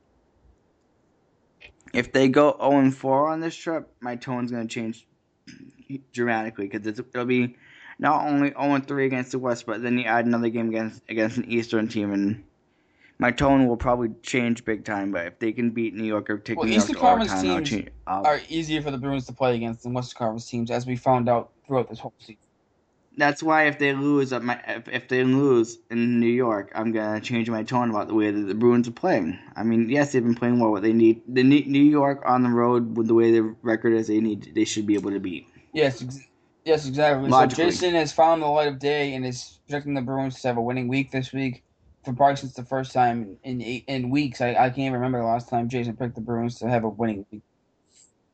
If 1.93 2.11
they 2.11 2.27
go 2.27 2.55
0 2.59 2.91
4 2.91 3.29
on 3.29 3.39
this 3.39 3.55
trip, 3.55 3.89
my 3.99 4.15
tone's 4.15 4.51
going 4.51 4.67
to 4.67 4.73
change 4.73 5.07
dramatically 6.11 6.67
because 6.67 6.85
it'll 6.87 7.25
be 7.25 7.55
not 7.97 8.27
only 8.27 8.49
0 8.49 8.79
3 8.79 9.05
against 9.05 9.31
the 9.31 9.39
West, 9.39 9.65
but 9.65 9.81
then 9.81 9.97
you 9.97 10.03
add 10.03 10.25
another 10.25 10.49
game 10.49 10.69
against 10.69 11.01
against 11.09 11.37
an 11.37 11.45
Eastern 11.45 11.87
team, 11.87 12.11
and 12.11 12.43
my 13.19 13.31
tone 13.31 13.67
will 13.67 13.77
probably 13.77 14.09
change 14.23 14.63
big 14.65 14.85
time. 14.85 15.11
But 15.11 15.27
if 15.27 15.39
they 15.39 15.51
can 15.51 15.69
beat 15.71 15.93
New 15.93 16.05
York 16.05 16.29
or 16.29 16.37
take 16.37 16.57
Well, 16.57 16.65
New 16.65 16.71
York 16.73 16.83
Eastern 16.83 16.95
to 16.95 17.01
Conference 17.01 17.31
I'll 17.31 17.41
teams 17.41 17.69
change. 17.69 17.89
Are 18.07 18.39
easier 18.47 18.81
for 18.81 18.91
the 18.91 18.97
Bruins 18.97 19.25
to 19.27 19.33
play 19.33 19.55
against 19.55 19.83
than 19.83 19.93
Western 19.93 20.17
Conference 20.17 20.49
teams, 20.49 20.71
as 20.71 20.85
we 20.87 20.95
found 20.95 21.29
out 21.29 21.51
throughout 21.67 21.89
this 21.89 21.99
whole 21.99 22.13
season. 22.19 22.37
that's 23.17 23.43
why 23.43 23.67
if 23.67 23.77
they 23.77 23.93
lose 23.93 24.31
at 24.31 24.41
my 24.43 24.59
if, 24.67 24.87
if 24.87 25.07
they 25.09 25.23
lose 25.25 25.79
in 25.91 26.19
New 26.19 26.27
York, 26.27 26.71
I'm 26.73 26.91
gonna 26.93 27.19
change 27.19 27.49
my 27.49 27.63
tone 27.63 27.89
about 27.89 28.07
the 28.07 28.13
way 28.13 28.31
that 28.31 28.39
the 28.39 28.55
Bruins 28.55 28.87
are 28.87 28.91
playing. 28.91 29.37
I 29.57 29.63
mean, 29.63 29.89
yes, 29.89 30.13
they've 30.13 30.23
been 30.23 30.35
playing 30.35 30.59
well, 30.59 30.71
but 30.71 30.83
they 30.83 30.93
need 30.93 31.21
the 31.27 31.43
New 31.43 31.63
New 31.65 31.83
York 31.83 32.23
on 32.25 32.43
the 32.43 32.49
road 32.49 32.95
with 32.95 33.07
the 33.07 33.13
way 33.13 33.31
their 33.31 33.53
record 33.61 33.93
is. 33.93 34.07
They 34.07 34.21
need 34.21 34.53
they 34.55 34.65
should 34.65 34.87
be 34.87 34.95
able 34.95 35.11
to 35.11 35.19
beat. 35.19 35.47
Yes, 35.73 36.01
ex- 36.01 36.27
yes, 36.63 36.87
exactly. 36.87 37.29
Logically. 37.29 37.65
So 37.65 37.69
Jason 37.71 37.95
has 37.95 38.13
found 38.13 38.41
the 38.41 38.47
light 38.47 38.69
of 38.69 38.79
day 38.79 39.13
and 39.13 39.25
is 39.25 39.59
projecting 39.67 39.93
the 39.93 40.01
Bruins 40.01 40.39
to 40.41 40.47
have 40.47 40.57
a 40.57 40.61
winning 40.61 40.87
week 40.87 41.11
this 41.11 41.33
week. 41.33 41.63
For 42.03 42.13
probably 42.13 42.37
since 42.37 42.53
the 42.53 42.63
first 42.63 42.93
time 42.93 43.37
in 43.43 43.61
eight, 43.61 43.83
in 43.87 44.09
weeks, 44.09 44.39
I, 44.39 44.55
I 44.55 44.69
can't 44.69 44.93
remember 44.93 45.19
the 45.19 45.25
last 45.25 45.49
time 45.49 45.67
Jason 45.67 45.97
picked 45.97 46.15
the 46.15 46.21
Bruins 46.21 46.59
to 46.59 46.69
have 46.69 46.83
a 46.85 46.89
winning 46.89 47.25
week. 47.31 47.43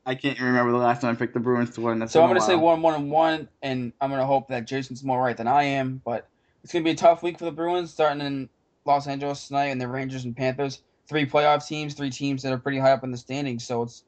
I 0.06 0.14
can't 0.14 0.38
remember 0.40 0.70
the 0.70 0.78
last 0.78 1.00
time 1.00 1.10
I 1.10 1.18
picked 1.18 1.34
the 1.34 1.40
Bruins 1.40 1.70
to 1.70 1.80
win. 1.80 1.98
That's 1.98 2.12
So 2.12 2.22
I'm 2.22 2.28
gonna 2.28 2.40
say 2.40 2.54
while. 2.54 2.76
one, 2.76 2.82
one, 2.82 2.94
and 2.94 3.10
one, 3.10 3.48
and 3.62 3.92
I'm 4.00 4.08
gonna 4.10 4.24
hope 4.24 4.48
that 4.48 4.66
Jason's 4.66 5.02
more 5.02 5.20
right 5.20 5.36
than 5.36 5.48
I 5.48 5.64
am. 5.64 6.00
But 6.04 6.28
it's 6.62 6.72
gonna 6.72 6.84
be 6.84 6.92
a 6.92 6.96
tough 6.96 7.24
week 7.24 7.38
for 7.38 7.44
the 7.44 7.50
Bruins, 7.50 7.92
starting 7.92 8.24
in 8.24 8.48
Los 8.84 9.08
Angeles 9.08 9.48
tonight, 9.48 9.66
and 9.66 9.80
the 9.80 9.88
Rangers 9.88 10.24
and 10.24 10.36
Panthers, 10.36 10.82
three 11.08 11.26
playoff 11.26 11.66
teams, 11.66 11.94
three 11.94 12.10
teams 12.10 12.44
that 12.44 12.52
are 12.52 12.58
pretty 12.58 12.78
high 12.78 12.92
up 12.92 13.02
in 13.02 13.10
the 13.10 13.16
standings. 13.16 13.66
So 13.66 13.82
it's, 13.82 14.04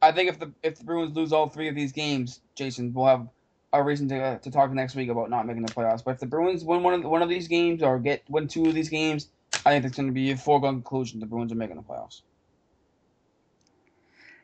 I 0.00 0.12
think 0.12 0.28
if 0.28 0.38
the 0.38 0.52
if 0.62 0.78
the 0.78 0.84
Bruins 0.84 1.16
lose 1.16 1.32
all 1.32 1.48
three 1.48 1.66
of 1.68 1.74
these 1.74 1.90
games, 1.90 2.40
Jason 2.54 2.94
will 2.94 3.06
have 3.06 3.26
a 3.72 3.82
reason 3.82 4.08
to 4.08 4.20
uh, 4.20 4.38
to 4.38 4.50
talk 4.50 4.72
next 4.72 4.94
week 4.94 5.08
about 5.08 5.30
not 5.30 5.46
making 5.46 5.62
the 5.64 5.72
playoffs. 5.72 6.02
But 6.04 6.12
if 6.12 6.20
the 6.20 6.26
Bruins 6.26 6.64
win 6.64 6.82
one 6.82 6.94
of 6.94 7.04
one 7.04 7.22
of 7.22 7.28
these 7.28 7.48
games 7.48 7.82
or 7.82 7.98
get 7.98 8.22
win 8.28 8.48
two 8.48 8.66
of 8.66 8.74
these 8.74 8.88
games, 8.88 9.28
I 9.64 9.70
think 9.70 9.84
it's 9.84 9.96
gonna 9.96 10.12
be 10.12 10.30
a 10.32 10.36
foregone 10.36 10.76
conclusion 10.76 11.20
the 11.20 11.26
Bruins 11.26 11.52
are 11.52 11.56
making 11.56 11.76
the 11.76 11.82
playoffs. 11.82 12.22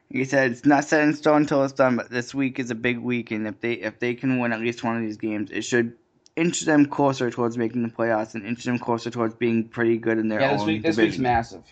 He 0.08 0.24
said 0.24 0.52
it's 0.52 0.64
not 0.64 0.84
set 0.84 1.02
in 1.02 1.14
stone 1.14 1.42
until 1.42 1.64
it's 1.64 1.72
done, 1.72 1.96
but 1.96 2.10
this 2.10 2.32
week 2.32 2.60
is 2.60 2.70
a 2.70 2.76
big 2.76 2.98
week, 2.98 3.32
and 3.32 3.46
if 3.46 3.60
they 3.60 3.72
if 3.72 3.98
they 3.98 4.14
can 4.14 4.38
win 4.38 4.52
at 4.52 4.60
least 4.60 4.84
one 4.84 4.96
of 4.96 5.02
these 5.02 5.16
games, 5.16 5.50
it 5.50 5.62
should 5.62 5.94
inch 6.36 6.60
them 6.60 6.86
closer 6.86 7.30
towards 7.30 7.58
making 7.58 7.82
the 7.82 7.88
playoffs 7.88 8.34
and 8.34 8.46
inch 8.46 8.62
them 8.64 8.78
closer 8.78 9.10
towards 9.10 9.34
being 9.34 9.68
pretty 9.68 9.98
good 9.98 10.18
in 10.18 10.28
their 10.28 10.40
Yeah, 10.40 10.52
own 10.52 10.58
this 10.58 10.66
week 10.66 10.82
this 10.82 10.96
division. 10.96 11.10
week's 11.10 11.18
massive, 11.18 11.62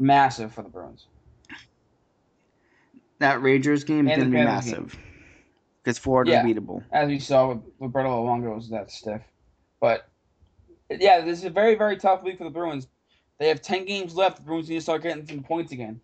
massive 0.00 0.52
for 0.52 0.62
the 0.62 0.68
Bruins. 0.68 1.06
That 3.20 3.42
Rangers 3.42 3.84
game 3.84 4.08
is 4.08 4.16
going 4.16 4.26
to 4.26 4.30
be 4.36 4.42
massive. 4.44 4.92
game. 4.92 5.07
Because 5.88 5.98
Florida's 5.98 6.34
Yeah. 6.34 6.44
beatable. 6.44 6.84
as 6.92 7.08
we 7.08 7.18
saw 7.18 7.48
with 7.48 7.62
Roberto 7.80 8.10
Luongo 8.22 8.54
was 8.54 8.68
that 8.68 8.90
stiff. 8.90 9.22
But 9.80 10.06
yeah, 10.90 11.22
this 11.22 11.38
is 11.38 11.44
a 11.46 11.50
very 11.50 11.76
very 11.76 11.96
tough 11.96 12.22
week 12.22 12.36
for 12.36 12.44
the 12.44 12.50
Bruins. 12.50 12.88
They 13.38 13.48
have 13.48 13.62
ten 13.62 13.86
games 13.86 14.14
left. 14.14 14.36
The 14.36 14.42
Bruins 14.42 14.68
need 14.68 14.74
to 14.74 14.80
start 14.82 15.02
getting 15.02 15.26
some 15.26 15.42
points 15.42 15.72
again. 15.72 16.02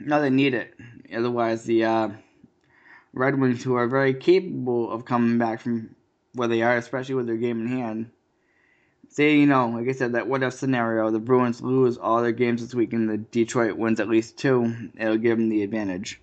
No, 0.00 0.22
they 0.22 0.30
need 0.30 0.54
it. 0.54 0.74
Otherwise, 1.14 1.64
the 1.64 1.84
uh, 1.84 2.08
Red 3.12 3.38
Wings, 3.38 3.62
who 3.62 3.74
are 3.74 3.86
very 3.86 4.14
capable 4.14 4.90
of 4.90 5.04
coming 5.04 5.36
back 5.36 5.60
from 5.60 5.94
where 6.32 6.48
they 6.48 6.62
are, 6.62 6.76
especially 6.76 7.16
with 7.16 7.26
their 7.26 7.36
game 7.36 7.60
in 7.60 7.66
hand, 7.66 8.10
say, 9.08 9.36
you 9.36 9.46
know, 9.46 9.68
like 9.68 9.88
I 9.88 9.92
said, 9.92 10.12
that 10.14 10.28
what 10.28 10.42
if 10.42 10.54
scenario, 10.54 11.10
the 11.10 11.18
Bruins 11.18 11.60
lose 11.60 11.98
all 11.98 12.22
their 12.22 12.32
games 12.32 12.62
this 12.62 12.74
week 12.74 12.94
and 12.94 13.10
the 13.10 13.18
Detroit 13.18 13.76
wins 13.76 14.00
at 14.00 14.08
least 14.08 14.38
two, 14.38 14.90
it'll 14.96 15.18
give 15.18 15.36
them 15.36 15.50
the 15.50 15.64
advantage. 15.64 16.20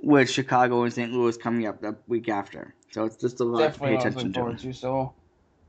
With 0.00 0.30
Chicago 0.30 0.84
and 0.84 0.92
St. 0.92 1.12
Louis 1.12 1.36
coming 1.36 1.66
up 1.66 1.80
the 1.80 1.96
week 2.06 2.28
after. 2.28 2.74
So 2.90 3.04
it's 3.04 3.16
just 3.16 3.40
a 3.40 3.44
lot 3.44 3.58
Definitely 3.58 3.96
to 3.96 4.02
pay 4.02 4.02
I 4.02 4.06
was 4.06 4.16
looking 4.16 4.30
attention 4.30 4.56
to. 4.56 4.66
to. 4.68 4.72
So, 4.72 5.14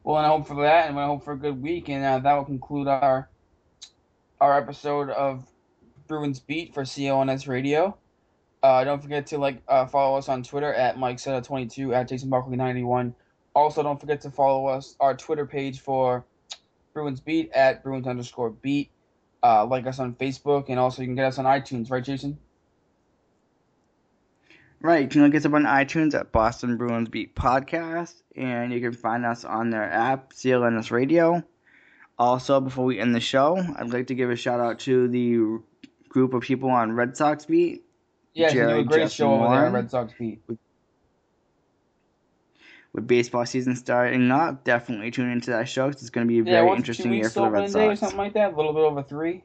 well, 0.04 0.18
and 0.18 0.26
I 0.26 0.30
hope 0.30 0.48
for 0.48 0.62
that, 0.62 0.90
and 0.90 1.00
I 1.00 1.06
hope 1.06 1.24
for 1.24 1.34
a 1.34 1.38
good 1.38 1.62
week, 1.62 1.90
and 1.90 2.06
uh, 2.06 2.20
that 2.20 2.34
will 2.34 2.46
conclude 2.46 2.88
our 2.88 3.30
our 4.40 4.58
episode 4.58 5.10
of 5.10 5.46
Bruins 6.08 6.40
Beat 6.40 6.74
for 6.74 6.84
CLNS 6.84 7.48
Radio. 7.48 7.98
Uh, 8.62 8.84
don't 8.84 9.02
forget 9.02 9.26
to 9.28 9.38
like 9.38 9.62
uh, 9.68 9.86
follow 9.86 10.18
us 10.18 10.30
on 10.30 10.44
Twitter 10.44 10.74
at 10.74 10.98
MikeSetta22 10.98 11.94
at 11.96 12.08
Jason 12.08 12.30
Buckley 12.30 12.58
91. 12.58 13.14
Also, 13.56 13.84
don't 13.84 14.00
forget 14.00 14.22
to 14.22 14.32
follow 14.32 14.68
us 14.68 14.96
our 15.00 15.16
Twitter 15.16 15.46
page 15.46 15.80
for 15.80 16.26
Bruins 16.94 17.20
Beat 17.20 17.52
at 17.54 17.84
Bruins 17.84 18.08
underscore 18.08 18.52
Beat. 18.52 18.92
Uh, 19.42 19.66
like 19.66 19.88
us 19.88 20.00
on 20.00 20.14
Facebook, 20.16 20.66
and 20.68 20.78
also 20.78 21.02
you 21.02 21.08
can 21.08 21.16
get 21.16 21.26
us 21.26 21.38
on 21.38 21.46
iTunes, 21.46 21.90
right, 21.90 22.04
Jason? 22.04 22.38
Right, 24.82 25.02
you 25.04 25.08
can 25.10 25.24
look 25.24 25.36
us 25.36 25.46
up 25.46 25.54
on 25.54 25.64
iTunes 25.64 26.14
at 26.18 26.32
Boston 26.32 26.78
Bruins 26.78 27.10
Beat 27.10 27.36
Podcast, 27.36 28.22
and 28.36 28.72
you 28.72 28.80
can 28.80 28.94
find 28.94 29.26
us 29.26 29.44
on 29.44 29.70
their 29.72 29.84
app, 29.92 30.32
CLNS 30.32 30.90
Radio. 30.92 31.44
Also, 32.18 32.62
before 32.62 32.86
we 32.86 33.00
end 33.00 33.14
the 33.14 33.20
show, 33.20 33.58
I'd 33.78 33.90
like 33.92 34.08
to 34.08 34.16
give 34.16 34.30
a 34.30 34.36
shout 34.38 34.60
out 34.62 34.80
to 34.80 35.08
the 35.10 35.60
group 36.08 36.34
of 36.34 36.44
people 36.44 36.70
on 36.70 36.94
Red 36.94 37.18
Sox 37.18 37.46
Beat. 37.46 37.84
Yeah, 38.34 38.48
you 38.54 38.54
do 38.54 38.70
a 38.70 38.84
great 38.84 39.02
Justin 39.04 39.10
show 39.26 39.34
over 39.34 39.44
there 39.44 39.50
Warren. 39.50 39.74
Red 39.74 39.92
Sox 39.92 40.14
Beat. 40.18 40.42
With 42.94 43.06
baseball 43.06 43.46
season 43.46 43.76
starting 43.76 44.32
up, 44.32 44.64
definitely 44.64 45.12
tune 45.12 45.30
into 45.30 45.52
that 45.52 45.68
show 45.68 45.88
'cause 45.92 46.02
it's 46.02 46.10
going 46.10 46.26
to 46.26 46.30
be 46.32 46.40
a 46.40 46.44
Yeah, 46.44 46.62
very 46.64 46.76
interesting 46.76 47.14
year 47.14 47.30
for 47.30 47.42
the 47.42 47.52
Red 47.52 47.72
day 47.74 47.88
or 47.88 47.96
Sox. 47.96 48.00
something 48.00 48.18
like 48.18 48.34
that? 48.34 48.54
A 48.54 48.56
little 48.56 48.74
bit 48.74 48.80
over 48.84 49.04
three. 49.04 49.44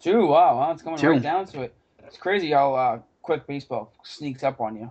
Two. 0.00 0.26
Wow, 0.26 0.56
wow 0.58 0.70
it's 0.72 0.82
coming 0.82 0.98
Two. 0.98 1.10
right 1.10 1.22
down 1.22 1.44
to 1.46 1.62
it. 1.62 1.74
It's 2.04 2.16
crazy 2.16 2.50
how 2.52 2.74
uh, 2.74 3.00
quick 3.22 3.46
baseball 3.46 3.92
sneaks 4.02 4.42
up 4.42 4.60
on 4.60 4.76
you. 4.76 4.90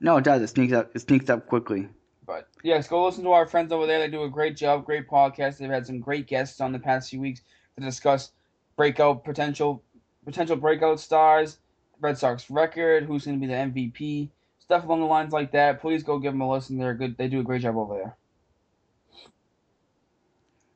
No, 0.00 0.16
it 0.16 0.24
does. 0.24 0.42
It 0.42 0.48
sneaks 0.48 0.72
up. 0.72 0.90
It 0.94 1.00
sneaks 1.00 1.30
up 1.30 1.46
quickly. 1.46 1.88
But 2.26 2.48
yes, 2.62 2.88
go 2.88 3.04
listen 3.04 3.24
to 3.24 3.32
our 3.32 3.46
friends 3.46 3.72
over 3.72 3.86
there. 3.86 3.98
They 3.98 4.08
do 4.08 4.24
a 4.24 4.30
great 4.30 4.56
job, 4.56 4.84
great 4.84 5.08
podcast. 5.08 5.58
They've 5.58 5.70
had 5.70 5.86
some 5.86 6.00
great 6.00 6.26
guests 6.26 6.60
on 6.60 6.72
the 6.72 6.78
past 6.78 7.10
few 7.10 7.20
weeks 7.20 7.42
to 7.76 7.84
discuss 7.84 8.32
breakout 8.76 9.24
potential, 9.24 9.82
potential 10.24 10.56
breakout 10.56 11.00
stars, 11.00 11.58
Red 12.00 12.18
Sox 12.18 12.50
record, 12.50 13.04
who's 13.04 13.24
going 13.24 13.40
to 13.40 13.46
be 13.46 13.52
the 13.52 13.58
MVP, 13.58 14.30
stuff 14.58 14.84
along 14.84 15.00
the 15.00 15.06
lines 15.06 15.32
like 15.32 15.52
that. 15.52 15.80
Please 15.80 16.02
go 16.02 16.18
give 16.18 16.32
them 16.32 16.40
a 16.40 16.50
listen. 16.50 16.78
They're 16.78 16.94
good. 16.94 17.16
They 17.16 17.28
do 17.28 17.40
a 17.40 17.44
great 17.44 17.62
job 17.62 17.76
over 17.76 17.94
there. 17.94 18.16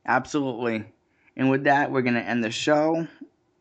Absolutely. 0.06 0.84
And 1.36 1.50
with 1.50 1.64
that, 1.64 1.90
we're 1.90 2.02
going 2.02 2.14
to 2.14 2.22
end 2.22 2.44
the 2.44 2.50
show. 2.50 3.08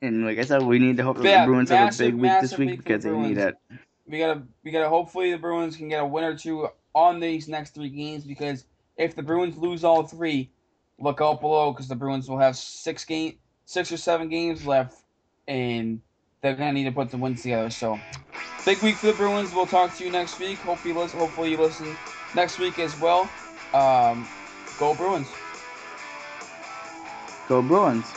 And 0.05 0.25
like 0.25 0.39
I 0.39 0.43
said, 0.43 0.63
we 0.63 0.79
need 0.79 0.97
to 0.97 1.03
hope 1.03 1.17
that 1.17 1.23
Yeah, 1.23 1.41
the 1.41 1.45
Bruins 1.45 1.69
have 1.69 1.81
a 1.93 1.97
big 1.97 2.15
week 2.15 2.39
this 2.39 2.57
week 2.57 2.69
week 2.69 2.77
because 2.77 3.03
the 3.03 3.09
they 3.09 3.11
need 3.11 3.37
it. 3.37 3.55
we 4.07 4.19
gotta 4.19 4.43
we 4.63 4.71
gotta 4.71 4.89
hopefully 4.89 5.31
the 5.31 5.37
Bruins 5.37 5.77
can 5.77 5.89
get 5.89 6.01
a 6.01 6.05
win 6.05 6.23
or 6.23 6.37
two 6.37 6.67
on 6.93 7.19
these 7.19 7.47
next 7.47 7.73
three 7.75 7.89
games 7.89 8.23
because 8.25 8.65
if 8.97 9.15
the 9.15 9.23
Bruins 9.23 9.57
lose 9.57 9.83
all 9.83 10.03
three, 10.03 10.51
look 10.99 11.21
out 11.21 11.41
below 11.41 11.71
because 11.71 11.87
the 11.87 11.95
Bruins 11.95 12.29
will 12.29 12.39
have 12.39 12.55
six 12.55 13.05
game 13.05 13.37
six 13.65 13.91
or 13.91 13.97
seven 13.97 14.29
games 14.29 14.65
left 14.65 15.03
and 15.47 16.01
they're 16.41 16.55
gonna 16.55 16.73
need 16.73 16.85
to 16.85 16.91
put 16.91 17.09
the 17.09 17.17
wins 17.17 17.41
together. 17.41 17.69
So 17.69 17.99
big 18.65 18.81
week 18.83 18.95
for 18.95 19.07
the 19.07 19.13
Bruins. 19.13 19.53
We'll 19.53 19.67
talk 19.67 19.95
to 19.95 20.03
you 20.03 20.11
next 20.11 20.39
week. 20.39 20.59
Hopefully 20.59 20.93
you 20.93 20.99
listen 20.99 21.19
hopefully 21.19 21.51
you 21.51 21.57
listen 21.57 21.97
next 22.35 22.59
week 22.59 22.79
as 22.79 22.97
well. 22.99 23.29
Um, 23.73 24.25
go 24.77 24.93
Bruins. 24.93 25.31
Go 27.47 27.61
Bruins. 27.61 28.11